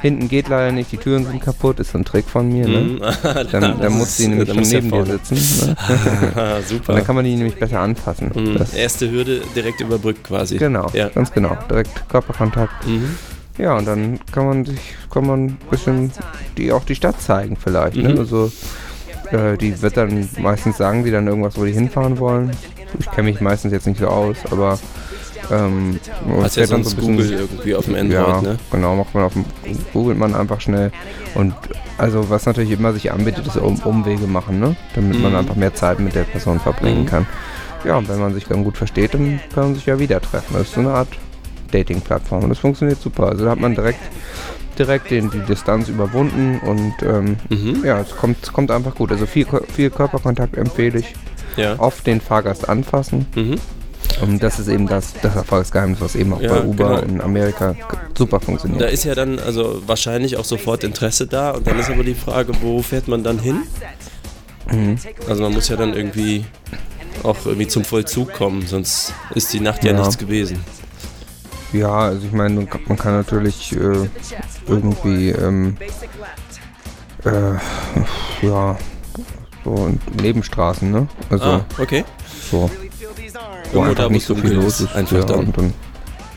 hinten 0.00 0.28
geht 0.28 0.48
leider 0.48 0.72
nicht, 0.72 0.90
die 0.92 0.96
Türen 0.96 1.26
sind 1.26 1.40
kaputt, 1.42 1.78
ist 1.80 1.92
so 1.92 1.98
ein 1.98 2.04
Trick 2.04 2.24
von 2.26 2.48
mir, 2.48 2.66
ne? 2.66 2.78
Mhm. 2.80 3.00
Dann, 3.52 3.80
dann 3.80 3.92
muss 3.92 4.16
sie 4.16 4.28
nämlich 4.28 4.48
schon 4.48 4.62
neben 4.62 4.90
dir 4.90 5.04
sitzen. 5.06 5.66
Ne? 5.68 5.76
Ah, 6.36 6.56
Und 6.56 6.66
super. 6.68 6.94
dann 6.94 7.04
kann 7.04 7.14
man 7.14 7.24
die 7.24 7.34
nämlich 7.36 7.56
besser 7.56 7.80
anfassen. 7.80 8.30
Mhm. 8.34 8.58
Das, 8.58 8.74
Erste 8.74 9.10
Hürde 9.10 9.42
direkt 9.54 9.80
überbrückt 9.80 10.24
quasi. 10.24 10.56
genau, 10.56 10.88
Ja. 10.94 11.08
ganz 11.08 11.30
genau. 11.32 11.56
Direkt 11.68 12.08
Körperkontakt. 12.08 12.86
Mhm. 12.86 13.16
Ja, 13.58 13.76
und 13.76 13.86
dann 13.86 14.18
kann 14.32 14.46
man 14.46 14.64
sich, 14.64 14.80
kann 15.12 15.26
man 15.26 15.44
ein 15.46 15.58
bisschen 15.70 16.10
die 16.56 16.72
auch 16.72 16.84
die 16.84 16.94
Stadt 16.94 17.20
zeigen 17.20 17.56
vielleicht. 17.56 17.96
Ne? 17.96 18.10
Mhm. 18.10 18.18
Also 18.18 18.50
äh, 19.30 19.56
die 19.58 19.80
wird 19.82 19.96
dann 19.96 20.28
meistens 20.38 20.78
sagen 20.78 21.04
die 21.04 21.10
dann 21.10 21.26
irgendwas, 21.26 21.56
wo 21.58 21.64
die 21.64 21.72
hinfahren 21.72 22.18
wollen. 22.18 22.50
Ich 22.98 23.10
kenne 23.10 23.30
mich 23.30 23.40
meistens 23.40 23.72
jetzt 23.72 23.86
nicht 23.86 24.00
so 24.00 24.08
aus, 24.08 24.36
aber 24.50 24.78
ähm, 25.50 25.98
man 26.26 26.44
Hast 26.44 26.56
ja 26.56 26.66
sonst 26.66 26.98
Google 26.98 27.30
irgendwie 27.32 27.74
auf 27.74 27.84
dem 27.86 27.94
Android, 27.94 28.12
ja, 28.12 28.40
ne? 28.42 28.58
genau, 28.70 28.96
macht 28.96 29.14
man 29.14 29.24
auf 29.24 29.32
dem, 29.32 29.44
googelt 29.92 30.18
man 30.18 30.34
einfach 30.34 30.60
schnell. 30.60 30.92
Und 31.34 31.54
also 31.98 32.30
was 32.30 32.46
natürlich 32.46 32.70
immer 32.70 32.92
sich 32.92 33.10
anbietet, 33.12 33.46
ist 33.46 33.56
um, 33.56 33.78
Umwege 33.80 34.26
machen, 34.26 34.60
ne? 34.60 34.76
Damit 34.94 35.20
man 35.20 35.32
Mhm. 35.32 35.38
einfach 35.38 35.56
mehr 35.56 35.74
Zeit 35.74 36.00
mit 36.00 36.14
der 36.14 36.24
Person 36.24 36.60
verbringen 36.60 37.02
Mhm. 37.02 37.06
kann. 37.06 37.26
Ja, 37.84 37.96
und 37.96 38.08
wenn 38.08 38.20
man 38.20 38.32
sich 38.34 38.44
dann 38.44 38.62
gut 38.64 38.76
versteht, 38.76 39.14
dann 39.14 39.40
kann 39.54 39.64
man 39.64 39.74
sich 39.74 39.86
ja 39.86 39.98
wieder 39.98 40.20
treffen. 40.20 40.52
Das 40.54 40.62
ist 40.68 40.74
so 40.74 40.80
eine 40.80 40.90
Art 40.92 41.08
Dating-Plattform 41.72 42.44
und 42.44 42.50
das 42.50 42.58
funktioniert 42.58 43.00
super. 43.00 43.28
Also 43.28 43.44
da 43.44 43.50
hat 43.52 43.60
man 43.60 43.74
direkt 43.74 44.00
direkt 44.78 45.10
den, 45.10 45.30
die 45.30 45.40
Distanz 45.40 45.88
überwunden 45.88 46.58
und 46.64 46.94
ähm, 47.02 47.36
Mhm. 47.50 47.84
ja, 47.84 48.00
es 48.00 48.16
kommt, 48.16 48.38
es 48.42 48.52
kommt 48.52 48.70
einfach 48.70 48.94
gut. 48.94 49.10
Also 49.12 49.26
viel, 49.26 49.46
viel 49.74 49.90
Körperkontakt 49.90 50.56
empfehle 50.56 51.00
ich. 51.00 51.14
Ja. 51.58 51.78
Oft 51.78 52.06
den 52.06 52.20
Fahrgast 52.22 52.68
anfassen. 52.68 53.26
Mhm. 53.34 53.56
Und 54.22 54.42
das 54.42 54.58
ist 54.58 54.68
eben 54.68 54.86
das, 54.88 55.12
das 55.20 55.36
Erfolgsgeheimnis, 55.36 56.00
was 56.00 56.14
eben 56.14 56.32
auch 56.32 56.40
Ja, 56.40 56.54
bei 56.54 56.62
Uber 56.64 57.00
genau. 57.02 57.12
in 57.14 57.20
Amerika 57.20 57.74
super 58.16 58.40
funktioniert. 58.40 58.80
Da 58.80 58.86
ist 58.86 59.04
ja 59.04 59.14
dann 59.14 59.38
also 59.38 59.82
wahrscheinlich 59.86 60.36
auch 60.38 60.44
sofort 60.44 60.84
Interesse 60.84 61.26
da 61.26 61.50
und 61.50 61.66
dann 61.66 61.78
ist 61.78 61.90
aber 61.90 62.02
die 62.02 62.14
Frage, 62.14 62.52
wo 62.62 62.80
fährt 62.82 63.08
man 63.08 63.22
dann 63.22 63.38
hin? 63.38 63.62
Mhm. 64.70 64.96
Also 65.28 65.42
man 65.42 65.52
muss 65.52 65.68
ja 65.68 65.76
dann 65.76 65.92
irgendwie 65.94 66.44
auch 67.22 67.36
irgendwie 67.44 67.68
zum 67.68 67.84
Vollzug 67.84 68.32
kommen, 68.32 68.66
sonst 68.66 69.12
ist 69.34 69.52
die 69.52 69.60
Nacht 69.60 69.84
ja, 69.84 69.92
Ja. 69.92 69.98
nichts 69.98 70.16
gewesen. 70.18 70.58
Ja, 71.72 71.90
also 72.00 72.26
ich 72.26 72.32
meine, 72.32 72.66
man 72.86 72.96
kann- 72.98 73.14
natürlich 73.14 73.72
äh, 73.72 74.08
irgendwie, 74.66 75.30
ähm, 75.30 75.76
äh, 77.24 78.46
ja, 78.46 78.76
so 79.64 79.90
Nebenstraßen, 80.20 80.90
ne? 80.90 81.08
Also 81.30 81.44
Ah, 81.44 81.64
okay. 81.78 82.04
so, 82.50 82.62
wo 82.62 82.70
Irgendwo 83.78 83.80
einfach 83.82 83.94
da, 84.04 84.08
nicht 84.10 84.26
so 84.26 84.34
viel 84.34 84.52
los 84.52 84.80
ist, 84.80 84.94
einfach 84.94 85.16
ja, 85.16 85.24
dann. 85.24 85.38
Und 85.46 85.56
dann 85.56 85.74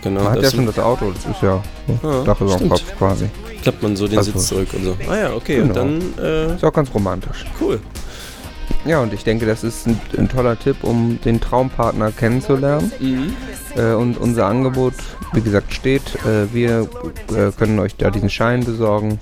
Genau. 0.04 0.24
man 0.24 0.34
hat 0.34 0.44
ja 0.44 0.52
schon 0.52 0.66
das 0.68 0.78
Auto, 0.80 1.12
das 1.12 1.26
ist 1.26 1.42
ja 1.42 1.62
so 2.02 2.08
Ah, 2.08 2.24
Dach 2.24 2.40
über 2.40 2.56
dem. 2.58 2.70
Kopf 2.70 2.98
quasi. 2.98 3.30
klappt 3.62 3.82
man 3.84 3.96
so 3.96 4.08
den 4.08 4.18
Also- 4.20 4.32
Sitz 4.32 4.48
zurück 4.48 4.68
und 4.74 4.84
so. 4.86 4.98
Ah 5.10 5.16
ja, 5.18 5.34
okay. 5.34 5.62
Und 5.62 5.70
Genau. 5.74 5.80
dann, 5.80 6.14
äh, 6.24 6.56
Ist 6.56 6.64
auch 6.64 6.72
ganz 6.74 6.94
romantisch. 6.94 7.46
cool. 7.60 7.80
Ja, 8.86 9.00
und 9.00 9.14
ich 9.14 9.24
denke, 9.24 9.46
das 9.46 9.64
ist 9.64 9.88
ein, 9.88 10.00
ein 10.18 10.30
toller 10.30 10.58
Tipp, 10.60 10.84
um 10.84 11.20
den 11.26 11.42
Traumpartner 11.42 12.12
kennenzulernen. 12.12 12.92
Mhm. 13.00 13.36
Äh, 13.76 13.94
und 13.94 14.18
unser 14.18 14.46
Angebot, 14.46 14.94
wie 15.34 15.42
gesagt, 15.42 15.74
steht. 15.74 16.04
Äh, 16.26 16.54
wir 16.54 16.88
äh, 17.36 17.52
können 17.58 17.80
euch 17.80 17.96
da 17.96 18.12
diesen 18.12 18.30
Schein 18.30 18.64
besorgen. 18.64 19.20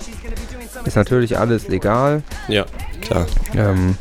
Ist 0.86 0.95
natürlich 0.97 1.38
alles 1.38 1.67
legal. 1.69 2.23
Ja, 2.49 2.65
klar. 3.01 3.25
Ähm, 3.56 3.95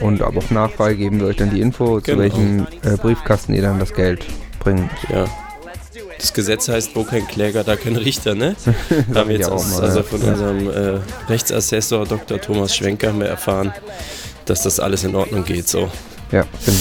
und 0.00 0.20
aber 0.20 0.38
auf 0.38 0.50
Nachfrage 0.50 0.96
geben 0.96 1.20
wir 1.20 1.28
euch 1.28 1.36
dann 1.36 1.50
die 1.50 1.60
Info, 1.60 2.00
zu 2.00 2.06
Genau. 2.10 2.18
welchem 2.22 2.66
äh, 2.82 2.96
Briefkasten 2.96 3.54
ihr 3.54 3.62
dann 3.62 3.78
das 3.78 3.94
Geld 3.94 4.26
bringt. 4.58 4.90
Ja. 5.08 5.26
Das 6.18 6.32
Gesetz 6.32 6.68
heißt, 6.68 6.94
wo 6.94 7.04
kein 7.04 7.26
Kläger, 7.26 7.62
da 7.64 7.76
kein 7.76 7.96
Richter, 7.96 8.34
ne? 8.34 8.56
haben 9.14 9.28
wir 9.28 9.36
jetzt 9.36 9.48
auch 9.48 9.56
aus, 9.56 9.70
mal, 9.78 9.82
also 9.82 10.02
von 10.02 10.22
Ja. 10.22 10.32
unserem 10.32 10.70
äh, 10.70 10.98
Rechtsassessor 11.28 12.06
Dr. 12.06 12.40
Thomas 12.40 12.74
Schwenker 12.76 13.08
haben 13.08 13.20
wir 13.20 13.26
erfahren, 13.28 13.72
dass 14.46 14.62
das 14.62 14.80
alles 14.80 15.04
in 15.04 15.14
Ordnung 15.14 15.44
geht. 15.44 15.68
So. 15.68 15.90
Ja, 16.30 16.44
genau. 16.64 16.78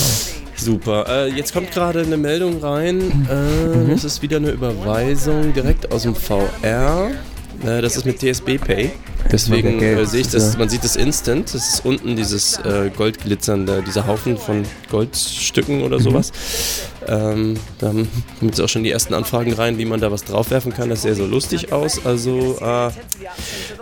Super. 0.55 1.05
Äh, 1.09 1.29
jetzt 1.29 1.53
kommt 1.53 1.71
gerade 1.71 2.01
eine 2.01 2.17
Meldung 2.17 2.59
rein. 2.63 2.99
Äh, 3.29 3.77
Mhm. 3.77 3.89
Das 3.91 4.03
ist 4.03 4.21
wieder 4.21 4.37
eine 4.37 4.51
Überweisung 4.51 5.53
direkt 5.53 5.91
aus 5.91 6.03
dem 6.03 6.13
VR. 6.15 7.09
Äh, 7.65 7.81
das 7.81 7.97
ist 7.97 8.05
mit 8.05 8.19
TSB 8.19 8.57
Pay. 8.57 8.91
Deswegen 9.31 9.81
äh, 9.81 10.05
sehe 10.05 10.21
ich 10.21 10.27
das 10.29 10.53
ja- 10.53 10.59
man 10.59 10.69
sieht 10.69 10.83
das 10.83 10.95
instant. 10.95 11.53
Das 11.53 11.73
ist 11.73 11.85
unten 11.85 12.15
dieses 12.15 12.57
äh, 12.59 12.89
goldglitzernde, 12.95 13.83
dieser 13.85 14.07
Haufen 14.07 14.37
von 14.37 14.63
Goldstücken 14.89 15.81
oder 15.83 15.99
Mhm. 15.99 16.03
sowas. 16.03 16.31
Ähm, 17.07 17.55
da 17.79 17.87
kommen 17.89 18.07
jetzt 18.41 18.59
auch 18.61 18.69
schon 18.69 18.83
die 18.83 18.91
ersten 18.91 19.13
Anfragen 19.13 19.53
rein, 19.53 19.77
wie 19.77 19.85
man 19.85 19.99
da 19.99 20.11
was 20.11 20.23
draufwerfen 20.23 20.73
kann. 20.73 20.89
Das 20.89 21.01
sähe 21.03 21.15
so 21.15 21.25
lustig 21.25 21.71
aus. 21.71 22.05
Also, 22.05 22.57
äh, 22.61 22.89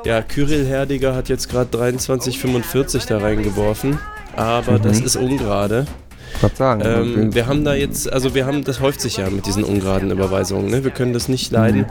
ja, 0.08 0.22
Kyrill 0.22 0.66
Herdiger 0.66 1.16
hat 1.16 1.30
jetzt 1.30 1.50
gerade 1.50 1.70
23,45 1.78 3.08
da 3.08 3.18
reingeworfen. 3.20 4.00
Aber 4.36 4.74
Mhm. 4.74 4.82
das 4.84 5.00
ist 5.02 5.16
ungerade. 5.16 5.86
Sagen. 6.56 6.82
Ähm, 6.86 7.34
wir 7.34 7.48
haben 7.48 7.66
da 7.66 7.74
jetzt, 7.74 8.12
also 8.14 8.36
wir 8.36 8.46
haben, 8.46 8.64
das 8.64 8.80
häuft 8.80 9.02
sich 9.02 9.18
ja 9.18 9.30
mit 9.32 9.48
diesen 9.48 9.64
ungeraden 9.64 10.12
Überweisungen. 10.12 10.70
Ne? 10.70 10.84
Wir 10.84 10.92
können 10.92 11.12
das 11.12 11.28
nicht 11.28 11.52
leiden, 11.52 11.88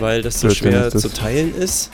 weil 0.00 0.22
das 0.22 0.40
so 0.40 0.50
schwer 0.50 0.90
das. 0.90 1.00
zu 1.02 1.08
teilen 1.08 1.54
ist. 1.56 1.90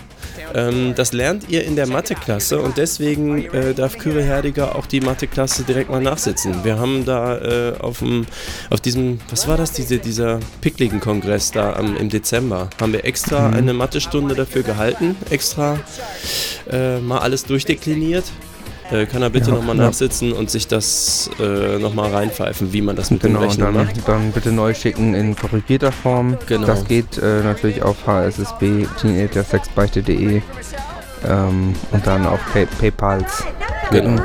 Ähm, 0.54 0.94
das 0.94 1.12
lernt 1.12 1.48
ihr 1.48 1.64
in 1.64 1.76
der 1.76 1.86
Matheklasse 1.86 2.60
und 2.60 2.76
deswegen 2.76 3.44
äh, 3.52 3.74
darf 3.74 3.98
Kyrill 3.98 4.22
Herdiger 4.22 4.74
auch 4.76 4.86
die 4.86 5.00
Matheklasse 5.00 5.62
direkt 5.64 5.90
mal 5.90 6.02
nachsitzen. 6.02 6.64
Wir 6.64 6.78
haben 6.78 7.04
da 7.04 7.38
äh, 7.38 7.74
auf, 7.78 8.00
dem, 8.00 8.26
auf 8.70 8.80
diesem, 8.80 9.20
was 9.30 9.46
war 9.48 9.56
das, 9.56 9.72
diese, 9.72 9.98
dieser 9.98 10.40
pickligen 10.60 11.00
Kongress 11.00 11.50
da 11.52 11.74
am, 11.74 11.96
im 11.96 12.08
Dezember, 12.08 12.68
haben 12.80 12.92
wir 12.92 13.04
extra 13.04 13.48
Mhm. 13.48 13.54
eine 13.56 13.72
Mathestunde 13.72 14.34
dafür 14.34 14.62
gehalten, 14.62 15.16
extra 15.30 15.78
äh, 16.70 16.98
mal 17.00 17.18
alles 17.18 17.44
durchdekliniert. 17.44 18.24
Äh, 18.92 19.07
kann 19.07 19.22
er 19.22 19.31
bitte 19.31 19.50
Ja, 19.50 19.57
nochmal 19.57 19.76
ja. 19.76 19.85
nachsitzen 19.85 20.33
und 20.33 20.50
sich 20.50 20.68
das 20.68 21.31
äh, 21.40 21.78
nochmal 21.78 22.11
reinpfeifen, 22.12 22.72
wie 22.72 22.83
man 22.83 22.94
das 22.96 23.11
mit 23.11 23.22
dem 23.22 23.28
Genau, 23.33 23.40
und 23.42 23.48
Rechnen 23.48 23.74
dann, 23.74 23.87
macht. 23.87 24.09
dann 24.09 24.33
bitte 24.33 24.52
neu 24.52 24.74
schicken 24.74 25.14
in 25.14 25.35
korrigierter 25.35 25.92
Form. 25.92 26.37
Genau. 26.46 26.66
Das 26.66 26.85
geht 26.85 27.18
äh, 27.18 27.42
natürlich 27.42 27.83
auf 27.83 27.96
hssb 28.07 28.87
teenagersexbeichte.de 29.00 30.42
ähm, 31.28 31.74
und 31.90 32.07
dann 32.07 32.26
auf 32.26 32.40
Pay 32.52 32.66
PayPals 32.81 33.44
it? 33.92 34.05
Okay, 34.05 34.20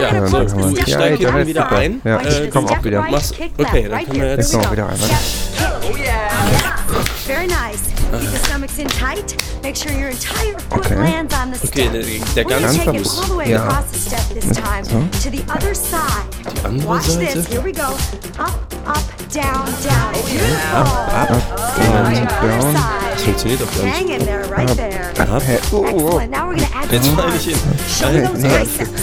Ja, 0.00 0.14
Ja, 0.14 0.26
so, 0.26 0.36
man- 0.38 0.46
du, 0.74 0.80
ich 0.80 0.86
Ja, 0.86 0.98
steige 0.98 1.16
hinten 1.18 1.32
dann 1.36 1.46
wieder 1.46 1.62
super. 1.64 1.76
ein. 1.76 2.00
Ja, 2.04 2.16
Äh, 2.18 2.44
ich 2.44 2.50
komm 2.50 2.66
auch 2.66 2.82
wieder. 2.84 3.06
Mach's, 3.10 3.32
okay, 3.58 3.88
dann 3.88 4.04
können 4.06 4.20
wir 4.20 4.28
Jetzt 4.30 4.38
jetzt. 4.38 4.52
kommen 4.52 4.64
wir 4.64 4.72
wieder 4.72 4.84
rein. 4.84 4.98
warte. 5.00 6.81
Very 7.26 7.46
nice. 7.46 7.88
Keep 8.10 8.10
the 8.30 8.38
stomachs 8.44 8.78
in 8.78 8.88
tight. 8.88 9.36
Make 9.62 9.76
sure 9.76 9.92
your 9.92 10.10
entire 10.10 10.58
foot 10.68 10.86
Okay. 10.86 10.96
lands 10.96 11.32
on 11.34 11.52
the 11.52 11.56
Okay, 11.58 11.86
step. 11.86 11.92
der, 11.92 12.02
der 12.02 12.44
We're 12.44 12.50
gonna 12.50 12.66
ganze 12.66 12.78
take 12.84 12.98
it 13.00 13.06
all 13.06 13.22
the 13.28 13.34
way 13.36 13.50
Ja. 13.50 13.62
across 13.68 13.90
the 13.92 13.98
step 13.98 14.24
this 14.34 14.44
time 14.56 14.84
to 15.22 15.30
the 15.30 15.42
other 15.48 15.74
side. 15.74 16.26
Die 16.44 16.64
andere 16.64 16.88
Watch 16.88 17.06
Seite. 17.06 17.32
this. 17.32 17.46
Here 17.46 17.62
we 17.62 17.72
go. 17.72 17.94
Up, 18.38 18.58
up, 18.86 19.04
down, 19.32 19.64
down. 19.86 20.12
Beautiful. 20.26 20.82
Und 20.82 21.94
Other 21.94 22.26
down. 22.48 22.74
side. 22.74 23.12
Das 23.14 23.22
funktioniert 23.22 23.60
doch 23.60 23.70
gar 23.76 23.92
Hang 23.92 24.08
in 24.08 24.24
there, 24.26 24.44
right 24.50 24.76
there. 24.76 25.12
Hä? 25.16 25.58
Oh, 25.70 25.76
oh. 25.76 25.84
Excellent. 25.86 26.30
Now 26.32 26.48
we're 26.48 26.56
gonna 26.56 26.74
add 26.74 26.90
Jetzt 26.92 27.08
fall 27.08 27.30
ich 27.36 27.44
hin. 27.44 27.58
Show 27.88 28.10
those 28.10 28.42
biceps. 28.42 29.02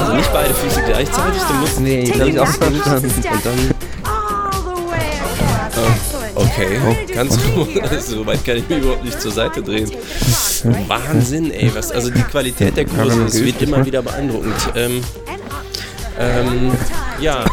Also 0.00 0.12
nicht 0.14 0.32
beide 0.32 0.54
Füße 0.54 0.82
gleichzeitig, 0.86 1.42
du 1.42 1.54
musst. 1.54 1.80
Nee, 1.80 2.04
das 2.08 2.20
hab 2.20 2.26
ich 2.28 2.40
auch 2.40 2.46
verstanden. 2.46 3.12
Und 3.14 3.44
dann. 3.44 3.71
Okay, 6.52 6.78
do 6.78 7.14
ganz. 7.14 7.38
Also, 7.82 8.16
so 8.16 8.26
weit 8.26 8.44
kann 8.44 8.58
ich 8.58 8.68
mich 8.68 8.78
überhaupt 8.78 9.04
nicht 9.04 9.20
zur 9.20 9.32
Seite 9.32 9.62
drehen. 9.62 9.90
Wahnsinn, 10.86 11.50
ey. 11.50 11.70
Was, 11.74 11.90
also 11.90 12.10
die 12.10 12.22
Qualität 12.22 12.76
der 12.76 12.84
Kurse, 12.84 13.24
es 13.24 13.42
wird 13.42 13.62
immer 13.62 13.84
wieder 13.84 14.02
beeindruckend. 14.02 14.54
Ähm, 14.74 15.00
ähm, 16.18 16.72
ja, 17.20 17.44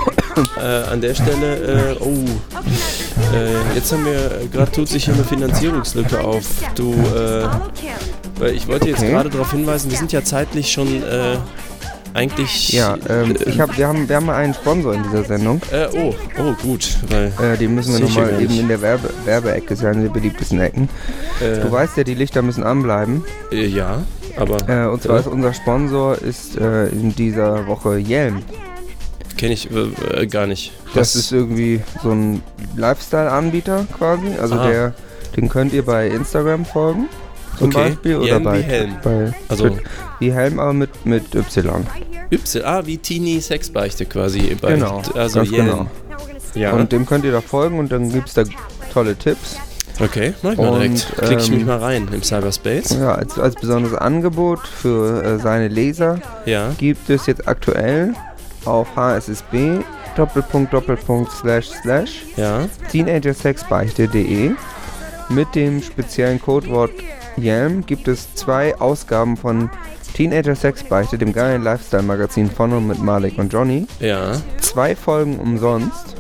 äh, 0.58 0.90
an 0.92 1.00
der 1.02 1.16
Stelle, 1.16 1.96
äh, 1.96 2.04
oh, 2.04 2.26
äh, 3.34 3.76
jetzt 3.76 3.92
haben 3.92 4.06
wir, 4.06 4.48
gerade 4.52 4.72
tut 4.72 4.90
sich 4.90 5.06
hier 5.06 5.14
eine 5.14 5.24
Finanzierungslücke 5.24 6.20
auf. 6.20 6.44
Du, 6.76 6.94
äh, 7.16 8.52
ich 8.52 8.68
wollte 8.68 8.90
jetzt 8.90 9.02
gerade 9.02 9.30
darauf 9.30 9.52
hinweisen, 9.52 9.90
wir 9.90 9.98
sind 9.98 10.12
ja 10.12 10.24
zeitlich 10.24 10.72
schon 10.72 11.04
äh, 11.04 11.38
eigentlich. 12.14 12.70
Ja, 12.74 12.98
ähm, 13.08 13.36
äh, 13.36 13.44
ich 13.50 13.60
hab, 13.60 13.78
wir, 13.78 13.88
haben, 13.88 14.08
wir 14.10 14.16
haben 14.16 14.26
mal 14.26 14.36
einen 14.36 14.54
Sponsor 14.54 14.94
in 14.94 15.04
dieser 15.04 15.24
Sendung. 15.24 15.62
äh, 15.72 15.88
oh, 15.94 16.14
oh, 16.40 16.54
gut, 16.62 16.98
weil. 17.10 17.32
Äh, 17.42 17.58
den 17.58 17.76
müssen 17.76 17.94
wir 17.94 18.00
nochmal 18.02 18.42
eben 18.42 18.60
in 18.60 18.68
der 18.68 18.82
Werbe 18.82 19.10
Werbeecke, 19.26 19.74
ist 19.74 19.84
ja 19.84 19.90
eine 19.92 20.04
der 20.04 20.10
beliebtesten 20.10 20.60
Ecken. 20.60 20.90
Äh, 21.42 21.60
Du 21.62 21.72
weißt 21.72 21.98
ja, 21.98 22.04
die 22.04 22.16
Lichter 22.16 22.42
müssen 22.42 22.64
anbleiben. 22.64 23.24
äh, 23.52 23.66
ja, 23.66 24.04
aber 24.38 24.58
Äh, 24.70 24.88
und 24.88 25.02
zwar 25.02 25.20
ist 25.20 25.28
unser 25.28 25.54
Sponsor 25.54 26.18
ist 26.18 26.56
in 26.56 27.14
dieser 27.16 27.68
Woche 27.68 27.98
Yelm. 27.98 28.42
kenne 29.38 29.54
ich 29.54 29.70
gar 30.30 30.48
nicht. 30.48 30.74
Das 30.94 31.16
ist 31.16 31.32
irgendwie 31.32 31.82
so 32.04 32.12
ein 32.12 32.42
Lifestyle-Anbieter 32.76 33.86
quasi. 33.98 34.28
Also 34.42 34.56
Ah. 34.56 34.68
der, 34.68 34.94
den 35.36 35.48
könnt 35.50 35.74
ihr 35.74 35.84
bei 35.86 36.08
Instagram 36.08 36.66
folgen. 36.66 37.08
Zum 37.60 37.68
Okay. 37.70 37.90
Beispiel. 37.90 38.18
Oder 38.18 38.40
bei, 38.40 38.62
Helm. 38.62 38.96
bei 39.04 39.34
Also- 39.48 39.78
wie 40.20 40.32
Helm, 40.34 40.60
aber 40.60 40.74
mit, 40.74 41.06
mit 41.06 41.36
Y. 41.36 41.86
Y, 42.32 42.64
ah, 42.64 42.82
wie 42.86 42.98
Teenie 42.98 43.40
Sexbeichte 43.42 44.06
quasi. 44.06 44.56
Bei, 44.60 44.74
Genau, 44.74 45.02
Also 45.14 45.40
ganz 45.40 45.52
genau. 45.52 45.86
Ja, 46.56 46.72
Und 46.74 46.92
dem 46.92 47.06
könnt 47.06 47.26
ihr 47.26 47.32
da 47.32 47.42
folgen 47.42 47.78
und 47.80 47.92
dann 47.92 48.12
gibt 48.12 48.30
es 48.30 48.34
da 48.34 48.44
tolle 48.94 49.16
Tipps. 49.16 49.58
okay, 50.02 50.34
mach 50.42 50.54
ich 50.54 50.58
mal 50.58 50.70
Und, 50.70 50.80
direkt. 50.80 51.16
Klicke 51.18 51.42
ich 51.44 51.52
mich 51.52 51.60
ähm, 51.62 51.68
mal 51.68 51.78
rein 51.78 52.08
im 52.12 52.24
Cyberspace. 52.24 52.98
Ja, 53.00 53.14
als, 53.16 53.38
als 53.38 53.56
besonderes 53.56 53.96
Angebot 53.98 54.60
für 54.68 55.24
äh, 55.24 55.40
seine 55.40 55.68
Leser 55.68 56.20
Ja, 56.46 56.70
gibt 56.78 57.10
es 57.10 57.26
jetzt 57.28 57.48
aktuell 57.48 58.14
auf 58.66 58.88
hssb 58.96 59.84
Doppelpunkt 60.16 60.74
Doppelpunkt 60.74 61.32
slash 61.32 61.70
slash 61.84 62.24
ja. 62.36 62.66
teenagersexbeichte.de 62.92 64.52
mit 65.30 65.56
dem 65.56 65.82
speziellen 65.84 66.42
Codewort 66.42 66.92
Yelm 67.42 67.86
gibt 67.86 68.08
es 68.08 68.34
zwei 68.36 68.76
Ausgaben 68.80 69.38
von 69.38 69.70
Teenager 70.14 70.56
Sexbeichte, 70.56 71.18
dem 71.18 71.34
geilen 71.34 71.64
Lifestyle-Magazin 71.64 72.50
von 72.50 72.74
und 72.74 72.88
mit 72.88 73.00
Malik 73.00 73.38
und 73.38 73.54
Johnny. 73.54 73.88
Ja, 74.00 74.34
Zwei 74.60 74.96
Folgen 74.96 75.40
umsonst. 75.40 76.16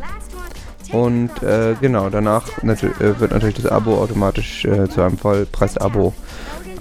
Und 0.92 1.44
äh, 1.44 1.76
genau, 1.80 2.10
danach 2.10 2.64
natü 2.64 2.88
äh, 2.88 3.20
wird 3.20 3.32
natürlich 3.32 3.56
das 3.56 3.68
Abo 3.68 4.02
automatisch 4.02 4.66
äh, 4.66 4.90
zu 4.90 5.02
einem 5.02 5.18
Vollpreis-Abo 5.18 6.14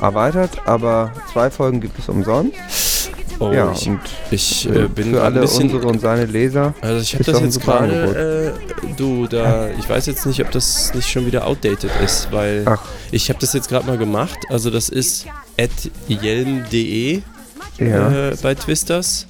erweitert, 0.00 0.66
aber 0.66 1.12
zwei 1.32 1.50
Folgen 1.50 1.80
gibt 1.80 1.98
es 1.98 2.08
umsonst. 2.08 2.54
Oh, 3.40 3.52
ja, 3.52 3.72
ich, 3.72 3.86
und 3.88 4.00
ich 4.30 4.68
äh, 4.68 4.88
bin 4.88 5.12
für 5.12 5.22
alle 5.22 5.36
ein 5.36 5.40
bisschen. 5.42 5.64
unsere 5.64 5.86
und 5.86 6.00
seine 6.00 6.26
Leser. 6.26 6.74
Also 6.80 7.00
ich 7.00 7.14
habe 7.14 7.24
das 7.24 7.40
jetzt 7.40 7.60
gerade, 7.60 8.54
äh, 8.54 8.92
du, 8.96 9.26
da, 9.26 9.68
ich 9.78 9.88
weiß 9.88 10.06
jetzt 10.06 10.26
nicht, 10.26 10.40
ob 10.40 10.50
das 10.50 10.92
nicht 10.94 11.08
schon 11.08 11.26
wieder 11.26 11.46
outdated 11.46 11.90
ist, 12.04 12.28
weil 12.32 12.62
Ach. 12.66 12.80
ich 13.10 13.28
habe 13.28 13.38
das 13.40 13.52
jetzt 13.52 13.68
gerade 13.68 13.86
mal 13.86 13.98
gemacht. 13.98 14.38
Also 14.48 14.70
das 14.70 14.88
ist 14.88 15.26
at 15.58 15.70
yelm.de 16.08 17.22
Ja. 17.78 18.28
äh, 18.30 18.36
bei 18.42 18.54
Twisters. 18.54 19.26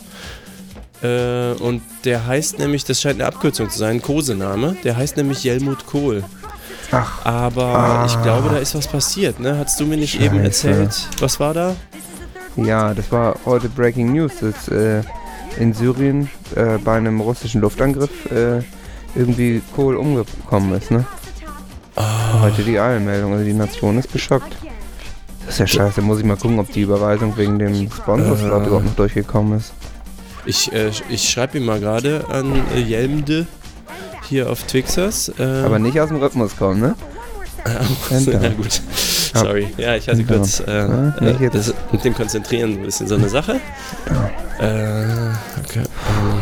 Äh, 1.03 1.53
und 1.61 1.83
der 2.05 2.27
heißt 2.27 2.59
nämlich, 2.59 2.85
das 2.85 3.01
scheint 3.01 3.17
eine 3.21 3.27
Abkürzung 3.27 3.71
zu 3.71 3.79
sein, 3.79 3.97
ein 3.97 4.03
Kosename, 4.03 4.77
der 4.83 4.97
heißt 4.97 5.17
nämlich 5.17 5.45
Jelmut 5.45 5.87
Kohl. 5.87 6.25
Ach, 6.91 7.25
Aber 7.25 7.67
Ah. 7.67 8.07
ich 8.07 8.21
glaube, 8.23 8.49
da 8.49 8.57
ist 8.57 8.75
was 8.75 8.89
passiert, 8.89 9.39
ne? 9.39 9.59
Hattest 9.59 9.79
du 9.79 9.85
mir 9.87 9.97
nicht 9.99 10.21
eben 10.21 10.37
Scheiße. 10.39 10.69
erzählt? 10.71 11.09
Was 11.21 11.39
war 11.39 11.53
da? 11.55 11.77
Ja, 12.65 12.93
das 12.95 13.11
war 13.13 13.37
heute 13.45 13.69
Breaking 13.69 14.13
News, 14.13 14.33
dass 14.41 14.69
äh, 14.69 15.03
in 15.59 15.73
Syrien 15.73 16.29
äh, 16.55 16.79
bei 16.79 16.97
einem 16.97 17.21
russischen 17.21 17.61
Luftangriff 17.61 18.31
äh, 18.31 18.63
irgendwie 19.15 19.63
Kohl 19.75 19.97
umgekommen 19.97 20.73
ist, 20.75 20.91
ne? 20.91 21.05
Ah. 21.97 22.41
Heute 22.43 22.63
die 22.63 22.79
Eilmeldung, 22.79 23.33
also 23.33 23.45
die 23.45 23.53
Nation 23.53 23.99
ist 23.99 24.13
geschockt. 24.13 24.57
Das 25.45 25.55
ist 25.55 25.59
ja 25.61 25.67
scheiße, 25.67 26.03
muss 26.03 26.19
ich 26.19 26.25
mal 26.25 26.37
gucken, 26.37 26.59
ob 26.59 26.71
die 26.73 26.83
Überweisung 26.83 27.37
wegen 27.37 27.59
dem 27.59 27.91
Sponsorslot 27.91 28.63
Äh. 28.63 28.67
überhaupt 28.67 28.85
noch 28.87 28.97
durchgekommen 28.97 29.59
ist. 29.59 29.73
Ich, 30.45 30.73
äh, 30.73 30.91
ich 31.09 31.29
schreibe 31.29 31.59
ihm 31.59 31.65
mal 31.65 31.81
gerade 31.81 32.25
an 32.29 32.53
äh, 32.75 32.81
Jelmde 32.81 33.47
hier 34.29 34.51
auf 34.51 34.65
Twixers. 34.65 35.33
Äh, 35.39 35.43
Aber 35.65 35.79
nicht 35.79 35.99
aus 36.01 36.09
dem 36.09 36.19
Rhythmus 36.19 36.57
kommen, 36.57 36.81
ne? 36.81 36.95
Ja 38.27 38.49
gut. 38.51 38.81
Sorry. 39.35 39.69
Ja, 39.77 39.95
ich 39.97 40.09
hatte 40.09 40.25
kurz 40.25 40.61
äh, 40.61 40.73
Ja, 40.81 41.09
äh, 41.21 41.51
das, 41.51 41.75
mit 41.93 42.05
dem 42.05 42.15
Konzentrieren 42.15 42.73
ein 42.79 42.83
bisschen 42.83 43.07
so 43.09 43.15
eine 43.17 43.29
Sache. 43.29 43.61
Äh, 44.61 45.05
okay. 45.65 45.83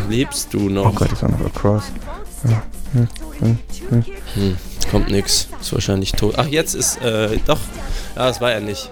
lebst 0.09 0.53
du 0.55 0.67
Oh 0.67 0.71
noch? 0.71 0.95
Gott, 0.95 1.13
ist 1.13 1.23
auch 1.25 1.29
noch 1.29 1.47
across. 1.47 1.85
Hm, 2.93 4.57
kommt 4.91 5.11
nix. 5.11 5.49
Ist 5.61 5.73
wahrscheinlich 5.73 6.13
tot. 6.13 6.35
Ach, 6.37 6.47
jetzt 6.47 6.75
ist, 6.75 7.01
äh, 7.03 7.39
doch. 7.47 7.59
Ja, 8.15 8.27
das 8.29 8.41
war 8.41 8.53
er 8.53 8.61
nicht. 8.61 8.91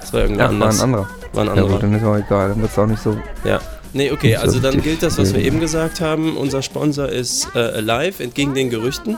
Das 0.00 0.12
war 0.12 0.20
irgendwo 0.20 0.40
war 0.42 0.48
anders. 0.50 0.78
ein 0.78 0.84
anderer. 0.84 1.08
War 1.32 1.42
ein 1.42 1.46
Ja 1.46 1.52
anderer. 1.52 1.68
gut, 1.72 1.82
dann 1.82 1.94
ist 1.94 2.04
auch 2.04 2.16
egal, 2.16 2.48
dann 2.50 2.60
wird 2.60 2.70
es 2.72 2.78
auch 2.78 2.86
nicht 2.86 3.02
so. 3.02 3.16
Ja. 3.44 3.60
Nee, 3.92 4.10
okay, 4.10 4.36
also 4.36 4.58
dann 4.60 4.82
gilt 4.82 5.02
das, 5.02 5.16
was 5.16 5.32
wir 5.32 5.42
eben 5.42 5.58
gesagt 5.58 6.00
haben. 6.02 6.36
Unser 6.36 6.60
Sponsor 6.60 7.08
ist 7.08 7.48
äh, 7.54 7.58
Alive, 7.60 8.22
entgegen 8.22 8.52
den 8.52 8.68
Gerüchten. 8.68 9.16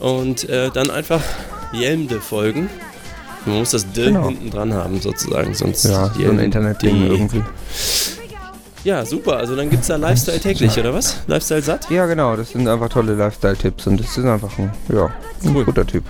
Und 0.00 0.48
äh, 0.48 0.70
dann 0.72 0.90
einfach 0.90 1.20
Jelmde 1.72 2.20
folgen. 2.20 2.68
Man 3.46 3.58
muss 3.58 3.70
das 3.70 3.90
D 3.92 4.06
Genau. 4.06 4.28
hinten 4.28 4.50
dran 4.50 4.74
haben, 4.74 5.00
sozusagen, 5.00 5.54
sonst 5.54 5.84
Ja, 5.84 6.10
so 6.12 6.30
ein. 6.30 6.38
Internetding 6.38 7.06
irgendwie. 7.10 7.42
Ja, 8.84 9.04
super. 9.04 9.36
Also 9.38 9.56
dann 9.56 9.68
gibt 9.70 9.82
es 9.82 9.88
da 9.88 9.96
Lifestyle 9.96 10.38
täglich, 10.40 10.78
oder 10.78 10.94
was? 10.94 11.16
Lifestyle 11.26 11.62
satt? 11.62 11.90
Ja, 11.90 12.06
genau, 12.06 12.36
das 12.36 12.50
sind 12.50 12.68
einfach 12.68 12.88
tolle 12.88 13.14
Lifestyle-Tipps 13.14 13.86
und 13.88 13.98
das 14.00 14.16
ist 14.16 14.24
einfach 14.24 14.56
ein, 14.58 14.72
ja, 14.92 15.06
ein 15.44 15.56
Cool. 15.56 15.64
guter 15.64 15.86
Typ. 15.86 16.04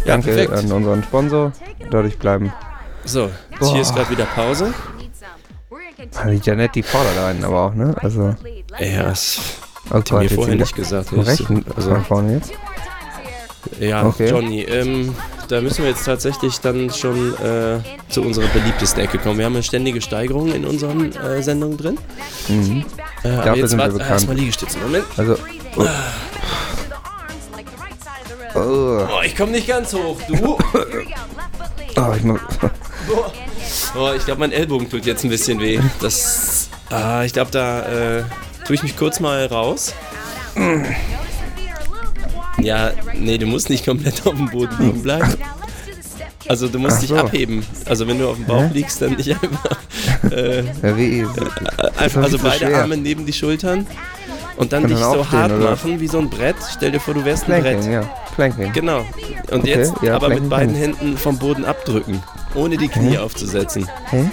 Ja, 0.00 0.08
Danke 0.08 0.32
perfekt. 0.32 0.52
an 0.52 0.72
unseren 0.72 1.02
Sponsor. 1.02 1.52
Dadurch 1.90 2.18
bleiben. 2.18 2.52
So, 3.04 3.30
jetzt 3.58 3.70
hier 3.70 3.80
ist 3.80 3.94
gerade 3.94 4.10
wieder 4.10 4.26
Pause. 4.26 4.72
Ah, 6.16 6.26
Die 6.28 6.40
Janetti 6.42 6.82
fordert 6.82 7.16
einen 7.18 7.44
aber 7.44 7.66
auch, 7.66 7.74
ne? 7.74 7.94
Also, 8.02 8.34
Ja, 8.78 9.04
das 9.04 9.40
oh 9.90 9.94
hat 9.96 10.10
mir 10.12 10.28
vorher 10.28 10.56
nicht 10.56 10.74
gesagt. 10.74 11.10
Rechten 11.12 11.64
Also, 11.74 11.94
vorne 12.06 12.34
jetzt. 12.34 12.52
ja, 13.80 14.04
Okay. 14.06 14.28
Johnny, 14.28 14.62
ähm, 14.62 15.14
da 15.52 15.60
müssen 15.60 15.82
wir 15.82 15.90
jetzt 15.90 16.04
tatsächlich 16.04 16.58
dann 16.60 16.90
schon 16.90 17.34
äh, 17.34 17.78
zu 18.08 18.22
unserer 18.22 18.46
beliebtesten 18.48 19.02
Ecke 19.02 19.18
kommen. 19.18 19.38
Wir 19.38 19.44
haben 19.44 19.52
eine 19.54 19.62
ständige 19.62 20.00
Steigerung 20.00 20.50
in 20.52 20.64
unseren 20.64 21.12
äh, 21.14 21.42
Sendungen 21.42 21.76
drin. 21.76 21.98
Mhm. 22.48 22.84
Äh, 23.22 23.28
aber 23.28 23.36
Dafür 23.36 23.56
jetzt 23.56 23.70
sind 23.70 23.78
wir 23.78 23.82
warte, 23.82 23.92
bekannt. 23.94 24.10
erstmal 24.10 24.36
Liegestütze. 24.36 24.78
Moment. 24.78 25.04
Also, 25.16 25.36
oh, 25.76 25.84
oh, 28.54 29.06
Oh, 29.10 29.20
ich 29.24 29.36
komme 29.36 29.52
nicht 29.52 29.66
ganz 29.68 29.92
hoch. 29.92 30.16
Du? 30.26 30.56
oh, 31.96 32.14
ich 32.16 32.22
muss, 32.22 32.40
Oh, 33.94 34.10
ich 34.16 34.24
glaube, 34.24 34.40
mein 34.40 34.52
Ellbogen 34.52 34.88
tut 34.88 35.04
jetzt 35.04 35.22
ein 35.22 35.30
bisschen 35.30 35.60
weh. 35.60 35.78
Das. 36.00 36.70
Ah, 36.88 37.24
ich 37.24 37.34
glaube, 37.34 37.50
da 37.50 38.18
äh, 38.18 38.22
tue 38.66 38.76
ich 38.76 38.82
mich 38.82 38.96
kurz 38.96 39.20
mal 39.20 39.44
raus. 39.46 39.92
Ja, 42.62 42.90
nee, 43.14 43.38
du 43.38 43.46
musst 43.46 43.68
nicht 43.70 43.84
komplett 43.84 44.26
auf 44.26 44.34
dem 44.36 44.48
Boden 44.50 44.74
liegen 44.78 45.02
bleiben. 45.02 45.34
Also 46.48 46.68
du 46.68 46.78
musst 46.78 46.96
Ach 46.96 47.00
dich 47.00 47.08
so. 47.10 47.16
abheben. 47.16 47.64
Also 47.86 48.06
wenn 48.08 48.18
du 48.18 48.28
auf 48.28 48.36
dem 48.36 48.46
Bauch 48.46 48.62
Hä? 48.62 48.70
liegst, 48.72 49.00
dann 49.02 49.14
nicht 49.14 49.30
einfach. 49.30 49.78
Äh, 50.30 50.62
ja, 50.82 50.96
wie, 50.96 51.24
einfach 51.98 52.20
doch 52.20 52.22
also 52.24 52.36
so 52.38 52.42
beide 52.42 52.66
schwer. 52.66 52.82
Arme 52.82 52.96
neben 52.96 53.26
die 53.26 53.32
Schultern 53.32 53.86
und 54.56 54.72
dann 54.72 54.84
Und 54.84 54.90
dich 54.90 54.98
dann 54.98 55.12
so 55.12 55.30
hart 55.30 55.52
oder? 55.52 55.70
machen 55.70 56.00
wie 56.00 56.06
so 56.08 56.18
ein 56.18 56.30
Brett. 56.30 56.56
Stell 56.76 56.90
dir 56.92 57.00
vor, 57.00 57.14
du 57.14 57.24
wärst 57.24 57.48
ein 57.50 57.60
Planking, 57.60 57.80
Brett. 57.82 57.92
ja, 57.92 58.10
Planking. 58.36 58.72
Genau. 58.72 58.98
Und 59.50 59.60
Okay, 59.60 59.68
jetzt 59.70 59.92
ja, 60.02 60.14
aber 60.16 60.28
mit 60.28 60.48
Planking 60.48 60.48
beiden 60.48 60.72
kann 60.80 60.90
ich. 60.92 61.00
Händen 61.00 61.18
vom 61.18 61.38
Boden 61.38 61.64
abdrücken, 61.64 62.22
ohne 62.54 62.76
die 62.76 62.88
Knie 62.88 63.18
aufzusetzen. 63.18 63.88
Hä? 64.10 64.30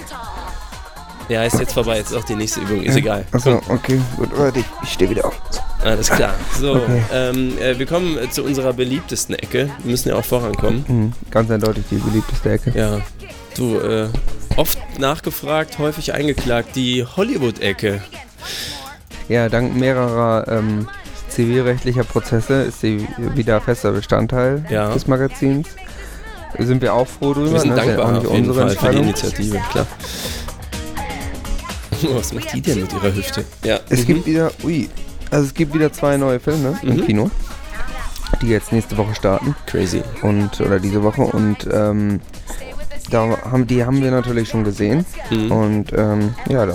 Ja, 1.28 1.44
ist 1.44 1.58
jetzt 1.60 1.72
vorbei. 1.74 1.98
Jetzt 1.98 2.10
ist 2.12 2.16
auch 2.16 2.24
die 2.24 2.36
nächste 2.36 2.60
Übung. 2.60 2.82
Ist 2.82 2.96
egal. 2.96 3.24
Achso, 3.32 3.60
okay, 3.68 4.00
gut, 4.16 4.30
warte, 4.36 4.64
ich 4.82 4.88
stehe 4.90 5.10
wieder 5.10 5.26
auf. 5.26 5.40
Alles 5.84 6.10
klar. 6.10 6.34
So, 6.58 6.74
Okay. 6.76 7.02
ähm, 7.12 7.58
äh, 7.58 7.78
wir 7.78 7.86
kommen 7.86 8.18
äh, 8.18 8.30
zu 8.30 8.42
unserer 8.44 8.72
beliebtesten 8.72 9.34
Ecke. 9.34 9.70
Wir 9.82 9.90
müssen 9.90 10.08
ja 10.10 10.16
auch 10.16 10.24
vorankommen. 10.24 10.84
Mhm, 10.86 11.12
ganz 11.30 11.50
eindeutig 11.50 11.84
die 11.90 11.96
beliebteste 11.96 12.50
Ecke. 12.50 12.72
Ja. 12.78 13.00
Du, 13.56 13.78
äh, 13.78 14.08
oft 14.56 14.78
nachgefragt, 14.98 15.78
häufig 15.78 16.12
eingeklagt, 16.12 16.76
die 16.76 17.04
Hollywood-Ecke. 17.04 18.02
Ja, 19.28 19.48
dank 19.48 19.74
mehrerer 19.76 20.46
ähm, 20.48 20.88
zivilrechtlicher 21.28 22.04
Prozesse 22.04 22.62
ist 22.64 22.80
sie 22.80 23.06
wieder 23.34 23.60
fester 23.60 23.92
Bestandteil 23.92 24.64
Ja. 24.68 24.92
des 24.92 25.06
Magazins. 25.06 25.68
Sind 26.58 26.82
wir 26.82 26.92
auch 26.94 27.06
froh 27.06 27.32
drüber. 27.32 27.52
Wir 27.52 27.60
sind 27.60 27.70
ne? 27.70 27.76
Dankbar 27.76 28.06
auch 28.06 28.12
nicht 28.12 28.26
auf 28.26 28.34
jeden 28.34 28.54
Fall 28.54 28.70
für 28.70 28.90
die. 28.90 28.98
Initiative, 28.98 29.60
klar. 29.70 29.86
Oh, 32.02 32.16
Was 32.16 32.32
macht 32.32 32.52
die 32.54 32.60
denn 32.60 32.80
mit 32.80 32.92
ihrer 32.92 33.14
Hüfte? 33.14 33.44
Ja. 33.64 33.78
Es 33.88 34.00
mhm. 34.00 34.06
gibt 34.06 34.26
wieder, 34.26 34.50
ui, 34.64 34.88
also 35.30 35.46
es 35.46 35.54
gibt 35.54 35.74
wieder 35.74 35.92
zwei 35.92 36.16
neue 36.16 36.40
Filme 36.40 36.78
Mhm. 36.82 36.88
im 36.92 37.06
Kino, 37.06 37.30
die 38.42 38.48
jetzt 38.48 38.72
nächste 38.72 38.96
Woche 38.96 39.14
starten 39.14 39.54
Crazy. 39.66 40.02
und 40.22 40.60
oder 40.60 40.78
diese 40.80 41.02
Woche 41.02 41.22
und 41.22 41.68
ähm, 41.72 42.20
da 43.10 43.36
haben 43.50 43.66
die 43.66 43.84
haben 43.84 44.02
wir 44.02 44.10
natürlich 44.10 44.48
schon 44.48 44.64
gesehen 44.64 45.04
Mhm. 45.30 45.52
und 45.52 45.92
ähm, 45.96 46.34
ja, 46.48 46.66
da 46.66 46.74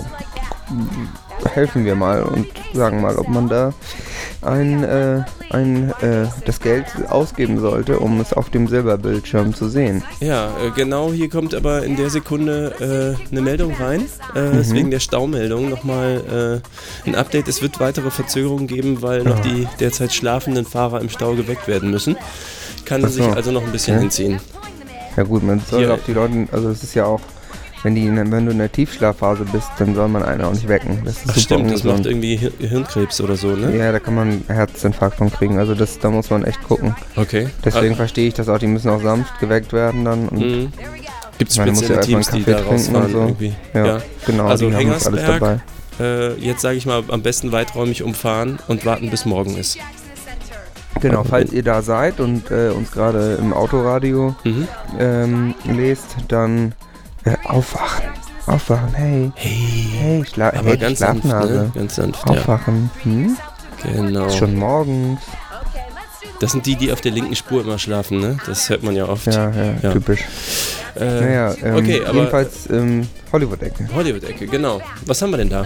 helfen 1.53 1.85
wir 1.85 1.95
mal 1.95 2.23
und 2.23 2.47
sagen 2.73 3.01
mal, 3.01 3.15
ob 3.17 3.27
man 3.29 3.47
da 3.47 3.73
ein, 4.45 4.84
äh, 4.84 5.23
ein 5.49 5.91
äh, 6.01 6.27
das 6.45 6.60
Geld 6.60 6.86
ausgeben 7.10 7.60
sollte, 7.60 7.99
um 7.99 8.19
es 8.19 8.34
auf 8.34 8.49
dem 8.49 8.67
Silberbildschirm 8.67 9.53
zu 9.53 9.67
sehen. 9.69 10.03
Ja, 10.19 10.47
äh, 10.63 10.71
genau 10.75 11.12
hier 11.12 11.29
kommt 11.29 11.53
aber 11.53 11.84
in 11.84 11.95
der 11.97 12.10
Sekunde 12.10 13.15
äh, 13.19 13.31
eine 13.31 13.41
Meldung 13.41 13.73
rein. 13.79 14.05
Äh, 14.36 14.45
Mhm. 14.45 14.51
Deswegen 14.58 14.91
der 14.91 14.99
Staumeldung 14.99 15.69
nochmal 15.69 16.62
äh, 17.05 17.08
ein 17.08 17.15
Update. 17.15 17.47
Es 17.47 17.62
wird 17.62 17.79
weitere 17.79 18.12
Verzögerungen 18.12 18.67
geben, 18.67 19.01
weil 19.01 19.23
noch 19.23 19.39
die 19.39 19.67
derzeit 19.79 20.13
schlafenden 20.13 20.65
Fahrer 20.65 21.01
im 21.01 21.10
Stau 21.10 21.34
geweckt 21.34 21.67
werden 21.67 21.89
müssen. 21.91 22.15
Kann 22.86 23.01
so. 23.01 23.08
sich 23.08 23.25
also 23.25 23.51
noch 23.51 23.63
ein 23.63 23.71
bisschen 23.71 23.95
Ja. 23.95 24.01
hinziehen. 24.01 24.39
Ja 25.17 25.23
gut, 25.23 25.43
man 25.43 25.60
soll 25.69 25.89
auch 25.91 25.99
die 26.05 26.13
Leute, 26.13 26.47
also 26.51 26.69
es 26.69 26.84
ist 26.84 26.93
ja 26.93 27.05
auch, 27.05 27.21
wenn, 27.86 27.95
die, 27.95 28.10
wenn 28.13 28.45
du 28.45 28.52
in 28.52 28.58
der 28.58 28.71
Tiefschlafphase 28.71 29.45
bist, 29.52 29.67
dann 29.80 29.95
soll 29.95 30.08
man 30.10 30.24
einen 30.24 30.41
auch 30.41 30.52
nicht 30.52 30.67
wecken. 30.67 31.02
Das 31.06 31.17
ist 31.24 31.30
Ach 31.30 31.38
stimmt, 31.38 31.65
das 31.71 31.82
ungesund. 31.82 31.98
macht 32.00 32.06
irgendwie 32.08 32.36
Hir- 32.36 32.52
Hirnkrebs 32.60 33.21
oder 33.21 33.36
so, 33.36 33.50
ne? 33.56 33.78
Ja, 33.78 33.91
da 33.91 34.00
kann 34.00 34.15
man 34.15 34.43
Herzinfarkt 34.48 35.17
von 35.17 35.32
kriegen. 35.32 35.58
Also 35.60 35.76
das, 35.76 36.00
da 36.00 36.10
muss 36.10 36.30
man 36.30 36.43
echt 36.43 36.62
gucken. 36.63 36.95
Okay. 37.15 37.48
Deswegen 37.63 37.95
verstehe 37.95 38.28
ich 38.28 38.34
das 38.34 38.50
auch. 38.50 38.58
Die 38.58 38.67
müssen 38.67 38.89
auch 38.89 39.02
sanft 39.02 39.39
geweckt 39.39 39.71
werden 39.71 40.04
dann. 40.04 40.28
Und 40.30 40.39
Mhm. 40.39 40.74
Gibt 41.38 41.52
es 41.52 41.58
spezielle 41.58 41.95
ja 41.95 42.02
Teams, 42.02 42.30
einen 42.30 42.43
die 42.45 42.52
da 42.52 42.62
rausfahren 42.62 43.12
so. 43.12 43.17
irgendwie? 43.19 43.54
ja, 43.74 44.00
genau, 44.26 44.48
Also 44.48 44.69
die 44.69 44.76
haben 44.76 44.89
das 44.89 45.06
alles 45.08 45.21
Hengersberg, 45.21 45.62
dabei. 46.00 46.04
Äh, 46.04 46.34
jetzt 46.39 46.62
sage 46.62 46.78
ich 46.78 46.86
mal, 46.86 47.04
am 47.10 47.21
besten 47.21 47.52
weiträumig 47.52 48.04
umfahren 48.04 48.58
und 48.67 48.86
warten, 48.86 49.10
bis 49.12 49.26
morgen 49.26 49.56
ist. 49.58 49.78
Genau, 51.02 51.24
falls 51.26 51.52
ihr 51.52 51.62
da 51.63 51.82
seid 51.82 52.19
und 52.21 52.50
äh, 52.52 52.69
uns 52.69 52.91
gerade 52.91 53.36
im 53.36 53.54
Autoradio 53.54 54.34
Mhm. 54.45 54.67
ähm, 54.98 55.56
lest, 55.65 56.15
dann 56.30 56.74
aufwachen. 57.45 58.05
Aufwachen, 58.47 58.93
hey. 58.93 59.31
Hey. 59.35 59.88
Hey, 59.99 60.25
Schla 60.31 60.49
Aber 60.49 60.69
hey 60.69 60.77
ganz 60.77 60.99
sanft, 60.99 61.23
Schlafnase. 61.23 61.53
ne? 61.53 61.71
Ganz 61.73 61.95
sanft, 61.95 62.29
ja. 62.29 62.35
Aufwachen. 62.35 62.91
Hm? 63.03 63.38
Genau. 63.83 64.25
Ist 64.27 64.38
schon 64.38 64.55
morgens. 64.55 65.19
Das 66.41 66.51
sind 66.51 66.65
die, 66.65 66.75
die 66.75 66.91
auf 66.91 67.01
der 67.01 67.11
linken 67.13 67.35
Spur 67.35 67.61
immer 67.61 67.79
schlafen, 67.79 68.19
ne? 68.19 68.38
Das 68.45 68.69
hört 68.69 68.83
man 68.83 68.95
ja 68.95 69.07
oft. 69.07 69.25
Ja, 69.27 69.49
ja, 69.51 69.73
Ja. 69.81 69.91
typisch. 69.93 70.19
Äh, 70.99 71.05
Naja, 71.21 71.55
ähm, 71.63 71.75
okay, 71.75 72.03
aber 72.05 72.19
jedenfalls 72.19 72.69
ähm, 72.69 73.07
Hollywood-Ecke. 73.31 73.89
Hollywood-Ecke, 73.95 74.47
genau. 74.47 74.81
Was 75.05 75.21
haben 75.21 75.31
wir 75.31 75.38
denn 75.38 75.49
da? 75.49 75.65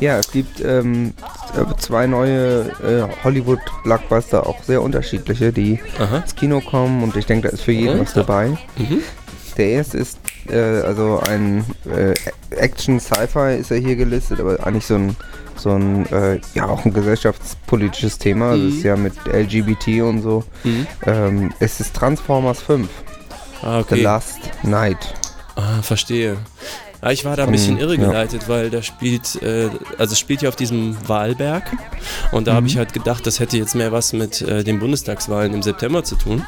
Ja, 0.00 0.18
es 0.18 0.30
gibt 0.30 0.60
ähm, 0.60 1.14
äh, 1.56 1.76
zwei 1.78 2.06
neue 2.08 2.62
äh, 2.82 3.06
Hollywood-Blockbuster, 3.24 4.46
auch 4.46 4.62
sehr 4.64 4.82
unterschiedliche, 4.82 5.52
die 5.52 5.78
Aha. 5.98 6.18
ins 6.18 6.34
Kino 6.34 6.60
kommen 6.60 7.02
und 7.04 7.16
ich 7.16 7.26
denke, 7.26 7.48
da 7.48 7.54
ist 7.54 7.62
für 7.62 7.72
jeden 7.72 8.00
was 8.00 8.12
dabei. 8.12 8.48
Mhm. 8.76 9.00
Der 9.56 9.66
erste 9.68 9.98
ist 9.98 10.18
äh, 10.48 10.80
also 10.82 11.20
ein 11.28 11.64
äh, 11.90 12.14
Action-Sci-Fi 12.54 13.56
ist 13.58 13.70
er 13.70 13.78
hier 13.78 13.96
gelistet, 13.96 14.40
aber 14.40 14.64
eigentlich 14.66 14.86
so 14.86 14.94
ein 14.96 15.16
so 15.56 15.70
ein 15.70 16.06
äh, 16.12 16.40
ja 16.54 16.66
auch 16.66 16.84
ein 16.84 16.92
gesellschaftspolitisches 16.92 18.18
Thema. 18.18 18.50
Also 18.52 18.66
es 18.68 18.74
ist 18.76 18.82
ja 18.82 18.96
mit 18.96 19.14
LGBT 19.26 20.02
und 20.02 20.22
so. 20.22 20.44
Mhm. 20.64 20.86
Ähm, 21.06 21.52
es 21.60 21.80
ist 21.80 21.94
Transformers 21.94 22.60
5, 22.62 22.88
Ah, 23.62 23.76
The 23.78 23.94
okay. 23.94 24.02
Last 24.02 24.38
Night. 24.62 25.14
Ah, 25.54 25.82
verstehe. 25.82 26.36
Ja, 27.02 27.10
ich 27.10 27.24
war 27.24 27.36
da 27.36 27.44
ein 27.44 27.50
bisschen 27.50 27.76
ja. 27.78 27.82
irregeleitet, 27.82 28.48
weil 28.48 28.70
da 28.70 28.80
spielt, 28.80 29.42
äh, 29.42 29.68
also 29.98 30.12
es 30.12 30.18
spielt 30.20 30.40
ja 30.42 30.48
auf 30.48 30.54
diesem 30.56 30.96
Wahlberg 31.08 31.64
und 32.30 32.46
da 32.46 32.52
habe 32.52 32.62
Mhm. 32.62 32.66
ich 32.68 32.76
halt 32.76 32.92
gedacht, 32.92 33.26
das 33.26 33.40
hätte 33.40 33.56
jetzt 33.58 33.74
mehr 33.74 33.90
was 33.90 34.12
mit 34.12 34.40
äh, 34.42 34.62
den 34.62 34.78
Bundestagswahlen 34.78 35.52
im 35.52 35.62
September 35.62 36.04
zu 36.04 36.14
tun. 36.14 36.44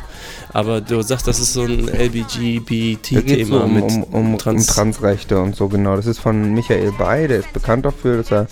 Aber 0.53 0.81
du 0.81 1.03
sagst, 1.03 1.27
das 1.27 1.41
ist 1.41 1.53
so 1.55 1.63
ein 1.63 1.89
LBGBT-Thema 1.89 3.65
um, 3.65 3.75
mit 3.75 3.83
um, 3.85 4.03
um, 4.05 4.39
Trans. 4.39 4.69
um 4.69 4.75
Transrechte 4.75 5.41
und 5.41 5.57
so 5.57 5.69
genau. 5.69 5.97
Das 5.97 6.07
ist 6.07 6.19
von 6.21 6.55
Michael 6.55 6.93
Bay, 6.93 7.27
der 7.29 7.39
ist 7.39 7.53
bekannt 7.53 7.85
dafür, 7.85 8.19
dass 8.19 8.31
er 8.31 8.47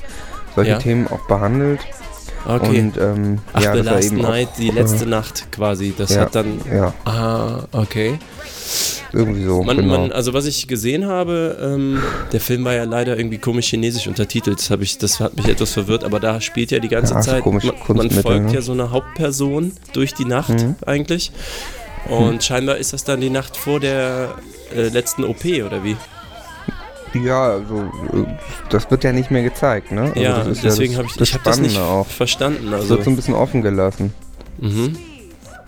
solche 0.55 0.73
Ja. 0.73 0.79
Themen 0.79 1.07
auch 1.07 1.27
behandelt. 1.29 1.81
Okay. 2.47 2.81
Und 2.81 2.97
ähm, 2.99 3.39
Ach, 3.53 3.63
ja, 3.63 3.75
The 3.77 3.83
Last 3.83 4.13
Night, 4.13 4.49
auch, 4.53 4.57
die 4.57 4.71
letzte 4.71 5.07
Nacht 5.07 5.51
quasi. 5.53 5.95
Das 5.97 6.15
ja, 6.15 6.23
hat 6.23 6.35
dann. 6.35 6.61
Ja, 6.71 6.93
Ah, 7.05 7.65
okay. 7.73 8.19
irgendwie 9.13 9.45
so. 9.45 9.63
Man, 9.63 9.77
genau. 9.77 9.99
man, 9.99 10.13
also 10.13 10.33
was 10.33 10.47
ich 10.47 10.67
gesehen 10.69 11.07
habe, 11.07 11.59
ähm, 11.63 12.03
der 12.33 12.41
Film 12.41 12.65
war 12.65 12.73
ja 12.75 12.85
leider 12.85 13.17
irgendwie 13.17 13.39
komisch 13.39 13.69
chinesisch 13.69 14.07
untertitelt. 14.07 14.59
Das, 14.71 14.81
ich, 14.81 14.99
das 14.99 15.21
hat 15.21 15.37
mich 15.37 15.47
etwas 15.49 15.73
verwirrt, 15.73 16.05
aber 16.05 16.19
da 16.21 16.41
spielt 16.41 16.71
ja 16.71 16.79
die 16.79 16.89
ganze 16.89 17.15
Ja, 17.15 17.21
Zeit, 17.21 17.45
man, 17.45 17.61
man 17.89 18.11
folgt 18.11 18.47
ne? 18.47 18.55
ja 18.55 18.63
so 18.63 18.73
einer 18.73 18.91
Hauptperson 18.91 19.73
durch 19.93 20.15
die 20.15 20.25
Nacht 20.25 20.51
Mhm. 20.51 20.77
eigentlich. 20.87 21.31
Und 22.09 22.43
scheinbar 22.43 22.79
ist 22.79 22.93
das 22.93 23.05
dann 23.05 23.21
die 23.21 23.31
Nacht 23.31 23.57
vor 23.57 23.79
der 23.79 24.35
äh, 24.75 24.89
letzten 24.89 25.25
OP, 25.25 25.45
oder 25.65 25.85
wie? 25.85 25.97
Ja, 27.15 27.51
also 27.53 27.85
das 28.71 28.91
wird 28.91 29.05
ja 29.05 29.13
nicht 29.13 29.31
mehr 29.31 29.43
gezeigt, 29.43 29.93
ne? 29.93 30.03
Also 30.03 30.21
ja, 30.21 30.43
das 30.45 30.61
deswegen 30.61 30.93
ja 30.95 30.99
habe 30.99 31.09
das, 31.09 31.13
ich, 31.15 31.19
das 31.19 31.29
ich 31.29 31.35
hab 31.35 31.45
das 31.45 31.61
nicht 31.61 31.79
auch. 31.79 32.07
verstanden. 32.07 32.71
Das 32.71 32.81
Also, 32.83 32.91
wird 32.91 33.05
so 33.05 33.11
ein 33.11 33.17
bisschen 33.17 33.35
offen 33.35 33.63
gelassen. 33.63 34.13
mhm. 34.59 34.97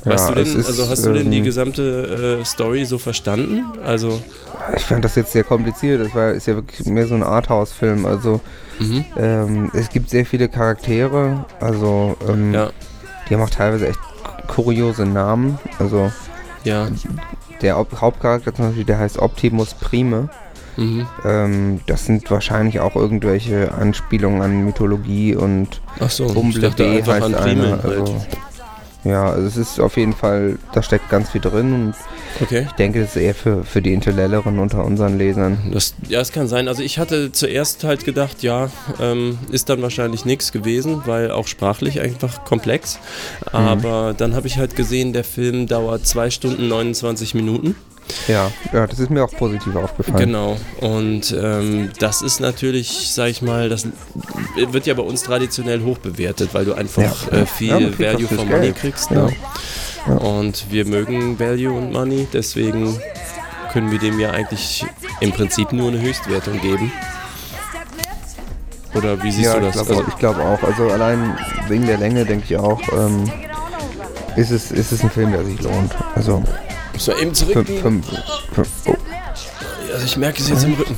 Weißt 0.06 0.28
ja, 0.28 0.34
du 0.34 0.44
denn, 0.44 0.60
ist, 0.60 0.66
also 0.66 0.86
hast 0.90 1.06
du 1.06 1.14
denn 1.14 1.30
die 1.30 1.38
ähm, 1.38 1.44
gesamte 1.44 2.38
äh, 2.42 2.44
Story 2.44 2.84
so 2.84 2.98
verstanden? 2.98 3.64
Also, 3.86 4.20
Ich 4.76 4.82
fand 4.84 5.02
das 5.02 5.14
jetzt 5.14 5.32
sehr 5.32 5.44
kompliziert. 5.44 6.04
Das 6.04 6.14
war, 6.14 6.32
ist 6.32 6.46
ja 6.46 6.56
wirklich 6.56 6.86
mehr 6.86 7.06
so 7.06 7.14
ein 7.14 7.22
Arthouse-Film. 7.22 8.04
Also 8.04 8.42
mhm. 8.78 9.04
ähm, 9.16 9.70
es 9.72 9.88
gibt 9.88 10.10
sehr 10.10 10.26
viele 10.26 10.50
Charaktere. 10.50 11.46
Also 11.58 12.18
ähm, 12.28 12.52
ja, 12.52 12.68
die 13.30 13.34
haben 13.34 13.40
auch 13.42 13.48
teilweise 13.48 13.88
echt 13.88 13.98
kuriose 14.46 15.06
Namen. 15.06 15.58
Also 15.78 16.12
ja. 16.64 16.86
der 17.62 17.76
Haupt- 17.76 17.98
Hauptcharakter 17.98 18.54
zum 18.54 18.66
Beispiel, 18.66 18.84
der 18.84 18.98
heißt 18.98 19.18
Optimus 19.18 19.72
Prime. 19.72 20.28
Mhm. 20.76 21.06
Ähm, 21.24 21.80
das 21.86 22.06
sind 22.06 22.30
wahrscheinlich 22.30 22.80
auch 22.80 22.96
irgendwelche 22.96 23.72
Anspielungen 23.72 24.42
an 24.42 24.64
Mythologie 24.64 25.34
und 25.34 25.80
Ach 26.00 26.10
so, 26.10 26.26
Bumble 26.26 26.70
B 26.70 27.02
heißt 27.02 27.22
an 27.22 27.34
einer. 27.34 27.82
Halt. 27.82 27.84
Also, 27.84 28.24
ja, 29.04 29.30
also 29.30 29.46
es 29.46 29.56
ist 29.56 29.80
auf 29.80 29.96
jeden 29.96 30.14
Fall, 30.14 30.58
da 30.72 30.82
steckt 30.82 31.10
ganz 31.10 31.30
viel 31.30 31.40
drin 31.40 31.72
und 31.72 31.94
Okay. 32.40 32.64
ich 32.66 32.72
denke, 32.72 33.00
das 33.00 33.14
ist 33.14 33.22
eher 33.22 33.34
für, 33.34 33.62
für 33.64 33.80
die 33.80 33.92
Intellelleren 33.92 34.58
unter 34.58 34.84
unseren 34.84 35.18
Lesern. 35.18 35.58
Das, 35.72 35.94
ja, 36.08 36.20
es 36.20 36.32
kann 36.32 36.48
sein. 36.48 36.66
Also 36.68 36.82
ich 36.82 36.98
hatte 36.98 37.30
zuerst 37.30 37.84
halt 37.84 38.04
gedacht, 38.04 38.42
ja, 38.42 38.70
ähm, 39.00 39.38
ist 39.52 39.68
dann 39.68 39.82
wahrscheinlich 39.82 40.24
nichts 40.24 40.50
gewesen, 40.50 41.02
weil 41.06 41.30
auch 41.30 41.46
sprachlich 41.46 42.00
einfach 42.00 42.44
komplex. 42.44 42.98
Mhm. 43.52 43.58
Aber 43.58 44.14
dann 44.16 44.34
habe 44.34 44.46
ich 44.46 44.56
halt 44.58 44.74
gesehen, 44.74 45.12
der 45.12 45.24
Film 45.24 45.66
dauert 45.66 46.06
2 46.06 46.30
Stunden 46.30 46.68
29 46.68 47.34
Minuten. 47.34 47.76
Ja, 48.28 48.50
ja, 48.72 48.86
das 48.86 48.98
ist 49.00 49.10
mir 49.10 49.24
auch 49.24 49.32
positiv 49.32 49.74
aufgefallen. 49.76 50.18
Genau. 50.18 50.56
Und 50.80 51.34
ähm, 51.38 51.90
das 51.98 52.22
ist 52.22 52.40
natürlich, 52.40 53.10
sag 53.12 53.28
ich 53.28 53.42
mal, 53.42 53.68
das 53.68 53.86
wird 54.56 54.86
ja 54.86 54.94
bei 54.94 55.02
uns 55.02 55.22
traditionell 55.22 55.82
hoch 55.82 55.98
bewertet, 55.98 56.50
weil 56.52 56.64
du 56.64 56.74
einfach 56.74 57.02
Ja. 57.32 57.38
äh, 57.38 57.46
viel 57.46 57.68
Ja, 57.68 57.98
Value 57.98 58.26
for 58.28 58.44
Money 58.44 58.60
Geld. 58.60 58.76
kriegst. 58.76 59.10
Ja. 59.10 59.26
Ne? 60.06 60.18
Und 60.20 60.66
wir 60.70 60.84
mögen 60.86 61.38
Value 61.38 61.72
und 61.72 61.92
Money, 61.92 62.26
deswegen 62.32 62.98
können 63.72 63.90
wir 63.90 63.98
dem 63.98 64.20
ja 64.20 64.30
eigentlich 64.30 64.84
im 65.20 65.32
Prinzip 65.32 65.72
nur 65.72 65.88
eine 65.88 66.00
Höchstwertung 66.00 66.60
geben. 66.60 66.92
Oder 68.94 69.20
wie 69.22 69.32
siehst 69.32 69.46
ja, 69.46 69.58
du 69.58 69.66
ich 69.66 69.72
das? 69.74 69.86
glaube 69.86 70.00
Also, 70.02 70.10
ich 70.12 70.18
glaub 70.18 70.38
auch. 70.38 70.62
Also 70.62 70.88
allein 70.90 71.36
wegen 71.68 71.86
der 71.86 71.98
Länge 71.98 72.24
denke 72.24 72.44
ich 72.48 72.56
auch, 72.56 72.80
ähm, 72.92 73.30
ist, 74.36 74.50
es, 74.50 74.70
ist 74.70 74.92
es 74.92 75.02
ein 75.02 75.10
Film, 75.10 75.32
der 75.32 75.44
sich 75.44 75.60
lohnt. 75.62 75.92
Also 76.14 76.42
man 77.06 77.18
eben 77.20 77.34
fünf, 77.34 78.06
oh, 78.56 78.92
Also 79.92 80.04
ich 80.06 80.16
merke 80.16 80.40
es 80.42 80.48
jetzt 80.48 80.64
im 80.64 80.74
Rücken. 80.74 80.96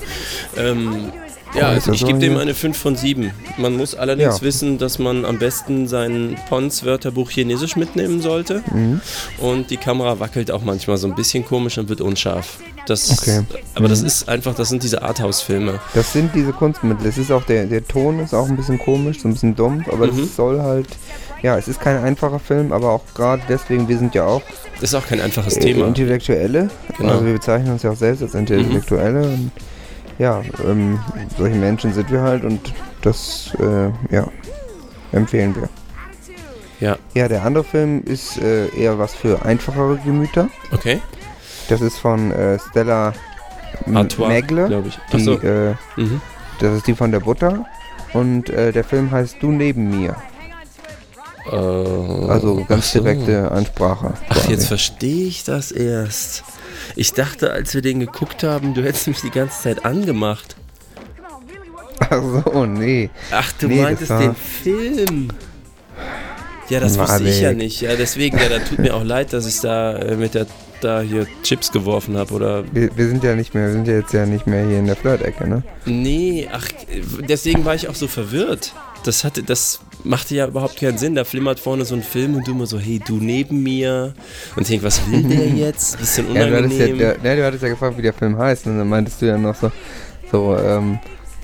Ähm, 0.57 1.13
ja, 1.55 1.69
also 1.69 1.87
das 1.87 1.95
ich 1.97 2.01
so 2.01 2.07
gebe 2.09 2.19
dem 2.19 2.37
eine 2.37 2.55
5 2.55 2.77
von 2.77 2.97
7. 2.97 3.31
Man 3.57 3.77
muss 3.77 3.95
allerdings 3.95 4.37
Ja. 4.39 4.43
wissen, 4.43 4.79
dass 4.79 4.99
man 4.99 5.25
am 5.25 5.39
besten 5.39 5.87
sein 5.89 6.37
Pons-Wörterbuch 6.49 7.31
Chinesisch 7.31 7.77
mitnehmen 7.77 8.21
sollte. 8.21 8.63
Mhm. 8.73 9.01
Und 9.39 9.71
die 9.71 9.77
Kamera 9.79 10.19
wackelt 10.21 10.51
auch 10.51 10.63
manchmal 10.63 10.99
so 10.99 11.07
ein 11.07 11.15
bisschen 11.15 11.45
komisch 11.47 11.79
und 11.79 11.89
wird 11.89 12.01
unscharf. 12.01 12.59
Das, 12.87 13.11
Okay. 13.19 13.43
Aber 13.75 13.89
das 13.89 14.01
Mhm. 14.03 14.07
ist 14.07 14.29
einfach, 14.29 14.55
das 14.55 14.69
sind 14.69 14.83
diese 14.83 15.03
Arthouse-Filme. 15.03 15.81
Das 15.95 16.13
sind 16.13 16.35
diese 16.35 16.53
Kunstmittel. 16.53 17.07
Es 17.07 17.17
ist 17.19 17.33
auch 17.33 17.45
der, 17.45 17.67
der 17.67 17.87
Ton 17.87 18.21
ist 18.21 18.35
auch 18.35 18.49
ein 18.49 18.57
bisschen 18.57 18.79
komisch, 18.79 19.21
so 19.23 19.29
ein 19.29 19.33
bisschen 19.33 19.57
dumpf, 19.57 19.89
aber 19.89 20.07
Mhm. 20.13 20.25
es 20.25 20.37
soll 20.37 20.61
halt, 20.61 20.89
ja, 21.43 21.57
es 21.59 21.69
ist 21.69 21.81
kein 21.81 22.03
einfacher 22.03 22.39
Film, 22.39 22.73
aber 22.73 22.91
auch 22.91 23.03
gerade 23.15 23.43
deswegen, 23.49 23.89
wir 23.89 23.99
sind 23.99 24.15
ja 24.15 24.25
auch 24.25 24.43
ist 24.81 24.95
auch 24.95 25.07
kein 25.07 25.21
einfaches 25.21 25.57
äh, 25.57 25.61
Thema. 25.61 25.87
Intellektuelle. 25.87 26.69
Genau. 26.99 27.13
Also 27.13 27.27
wir 27.27 27.33
bezeichnen 27.35 27.73
uns 27.73 27.83
ja 27.83 27.91
auch 27.93 27.97
selbst 27.97 28.23
als 28.23 28.35
Intellektuelle. 28.35 29.23
Und 29.23 29.51
ja, 30.19 30.43
ähm, 30.67 30.99
solche 31.39 31.57
Menschen 31.57 31.93
sind 31.93 32.11
wir 32.11 32.21
halt 32.23 32.45
und 32.45 32.73
das, 33.03 33.53
äh, 33.59 34.15
ja, 34.15 34.27
empfehlen 35.13 35.55
wir. 35.55 35.69
Ja, 36.81 36.97
Ja, 37.15 37.27
der 37.29 37.43
andere 37.45 37.65
Film 37.65 38.03
ist 38.05 38.37
äh, 38.39 38.69
eher 38.77 38.99
was 38.99 39.15
für 39.15 39.43
einfachere 39.45 39.97
Gemüter. 40.05 40.49
okay. 40.73 41.01
Das 41.69 41.81
ist 41.81 41.99
von 41.99 42.31
äh, 42.33 42.59
Stella 42.71 43.13
Megle. 43.87 44.69
glaube 44.69 44.89
ich. 44.89 44.99
Die, 45.13 45.17
Achso. 45.17 45.33
äh, 45.41 45.75
Mhm. 45.97 46.21
das 46.61 46.77
ist 46.77 46.87
die 46.87 46.95
von 46.95 47.11
der 47.13 47.21
Butter. 47.21 47.65
Und 48.13 48.51
äh, 48.51 48.73
der 48.73 48.85
Film 48.85 49.11
heißt 49.11 49.37
Du 49.41 49.51
neben 49.51 49.91
mir. 49.91 50.17
Äh, 51.51 52.31
Also 52.31 52.65
ganz 52.69 52.93
direkte 52.93 53.51
Ansprache. 53.51 54.15
Ach, 54.29 54.35
quasi. 54.35 54.51
jetzt 54.51 54.67
verstehe 54.67 55.27
ich 55.27 55.45
das 55.45 55.73
erst. 55.73 56.43
Ich 56.97 57.13
dachte, 57.13 57.53
als 57.53 57.75
wir 57.75 57.83
den 57.83 58.01
geguckt 58.01 58.43
haben, 58.43 58.75
du 58.75 58.83
hättest 58.83 59.09
mich 59.09 59.21
die 59.21 59.31
ganze 59.31 59.63
Zeit 59.63 59.85
angemacht. 59.85 60.57
Ach 61.99 62.23
so, 62.53 62.67
nee. 62.67 63.11
Ach, 63.33 63.51
du 63.53 63.69
Nee, 63.69 63.83
meintest 63.83 64.11
den 64.11 64.35
Film. 64.35 65.29
Ja, 66.69 66.81
das 66.81 66.99
wusste 66.99 67.25
ich 67.25 67.41
ja 67.41 67.53
nicht. 67.53 67.81
Ja, 67.81 67.95
deswegen, 67.97 68.39
ja, 68.39 68.49
da 68.49 68.59
tut 68.59 68.79
mir 68.81 68.95
auch 68.95 69.05
leid, 69.05 69.33
dass 69.33 69.47
ich 69.47 69.61
da 69.61 69.97
äh, 69.97 70.17
mit 70.17 70.35
der 70.35 70.47
da 70.83 71.01
hier 71.01 71.27
Chips 71.43 71.73
geworfen 71.73 72.19
habe 72.19 72.35
oder 72.35 72.65
Wir, 72.75 72.95
wir 72.97 73.09
sind 73.09 73.25
ja 73.25 73.35
nicht 73.35 73.55
mehr, 73.55 73.69
wir 73.69 73.73
sind 73.73 73.89
ja 73.89 73.95
jetzt 73.95 74.13
ja 74.13 74.27
nicht 74.27 74.47
mehr 74.47 74.67
hier 74.67 74.79
in 74.79 74.87
der 74.87 74.97
Flirt-Ecke, 74.97 75.49
ne? 75.49 75.63
Nee, 75.87 76.49
ach, 76.53 76.69
deswegen 77.27 77.65
war 77.65 77.75
ich 77.75 77.89
auch 77.89 77.95
so 77.95 78.07
verwirrt. 78.09 78.75
Das 79.05 79.25
hatte, 79.25 79.43
das 79.43 79.81
machte 80.07 80.35
ja 80.35 80.47
überhaupt 80.47 80.77
keinen 80.79 80.99
Sinn. 80.99 81.15
Da 81.15 81.25
flimmert 81.25 81.61
vorne 81.61 81.85
so 81.85 81.95
ein 81.95 82.03
Film 82.03 82.37
und 82.37 82.47
du 82.47 82.53
immer 82.53 82.67
so, 82.67 82.79
hey, 82.79 83.01
du 83.05 83.17
neben 83.17 83.63
mir. 83.63 84.15
Und 84.57 84.63
ich 84.63 84.69
denk, 84.69 84.83
was 84.83 85.01
will 85.11 85.23
der 85.25 85.49
jetzt? 85.55 85.99
Bisschen 85.99 86.33
Ja, 86.35 86.47
du 86.47 86.57
hattest 86.57 86.79
ja, 86.79 86.87
unangenehm. 86.87 86.99
der, 86.99 87.19
ne, 87.19 87.37
du 87.37 87.45
hattest 87.47 87.63
ja 87.63 87.69
gefragt, 87.69 87.99
wie 87.99 88.03
der 88.03 88.13
Film 88.15 88.39
heißt 88.39 88.67
und 88.67 88.79
dann 88.79 88.89
meintest 88.89 89.21
du 89.23 89.27
ja 89.27 89.37
noch 89.39 89.55
so, 89.55 89.71
so, 90.31 90.57
ähm, 90.59 90.99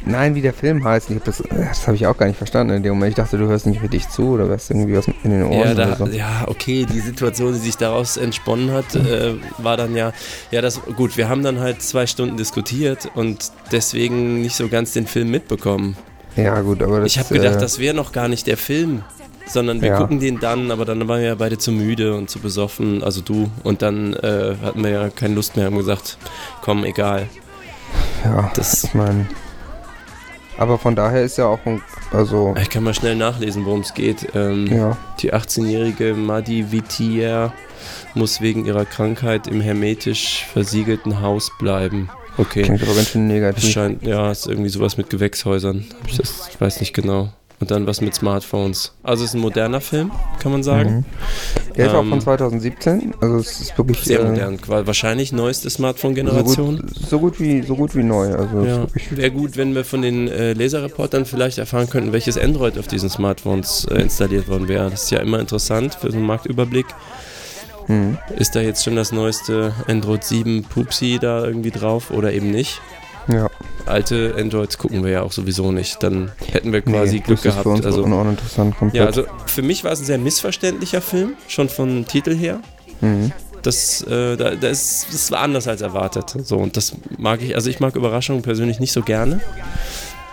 nein, 0.05 0.35
wie 0.35 0.41
der 0.43 0.53
Film 0.53 0.85
heißt. 0.85 1.11
Ich 1.11 1.17
hab 1.17 1.25
das 1.25 1.43
das 1.51 1.87
habe 1.87 1.97
ich 1.97 2.07
auch 2.07 2.17
gar 2.17 2.27
nicht 2.27 2.37
verstanden 2.37 2.75
in 2.75 2.83
dem 2.83 2.95
Moment. 2.95 3.11
Ich 3.11 3.17
dachte, 3.17 3.39
du 3.39 3.47
hörst 3.47 3.67
nicht 3.67 3.83
richtig 3.83 4.09
zu 4.09 4.31
oder 4.31 4.49
hast 4.49 4.71
irgendwie 4.71 4.97
was 4.97 5.07
in 5.23 5.31
den 5.31 5.45
Ohren 5.45 5.53
Ja, 5.53 5.73
oder 5.73 5.87
da, 5.87 5.97
so. 5.97 6.07
ja, 6.07 6.45
okay, 6.49 6.87
die 6.93 7.01
Situation, 7.01 7.53
die 7.53 7.59
sich 7.61 7.77
daraus 7.77 8.17
entsponnen 8.17 8.73
hat, 8.73 8.95
äh, 8.97 9.35
war 9.59 9.77
dann 9.77 9.95
ja, 9.97 10.13
ja, 10.51 10.61
das, 10.61 10.81
gut, 10.97 11.17
wir 11.17 11.29
haben 11.29 11.43
dann 11.43 11.61
halt 11.61 11.83
zwei 11.83 12.07
Stunden 12.07 12.37
diskutiert 12.37 13.09
und 13.15 13.53
deswegen 13.71 14.43
nicht 14.43 14.57
so 14.57 14.69
ganz 14.69 14.93
den 14.93 15.07
Film 15.07 15.31
mitbekommen. 15.31 15.97
Ja, 16.37 16.61
gut, 16.61 16.83
aber 16.83 17.01
das 17.01 17.13
Ich 17.13 17.19
habe 17.19 17.35
gedacht, 17.35 17.57
äh, 17.57 17.61
das 17.61 17.79
wäre 17.79 17.95
noch 17.95 18.13
gar 18.13 18.29
nicht 18.29 18.47
der 18.47 18.57
Film, 18.57 19.03
sondern 19.47 19.81
wir 19.83 19.89
Ja. 19.91 19.99
gucken 19.99 20.19
den 20.21 20.41
dann, 20.41 20.71
aber 20.71 20.85
dann 20.85 21.07
waren 21.09 21.21
wir 21.21 21.27
ja 21.29 21.35
beide 21.35 21.59
zu 21.59 21.73
müde 21.73 22.15
und 22.15 22.31
zu 22.31 22.39
besoffen, 22.39 23.03
also 23.05 23.21
du. 23.21 23.51
Und 23.65 23.83
dann 23.83 24.15
äh, 24.15 24.55
hatten 24.63 24.83
wir 24.83 24.91
ja 24.91 25.09
keine 25.11 25.35
Lust 25.35 25.57
mehr, 25.57 25.67
haben 25.67 25.77
gesagt, 25.77 26.17
komm, 26.63 26.85
egal. 26.85 27.29
ja, 28.25 28.51
das- 28.55 28.85
ich 28.85 28.95
meine. 28.95 29.27
Aber 30.59 30.79
von 30.79 30.95
daher 30.95 31.23
ist 31.23 31.39
ja 31.39 31.47
auch 31.47 31.59
ein, 31.65 31.83
also, 32.13 32.55
Ich 32.61 32.69
kann 32.71 32.85
mal 32.85 32.95
schnell 32.95 33.17
nachlesen, 33.17 33.65
worum 33.65 33.81
es 33.81 33.95
geht. 33.95 34.29
Ähm, 34.35 34.67
ja, 34.67 34.97
Die 35.21 35.33
18-jährige 35.33 36.15
Madi 36.15 36.71
Vitier 36.71 37.53
muss 38.15 38.41
wegen 38.43 38.65
ihrer 38.67 38.85
Krankheit 38.85 39.47
im 39.49 39.61
hermetisch 39.61 40.45
versiegelten 40.53 41.21
Haus 41.23 41.51
bleiben. 41.59 42.11
Okay. 42.39 42.63
klingt 42.63 42.83
aber 42.83 42.95
ganz 42.95 43.09
schön 43.11 43.27
Es 43.29 43.33
negativ. 43.35 43.71
scheint, 43.71 44.03
ja, 44.07 44.31
es 44.31 44.41
ist 44.41 44.47
irgendwie 44.47 44.71
sowas 44.71 44.97
mit 44.97 45.11
Gewächshäusern. 45.11 45.85
Ich, 46.09 46.17
das, 46.17 46.49
ich 46.51 46.61
weiß 46.61 46.81
nicht 46.81 46.95
genau. 46.95 47.33
Und 47.61 47.71
dann 47.71 47.87
was 47.87 48.01
mit 48.01 48.13
Smartphones. 48.13 48.93
Also 49.05 49.23
es 49.23 49.31
ist 49.31 49.35
ein 49.35 49.41
moderner 49.41 49.81
Film, 49.81 50.11
kann 50.41 50.51
man 50.51 50.65
sagen. 50.65 51.05
Mhm. 51.69 51.75
Der 51.77 51.87
ist 51.87 51.95
auch 51.95 52.03
Ähm, 52.03 52.09
von 52.11 52.21
2017, 52.21 53.15
also 53.21 53.37
es 53.37 53.61
ist 53.61 53.79
wirklich 53.79 54.01
Sehr 54.01 54.19
äh, 54.19 54.25
modern. 54.25 54.59
Wahrscheinlich 54.67 55.31
neueste 55.31 55.71
So 55.71 55.77
Smartphone-Generation. 55.77 56.79
gut, 56.79 56.91
so 57.09 57.21
gut 57.21 57.39
wie 57.39 57.63
so 57.63 57.77
gut 57.77 57.95
wie 57.95 58.03
neu. 58.03 58.35
Also 58.35 58.61
es 58.63 58.67
Ja, 59.13 59.17
wäre 59.17 59.31
gut, 59.31 59.57
wenn 59.57 59.77
wir 59.77 59.85
von 59.85 60.03
den 60.03 60.27
äh, 60.27 60.55
Laserreportern 60.55 61.25
vielleicht 61.25 61.59
erfahren 61.59 61.89
könnten, 61.89 62.13
welches 62.13 62.37
Android 62.37 62.77
auf 62.79 62.89
diesen 62.89 63.11
Smartphones 63.11 63.85
äh, 63.89 63.95
installiert 64.03 64.49
worden 64.49 64.67
wäre. 64.67 64.91
Das 64.91 65.05
ist 65.05 65.11
ja 65.13 65.21
immer 65.21 65.39
interessant 65.39 65.95
für 65.95 66.11
so 66.11 66.17
einen 66.17 66.27
Marktüberblick. 66.27 66.87
Hm. 67.87 68.19
Ist 68.37 68.55
da 68.55 68.61
jetzt 68.61 68.85
schon 68.85 68.97
das 68.97 69.13
neueste 69.13 69.75
Android 69.87 70.25
7 70.25 70.65
Pupsi 70.65 71.19
da 71.21 71.45
irgendwie 71.45 71.71
drauf 71.71 72.11
oder 72.11 72.33
eben 72.33 72.51
nicht? 72.51 72.81
ja. 73.29 73.49
Alte 73.85 74.35
Androids 74.39 74.79
gucken 74.79 75.03
wir 75.03 75.11
ja 75.11 75.23
auch 75.23 75.33
sowieso 75.33 75.73
nicht. 75.73 76.03
Dann 76.03 76.31
hätten 76.53 76.73
wir 76.73 76.83
quasi 76.83 77.17
nee, 77.17 77.23
Glück 77.23 77.43
gehabt. 77.43 77.67
also, 77.67 78.05
uninteressant 78.05 78.77
komplett. 78.77 79.01
ja, 79.01 79.07
also 79.07 79.25
für 79.47 79.63
mich 79.63 79.83
war 79.83 79.93
es 79.93 80.01
ein 80.01 80.05
sehr 80.05 80.19
missverständlicher 80.19 81.01
Film, 81.01 81.35
schon 81.49 81.69
vom 81.69 82.07
Titel 82.07 82.35
her. 82.35 82.61
mhm. 83.01 83.33
Das, 83.63 84.03
äh, 84.03 84.37
da, 84.37 84.57
das, 84.57 85.07
das 85.11 85.31
war 85.31 85.39
anders 85.39 85.69
als 85.69 85.83
erwartet. 85.83 86.35
So, 86.43 86.57
und 86.57 86.77
das 86.77 86.97
mag 87.17 87.41
ich, 87.43 87.55
also 87.55 87.71
ich 87.71 87.79
mag 87.79 87.95
Überraschungen 87.95 88.43
persönlich 88.43 88.81
nicht 88.81 88.91
so 88.91 89.03
gerne. 89.03 89.41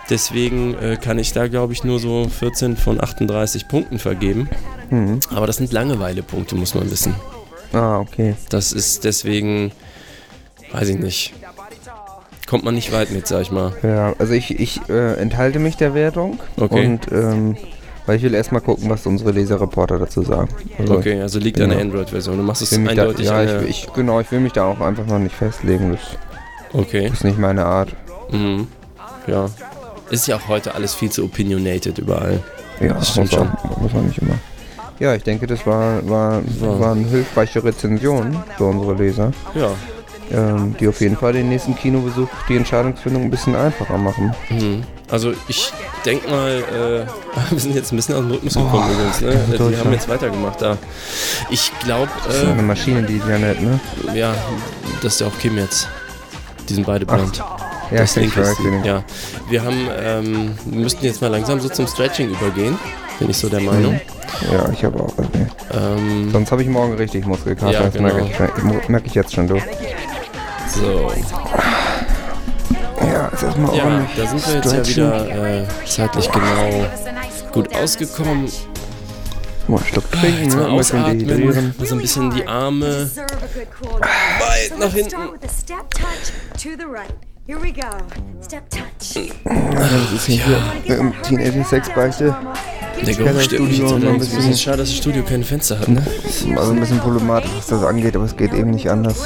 Deswegen 0.08 0.74
äh, 0.74 0.98
kann 1.00 1.16
ich 1.20 1.32
da, 1.32 1.46
glaube 1.46 1.72
ich, 1.72 1.84
nur 1.84 2.00
so 2.00 2.28
14 2.28 2.76
von 2.76 3.00
38 3.00 3.68
Punkten 3.68 4.00
vergeben. 4.00 4.48
Mhm. 4.90 5.20
Aber 5.32 5.46
das 5.46 5.58
sind 5.58 5.72
Langeweile-Punkte, 5.72 6.56
muss 6.56 6.74
man 6.74 6.90
wissen. 6.90 7.14
Ah, 7.72 7.98
okay. 8.00 8.34
Das 8.48 8.72
ist 8.72 9.04
deswegen, 9.04 9.72
weiß 10.72 10.88
ich 10.88 10.98
nicht. 10.98 11.34
Kommt 12.48 12.64
man 12.64 12.74
nicht 12.74 12.92
weit 12.92 13.10
mit, 13.12 13.26
sag 13.28 13.42
ich 13.42 13.50
mal. 13.52 13.72
Ja, 13.82 14.12
also 14.18 14.32
ich, 14.32 14.58
ich 14.58 14.80
äh, 14.88 15.14
enthalte 15.14 15.58
mich 15.60 15.76
der 15.76 15.94
Wertung. 15.94 16.40
Okay. 16.56 16.86
Und 16.86 17.12
ähm, 17.12 17.56
weil 18.06 18.16
ich 18.16 18.22
will 18.24 18.34
erstmal 18.34 18.60
gucken, 18.60 18.90
was 18.90 19.06
unsere 19.06 19.30
Leserreporter 19.30 19.98
dazu 20.00 20.22
sagen. 20.22 20.48
Also, 20.78 20.94
Okay, 20.96 21.20
also 21.20 21.38
liegt 21.38 21.60
an 21.60 21.68
der 21.68 21.78
Ja. 21.78 21.84
Android-Version. 21.84 22.36
Du 22.38 22.42
machst 22.42 22.62
es 22.62 22.72
mich 22.72 22.86
da, 22.96 23.02
eindeutig 23.02 23.26
ja, 23.26 23.60
ich, 23.62 23.68
ich, 23.84 23.92
genau, 23.92 24.18
ich 24.20 24.32
will 24.32 24.40
mich 24.40 24.52
da 24.52 24.64
auch 24.64 24.80
einfach 24.80 25.06
noch 25.06 25.18
nicht 25.20 25.34
festlegen. 25.36 25.92
Das 25.92 26.00
Okay. 26.72 27.06
ist 27.12 27.22
nicht 27.24 27.38
meine 27.38 27.66
Art. 27.66 27.90
Mhm. 28.32 28.66
Ja. 29.28 29.48
Ist 30.10 30.26
ja 30.26 30.36
auch 30.36 30.48
heute 30.48 30.74
alles 30.74 30.94
viel 30.94 31.10
zu 31.10 31.22
opinionated 31.24 31.98
überall. 31.98 32.42
Ja, 32.80 32.94
Das 32.94 33.10
stimmt 33.10 33.30
muss, 33.32 33.40
auch, 33.40 33.78
muss 33.78 33.92
auch 33.94 34.02
nicht 34.02 34.18
immer. 34.18 34.34
Ja, 35.00 35.14
ich 35.14 35.22
denke, 35.22 35.46
das 35.46 35.66
war, 35.66 36.08
war, 36.08 36.42
Ja. 36.60 36.78
waren 36.80 37.04
hilfreiche 37.06 37.64
Rezensionen 37.64 38.36
für 38.56 38.64
unsere 38.64 38.94
Leser, 38.94 39.32
Ja. 39.54 39.70
ähm, 40.30 40.76
die 40.78 40.86
auf 40.88 41.00
jeden 41.00 41.16
Fall 41.16 41.32
den 41.32 41.48
nächsten 41.48 41.74
Kinobesuch 41.74 42.28
die 42.48 42.56
Entscheidungsfindung 42.56 43.22
ein 43.24 43.30
bisschen 43.30 43.56
einfacher 43.56 43.96
machen. 43.98 44.34
Mhm. 44.50 44.82
Also 45.10 45.32
ich 45.48 45.72
denke 46.04 46.28
mal, 46.30 46.50
äh, 47.08 47.50
wir 47.50 47.58
sind 47.58 47.74
jetzt 47.74 47.92
ein 47.92 47.96
bisschen 47.96 48.14
aus 48.14 48.20
dem 48.20 48.30
Rhythmus 48.30 48.54
gekommen 48.54 48.90
übrigens, 48.92 49.20
ne? 49.22 49.40
Die 49.46 49.50
Deutschland. 49.56 49.78
haben 49.84 49.92
jetzt 49.92 50.08
weitergemacht 50.08 50.62
da. 50.62 50.76
Ich 51.48 51.72
glaube, 51.82 52.10
Das 52.26 52.36
ist 52.36 52.44
eine 52.44 52.60
äh, 52.60 52.62
Maschine, 52.62 53.02
die 53.02 53.18
Janet, 53.26 53.60
ne? 53.62 53.80
ja, 54.14 54.34
das 55.02 55.14
ist 55.14 55.20
ja 55.22 55.26
auch 55.28 55.38
Kim 55.40 55.56
jetzt. 55.58 55.88
Die 56.68 56.74
sind 56.74 56.86
beide 56.86 57.06
blond. 57.06 57.38
Ja, 57.90 57.98
das 57.98 58.16
ich 58.16 58.22
linke 58.34 58.40
ist 58.42 58.58
die. 58.58 58.86
Ja. 58.86 59.02
Wir 59.48 59.64
haben, 59.64 59.88
ähm, 59.98 60.50
wir 60.66 60.80
müssten 60.82 61.04
jetzt 61.04 61.20
mal 61.20 61.28
langsam 61.28 61.58
so 61.58 61.68
zum 61.68 61.88
Stretching 61.88 62.30
übergehen. 62.30 62.78
Bin 63.18 63.30
ich 63.30 63.36
so 63.38 63.48
der 63.48 63.60
Meinung. 63.60 64.00
Ja, 64.50 64.68
ich 64.70 64.84
habe 64.84 65.00
auch. 65.00 65.12
Okay. 65.18 65.46
Ähm, 65.72 66.30
Sonst 66.32 66.50
habe 66.52 66.62
ich 66.62 66.68
morgen 66.68 66.94
richtig 66.94 67.26
Muskelkater. 67.26 67.72
Ja, 67.72 67.82
das 67.88 68.00
merke, 68.00 68.18
genau. 68.56 68.78
ich, 68.82 68.88
merke 68.88 69.06
ich 69.06 69.14
jetzt 69.14 69.34
schon, 69.34 69.46
du. 69.48 69.56
so. 70.68 71.12
Ja, 73.06 73.26
ist 73.28 73.42
erstmal 73.42 73.76
Ja, 73.76 73.84
ordentlich. 73.84 74.16
da 74.16 74.26
sind 74.26 74.46
wir 74.46 74.54
jetzt 74.54 74.64
ja 74.64 74.70
stretchen. 74.84 74.96
wieder 74.96 75.60
äh, 75.62 75.66
zeitlich 75.86 76.30
genau 76.30 76.86
gut 77.52 77.74
ausgekommen. 77.74 78.48
Mal 79.68 79.76
einen 79.76 79.86
Schluck 79.86 80.10
trinken, 80.10 80.44
Jetzt 80.44 80.56
ne? 80.56 80.62
mal 80.62 80.70
Ein 80.70 80.76
bisschen 80.78 80.98
ausatmen, 81.00 81.18
dehydrieren. 81.28 81.74
mal 81.78 81.86
so 81.86 81.94
ein 81.94 82.00
bisschen 82.00 82.30
die 82.30 82.46
Arme 82.46 83.10
weit 84.40 84.78
nach 84.78 84.92
hinten. 84.92 85.16
Here 87.46 87.58
we 87.60 87.72
go. 87.72 87.82
Step 88.42 88.68
touch. 88.70 89.30
Das 89.44 90.12
ist 90.12 90.26
hier 90.26 90.62
ähm, 90.86 91.12
Teenager-Sex-Beichte. 91.22 92.36
Der 93.04 93.14
Keller 93.14 93.32
Geruch 93.32 93.42
stört 93.42 93.60
mich 93.62 93.78
jetzt 93.78 93.92
ein 93.92 94.18
bisschen- 94.18 94.36
bisschen. 94.38 94.56
Schade, 94.56 94.76
dass 94.78 94.88
das 94.88 94.96
Studio 94.98 95.22
keine 95.24 95.44
Fenster 95.44 95.78
hat, 95.80 95.88
ne? 95.88 96.04
Also 96.56 96.72
ein 96.72 96.80
bisschen 96.80 97.00
problematisch, 97.00 97.50
was 97.56 97.66
das 97.66 97.82
angeht, 97.82 98.14
aber 98.14 98.26
es 98.26 98.36
geht 98.36 98.52
eben 98.52 98.70
nicht 98.70 98.88
anders. 98.90 99.16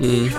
Mhm. 0.00 0.32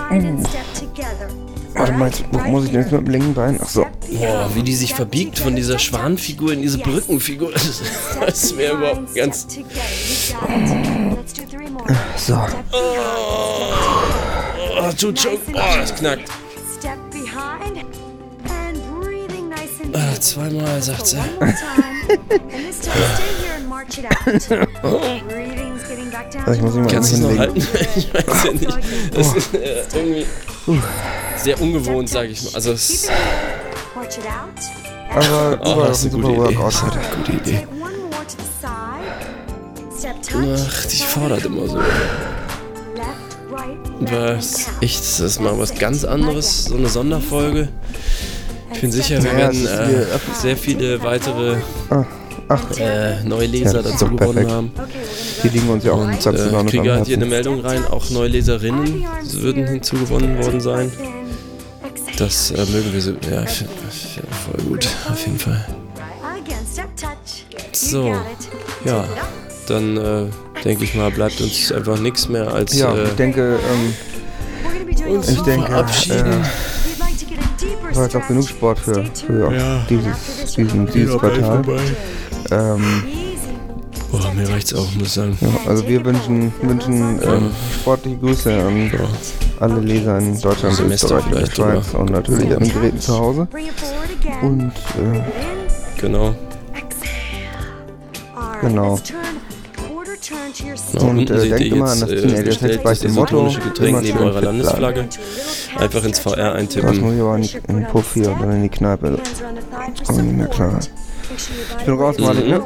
Warte 1.74 1.92
mal, 1.92 2.06
jetzt, 2.06 2.24
wo 2.32 2.38
muss 2.48 2.64
ich 2.64 2.70
denn 2.72 2.80
jetzt 2.80 2.90
mit 2.92 3.02
dem 3.02 3.10
linken 3.10 3.34
Bein? 3.34 3.58
Ach 3.62 3.68
so. 3.68 3.86
Boah, 4.18 4.50
wie 4.54 4.62
die 4.62 4.74
sich 4.74 4.94
verbiegt 4.94 5.38
von 5.38 5.54
dieser 5.54 5.78
Schwanfigur 5.78 6.52
in 6.52 6.62
diese 6.62 6.78
Brückenfigur. 6.78 7.52
Das, 7.56 7.82
das 8.20 8.56
wäre 8.56 8.76
überhaupt 8.76 9.14
ganz. 9.14 9.46
So. 12.16 12.34
Oh, 12.72 12.78
tut 14.98 15.18
schon. 15.18 15.32
Oh, 15.52 15.58
das 15.80 15.94
knackt. 15.94 16.28
Step 16.78 16.98
behind 17.10 17.78
and 17.78 19.00
breathing 19.00 19.48
nice 19.48 19.80
and 19.82 19.96
Ah, 19.96 20.20
zweimal, 20.20 20.82
sagt 20.82 21.06
sie. 21.06 21.16
Also 26.46 26.52
ich 26.52 26.62
muss 26.62 26.74
mal 26.74 26.86
Kannst 26.86 27.12
du 27.12 27.14
es 27.16 27.20
noch 27.22 27.28
hinlegen. 27.30 27.54
halten? 27.54 27.88
Ich 27.96 28.14
weiß 28.14 28.44
ja 28.44 28.52
nicht. 28.52 29.16
Das 29.16 29.34
ist 29.34 29.54
äh, 29.54 29.82
irgendwie 29.94 30.26
sehr 31.36 31.60
ungewohnt, 31.60 32.08
sage 32.08 32.28
ich 32.28 32.42
mal. 32.44 32.54
Also 32.54 32.72
es. 32.72 33.08
Aber 35.10 35.58
Oh, 35.64 35.84
das 35.86 36.04
ist 36.04 36.14
ein 36.14 36.24
eine 36.24 36.24
super 36.24 36.28
gute 36.28 36.50
Idee. 36.52 36.58
Workout 36.58 36.82
heute. 36.82 36.98
Gute 37.16 37.32
Idee. 37.32 37.66
Ach, 40.58 40.86
die 40.86 40.96
fordert 40.96 41.44
immer 41.44 41.66
so. 41.68 41.78
Was 44.00 44.66
echt, 44.80 45.00
das 45.00 45.20
ist 45.20 45.40
mal 45.40 45.58
was 45.58 45.74
ganz 45.74 46.04
anderes, 46.04 46.64
so 46.66 46.74
eine 46.76 46.88
Sonderfolge. 46.88 47.68
Ich 48.72 48.80
bin 48.80 48.92
sicher, 48.92 49.22
wir 49.22 49.32
Ja, 49.32 49.38
werden 49.38 49.66
äh, 49.66 50.04
sehr 50.34 50.56
viele 50.56 51.02
weitere 51.02 51.56
Ach, 52.48 52.62
äh, 52.78 53.24
neue 53.24 53.46
Leser 53.46 53.82
dazu 53.82 54.06
gewonnen 54.06 54.18
perfekt. 54.34 54.50
haben. 54.50 54.70
die 55.42 55.48
liegen 55.48 55.68
uns 55.68 55.84
ja 55.84 55.92
auch 55.92 56.00
Und 56.02 56.26
äh, 56.26 56.54
am 56.54 56.66
kriege 56.66 56.92
halt 56.92 57.06
hier 57.06 57.16
eine. 57.16 57.26
Meldung 57.26 57.60
rein, 57.60 57.84
auch 57.86 58.10
neue 58.10 58.28
Leserinnen 58.28 59.04
würden 59.32 59.66
hinzugewonnen 59.66 60.38
worden 60.44 60.60
sein. 60.60 60.92
Das 62.18 62.50
äh, 62.50 62.64
mögen 62.66 62.92
wir 62.92 63.00
so. 63.00 63.12
Ja, 63.30 63.42
ich 63.44 63.64
ich 63.90 64.20
voll 64.44 64.64
gut, 64.68 64.88
auf 65.10 65.26
jeden 65.26 65.38
Fall. 65.38 65.64
So, 67.72 68.14
ja, 68.84 69.04
dann 69.68 69.96
äh, 69.96 70.26
denke 70.64 70.84
ich 70.84 70.94
mal, 70.94 71.10
bleibt 71.10 71.40
uns 71.40 71.70
einfach 71.72 71.98
nichts 71.98 72.28
mehr 72.28 72.52
als 72.52 72.76
Ja, 72.78 72.94
äh, 72.94 73.04
ich 73.04 73.10
denke, 73.12 73.58
ähm, 73.58 75.20
ich 75.28 75.40
denke, 75.42 75.66
verabschieden. 75.66 76.42
äh, 77.92 77.96
war 77.96 78.02
jetzt 78.04 78.16
auch 78.16 78.26
genug 78.28 78.48
Sport 78.48 78.78
für, 78.78 79.04
für 79.26 79.52
Ja. 79.54 79.86
dieses, 79.88 80.54
diesen, 80.54 80.86
dieses 80.86 81.16
Quartal. 81.18 81.62
ähm, 82.50 83.02
Boah, 84.12 84.32
mir 84.34 84.48
reicht's 84.48 84.72
auch, 84.74 84.86
muss 84.94 85.08
ich 85.08 85.12
sagen. 85.12 85.36
ja, 85.40 85.48
also 85.68 85.86
wir 85.88 86.04
wünschen, 86.04 86.52
wünschen 86.62 87.20
ähm, 87.22 87.50
sportliche 87.80 88.16
Grüße 88.18 88.52
an 88.52 88.90
alle 89.60 89.80
Leser 89.80 90.18
in 90.18 90.40
Deutschland, 90.40 90.74
Semester 90.76 91.16
Österreich 91.16 91.26
und 91.26 91.34
der 91.40 91.46
Schweiz 91.54 91.94
und 91.94 92.10
natürlich 92.10 92.52
an 92.54 92.62
den 92.62 92.72
Geräten 92.72 93.00
zu 93.00 93.18
Hause. 93.18 93.48
Und 94.42 94.68
äh, 94.70 95.20
Genau. 96.00 96.34
Genau. 98.60 98.98
Genau. 100.92 101.08
Und, 101.08 101.30
äh, 101.30 101.48
denkt 101.48 101.60
immer 101.60 101.90
an 101.90 102.00
das 102.00 102.10
äh, 102.10 102.16
Teenager 102.16 102.42
bestellt 102.42 102.72
Sex 102.72 102.84
bei 102.84 102.90
das 102.90 103.00
dem 103.00 103.14
Motto, 103.14 103.44
Getränk 103.44 103.88
immer 103.88 104.00
neben 104.00 104.18
eurer 104.18 104.40
Landesflagge. 104.40 105.08
Einfach 105.78 106.04
ins 106.04 106.18
VR 106.18 106.36
das 106.36 106.54
eintippen. 106.54 107.00
muss 107.00 107.14
ich 107.14 107.20
aber 107.20 107.38
nicht 107.38 107.54
in 107.68 107.76
den 107.76 107.86
Puff 107.86 108.14
hier 108.14 108.24
dann 108.24 108.52
in 108.52 108.62
die 108.62 108.68
Kneipe. 108.68 109.18
Komm 110.06 110.26
nicht 110.26 110.36
mehr 110.36 110.48
klar. 110.48 110.80
Ich 111.78 111.84
bin 111.84 111.94
raus, 111.94 112.16
Martin, 112.18 112.48
ne? 112.48 112.62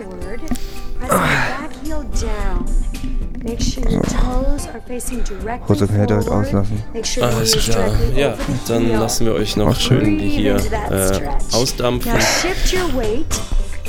heel 1.91 2.05
down. 2.21 2.65
Make 3.43 3.61
sure 3.61 3.89
your 3.89 4.03
toes 4.03 4.67
are 4.67 4.81
facing 4.87 5.23
directly 5.23 5.77
forward. 5.77 6.29
auslassen. 6.29 6.83
Alles 7.23 7.57
klar. 7.57 7.91
Ja, 8.15 8.37
dann 8.69 8.89
lassen 8.91 9.27
wir 9.27 9.35
euch 9.35 9.57
noch 9.57 9.75
schön 9.75 10.19
die 10.19 10.29
hier 10.29 10.57
äh, 10.91 11.21
ausdampfen. 11.53 12.13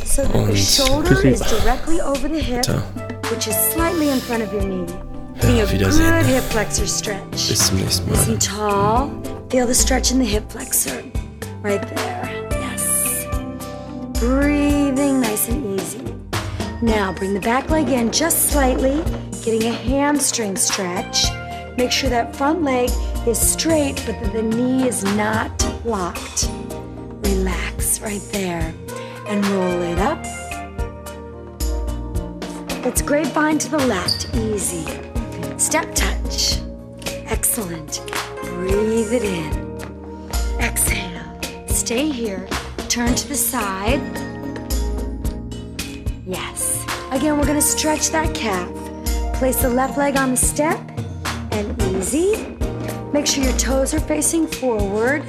So 0.05 0.22
Und 0.34 0.53
Tschüssi. 0.53 1.30
is 1.30 1.41
directly 3.39 3.47
over 3.47 3.47
the 3.47 3.47
hip, 3.47 3.47
Da. 3.47 3.47
which 3.47 3.47
is 3.47 3.73
slightly 3.73 4.09
in 4.09 4.19
front 4.19 4.43
of 4.43 4.53
your 4.53 4.63
knee. 4.63 4.86
Getting 5.41 5.61
a 5.61 5.65
good 5.65 6.25
hip 6.25 6.43
flexor 6.43 6.88
stretch. 6.88 7.49
Bis 7.49 7.67
zum 7.67 7.77
nächsten 7.79 8.07
Nice 8.07 8.27
Mal. 8.27 8.32
and 8.34 8.41
tall. 8.41 9.09
Feel 9.49 9.67
the 9.67 9.73
stretch 9.73 10.11
in 10.11 10.19
the 10.19 10.25
hip 10.25 10.49
flexor. 10.51 11.03
Right 11.61 11.82
there. 11.95 12.47
Yes. 12.51 13.25
Breathing 14.19 15.21
nice 15.21 15.49
and 15.49 15.79
easy. 15.79 16.01
Now 16.82 17.13
bring 17.13 17.34
the 17.34 17.39
back 17.41 17.69
leg 17.69 17.89
in 17.89 18.11
just 18.11 18.49
slightly, 18.49 19.03
getting 19.43 19.63
a 19.63 19.71
hamstring 19.73 20.55
stretch. 20.57 21.25
Make 21.77 21.91
sure 21.91 22.09
that 22.09 22.36
front 22.36 22.63
leg 22.63 22.89
is 23.27 23.39
straight, 23.39 24.03
but 24.05 24.19
that 24.21 24.34
the 24.34 24.41
knee 24.43 24.88
is 24.88 25.03
not 25.15 25.51
locked. 25.86 26.49
Relax 27.23 28.01
right 28.01 28.21
there 28.32 28.73
and 29.27 29.45
roll 29.47 29.82
it 29.84 29.99
up. 29.99 30.23
Let's 32.84 33.03
grapevine 33.03 33.59
to 33.59 33.69
the 33.69 33.77
left, 33.77 34.34
easy. 34.36 34.84
Step 35.59 35.93
touch. 35.93 36.57
Excellent. 37.27 38.01
Breathe 38.43 39.13
it 39.13 39.23
in. 39.23 39.79
Exhale. 40.59 41.67
Stay 41.67 42.09
here. 42.09 42.47
Turn 42.89 43.13
to 43.13 43.27
the 43.27 43.36
side. 43.36 44.01
Yes. 46.25 46.84
Again, 47.11 47.38
we're 47.38 47.45
going 47.45 47.59
to 47.59 47.61
stretch 47.61 48.09
that 48.09 48.34
calf. 48.34 48.67
Place 49.36 49.61
the 49.61 49.69
left 49.69 49.99
leg 49.99 50.17
on 50.17 50.32
the 50.32 50.38
step 50.38 50.79
and 51.51 51.79
easy. 51.84 52.57
Make 53.13 53.27
sure 53.27 53.43
your 53.43 53.57
toes 53.59 53.93
are 53.93 53.99
facing 53.99 54.47
forward. 54.47 55.23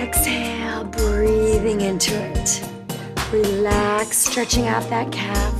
Exhale, 0.00 0.84
breathing 0.84 1.82
into 1.82 2.14
it. 2.14 2.66
Relax, 3.30 4.16
stretching 4.16 4.66
out 4.66 4.88
that 4.88 5.12
calf. 5.12 5.59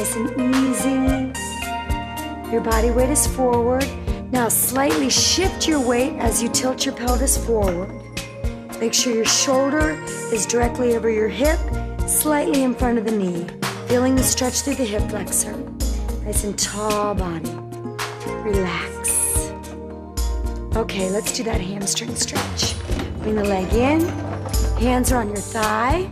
Nice 0.00 0.16
and 0.16 0.56
easy. 0.56 2.50
Your 2.50 2.62
body 2.62 2.90
weight 2.90 3.10
is 3.10 3.26
forward. 3.26 3.86
Now 4.32 4.48
slightly 4.48 5.10
shift 5.10 5.68
your 5.68 5.78
weight 5.78 6.14
as 6.14 6.42
you 6.42 6.48
tilt 6.48 6.86
your 6.86 6.94
pelvis 6.94 7.36
forward. 7.44 7.90
Make 8.80 8.94
sure 8.94 9.14
your 9.14 9.26
shoulder 9.26 10.02
is 10.32 10.46
directly 10.46 10.96
over 10.96 11.10
your 11.10 11.28
hip, 11.28 11.58
slightly 12.08 12.62
in 12.62 12.74
front 12.74 12.96
of 12.96 13.04
the 13.04 13.10
knee. 13.10 13.46
Feeling 13.88 14.14
the 14.14 14.22
stretch 14.22 14.62
through 14.62 14.76
the 14.76 14.86
hip 14.86 15.02
flexor. 15.10 15.54
Nice 16.24 16.44
and 16.44 16.58
tall 16.58 17.14
body. 17.14 17.50
Relax. 18.42 19.52
Okay, 20.76 21.10
let's 21.10 21.36
do 21.36 21.42
that 21.42 21.60
hamstring 21.60 22.14
stretch. 22.14 22.74
Bring 23.18 23.34
the 23.34 23.44
leg 23.44 23.70
in. 23.74 24.00
Hands 24.78 25.12
are 25.12 25.20
on 25.20 25.28
your 25.28 25.36
thigh. 25.36 26.10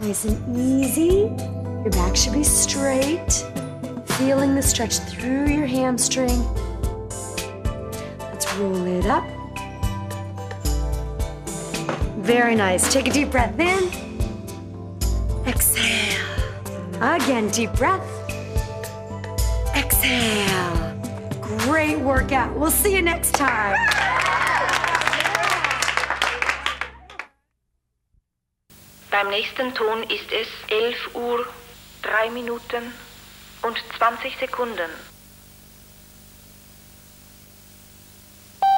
Nice 0.00 0.24
and 0.24 0.56
easy. 0.56 1.61
Your 1.82 1.90
back 1.90 2.14
should 2.14 2.32
be 2.32 2.44
straight. 2.44 3.44
Feeling 4.18 4.54
the 4.54 4.62
stretch 4.62 4.98
through 4.98 5.48
your 5.48 5.66
hamstring. 5.66 6.44
Let's 8.20 8.54
roll 8.54 8.86
it 8.86 9.06
up. 9.06 9.24
Very 12.18 12.54
nice. 12.54 12.92
Take 12.92 13.08
a 13.08 13.10
deep 13.10 13.32
breath 13.32 13.58
in. 13.58 13.90
Exhale. 15.44 16.24
Again, 17.00 17.48
deep 17.48 17.72
breath. 17.72 18.06
Exhale. 19.74 21.00
Great 21.40 21.98
workout. 21.98 22.54
We'll 22.56 22.70
see 22.70 22.94
you 22.94 23.02
next 23.02 23.34
time. 23.34 23.76
Beim 29.10 29.28
nächsten 29.30 29.74
Ton 29.74 30.04
ist 30.04 30.32
es 30.32 30.48
11 30.68 31.14
Uhr, 31.14 31.46
3 32.02 32.30
Minuten 32.30 32.92
und 33.62 33.76
20 33.98 34.36
Sekunden. 34.38 34.90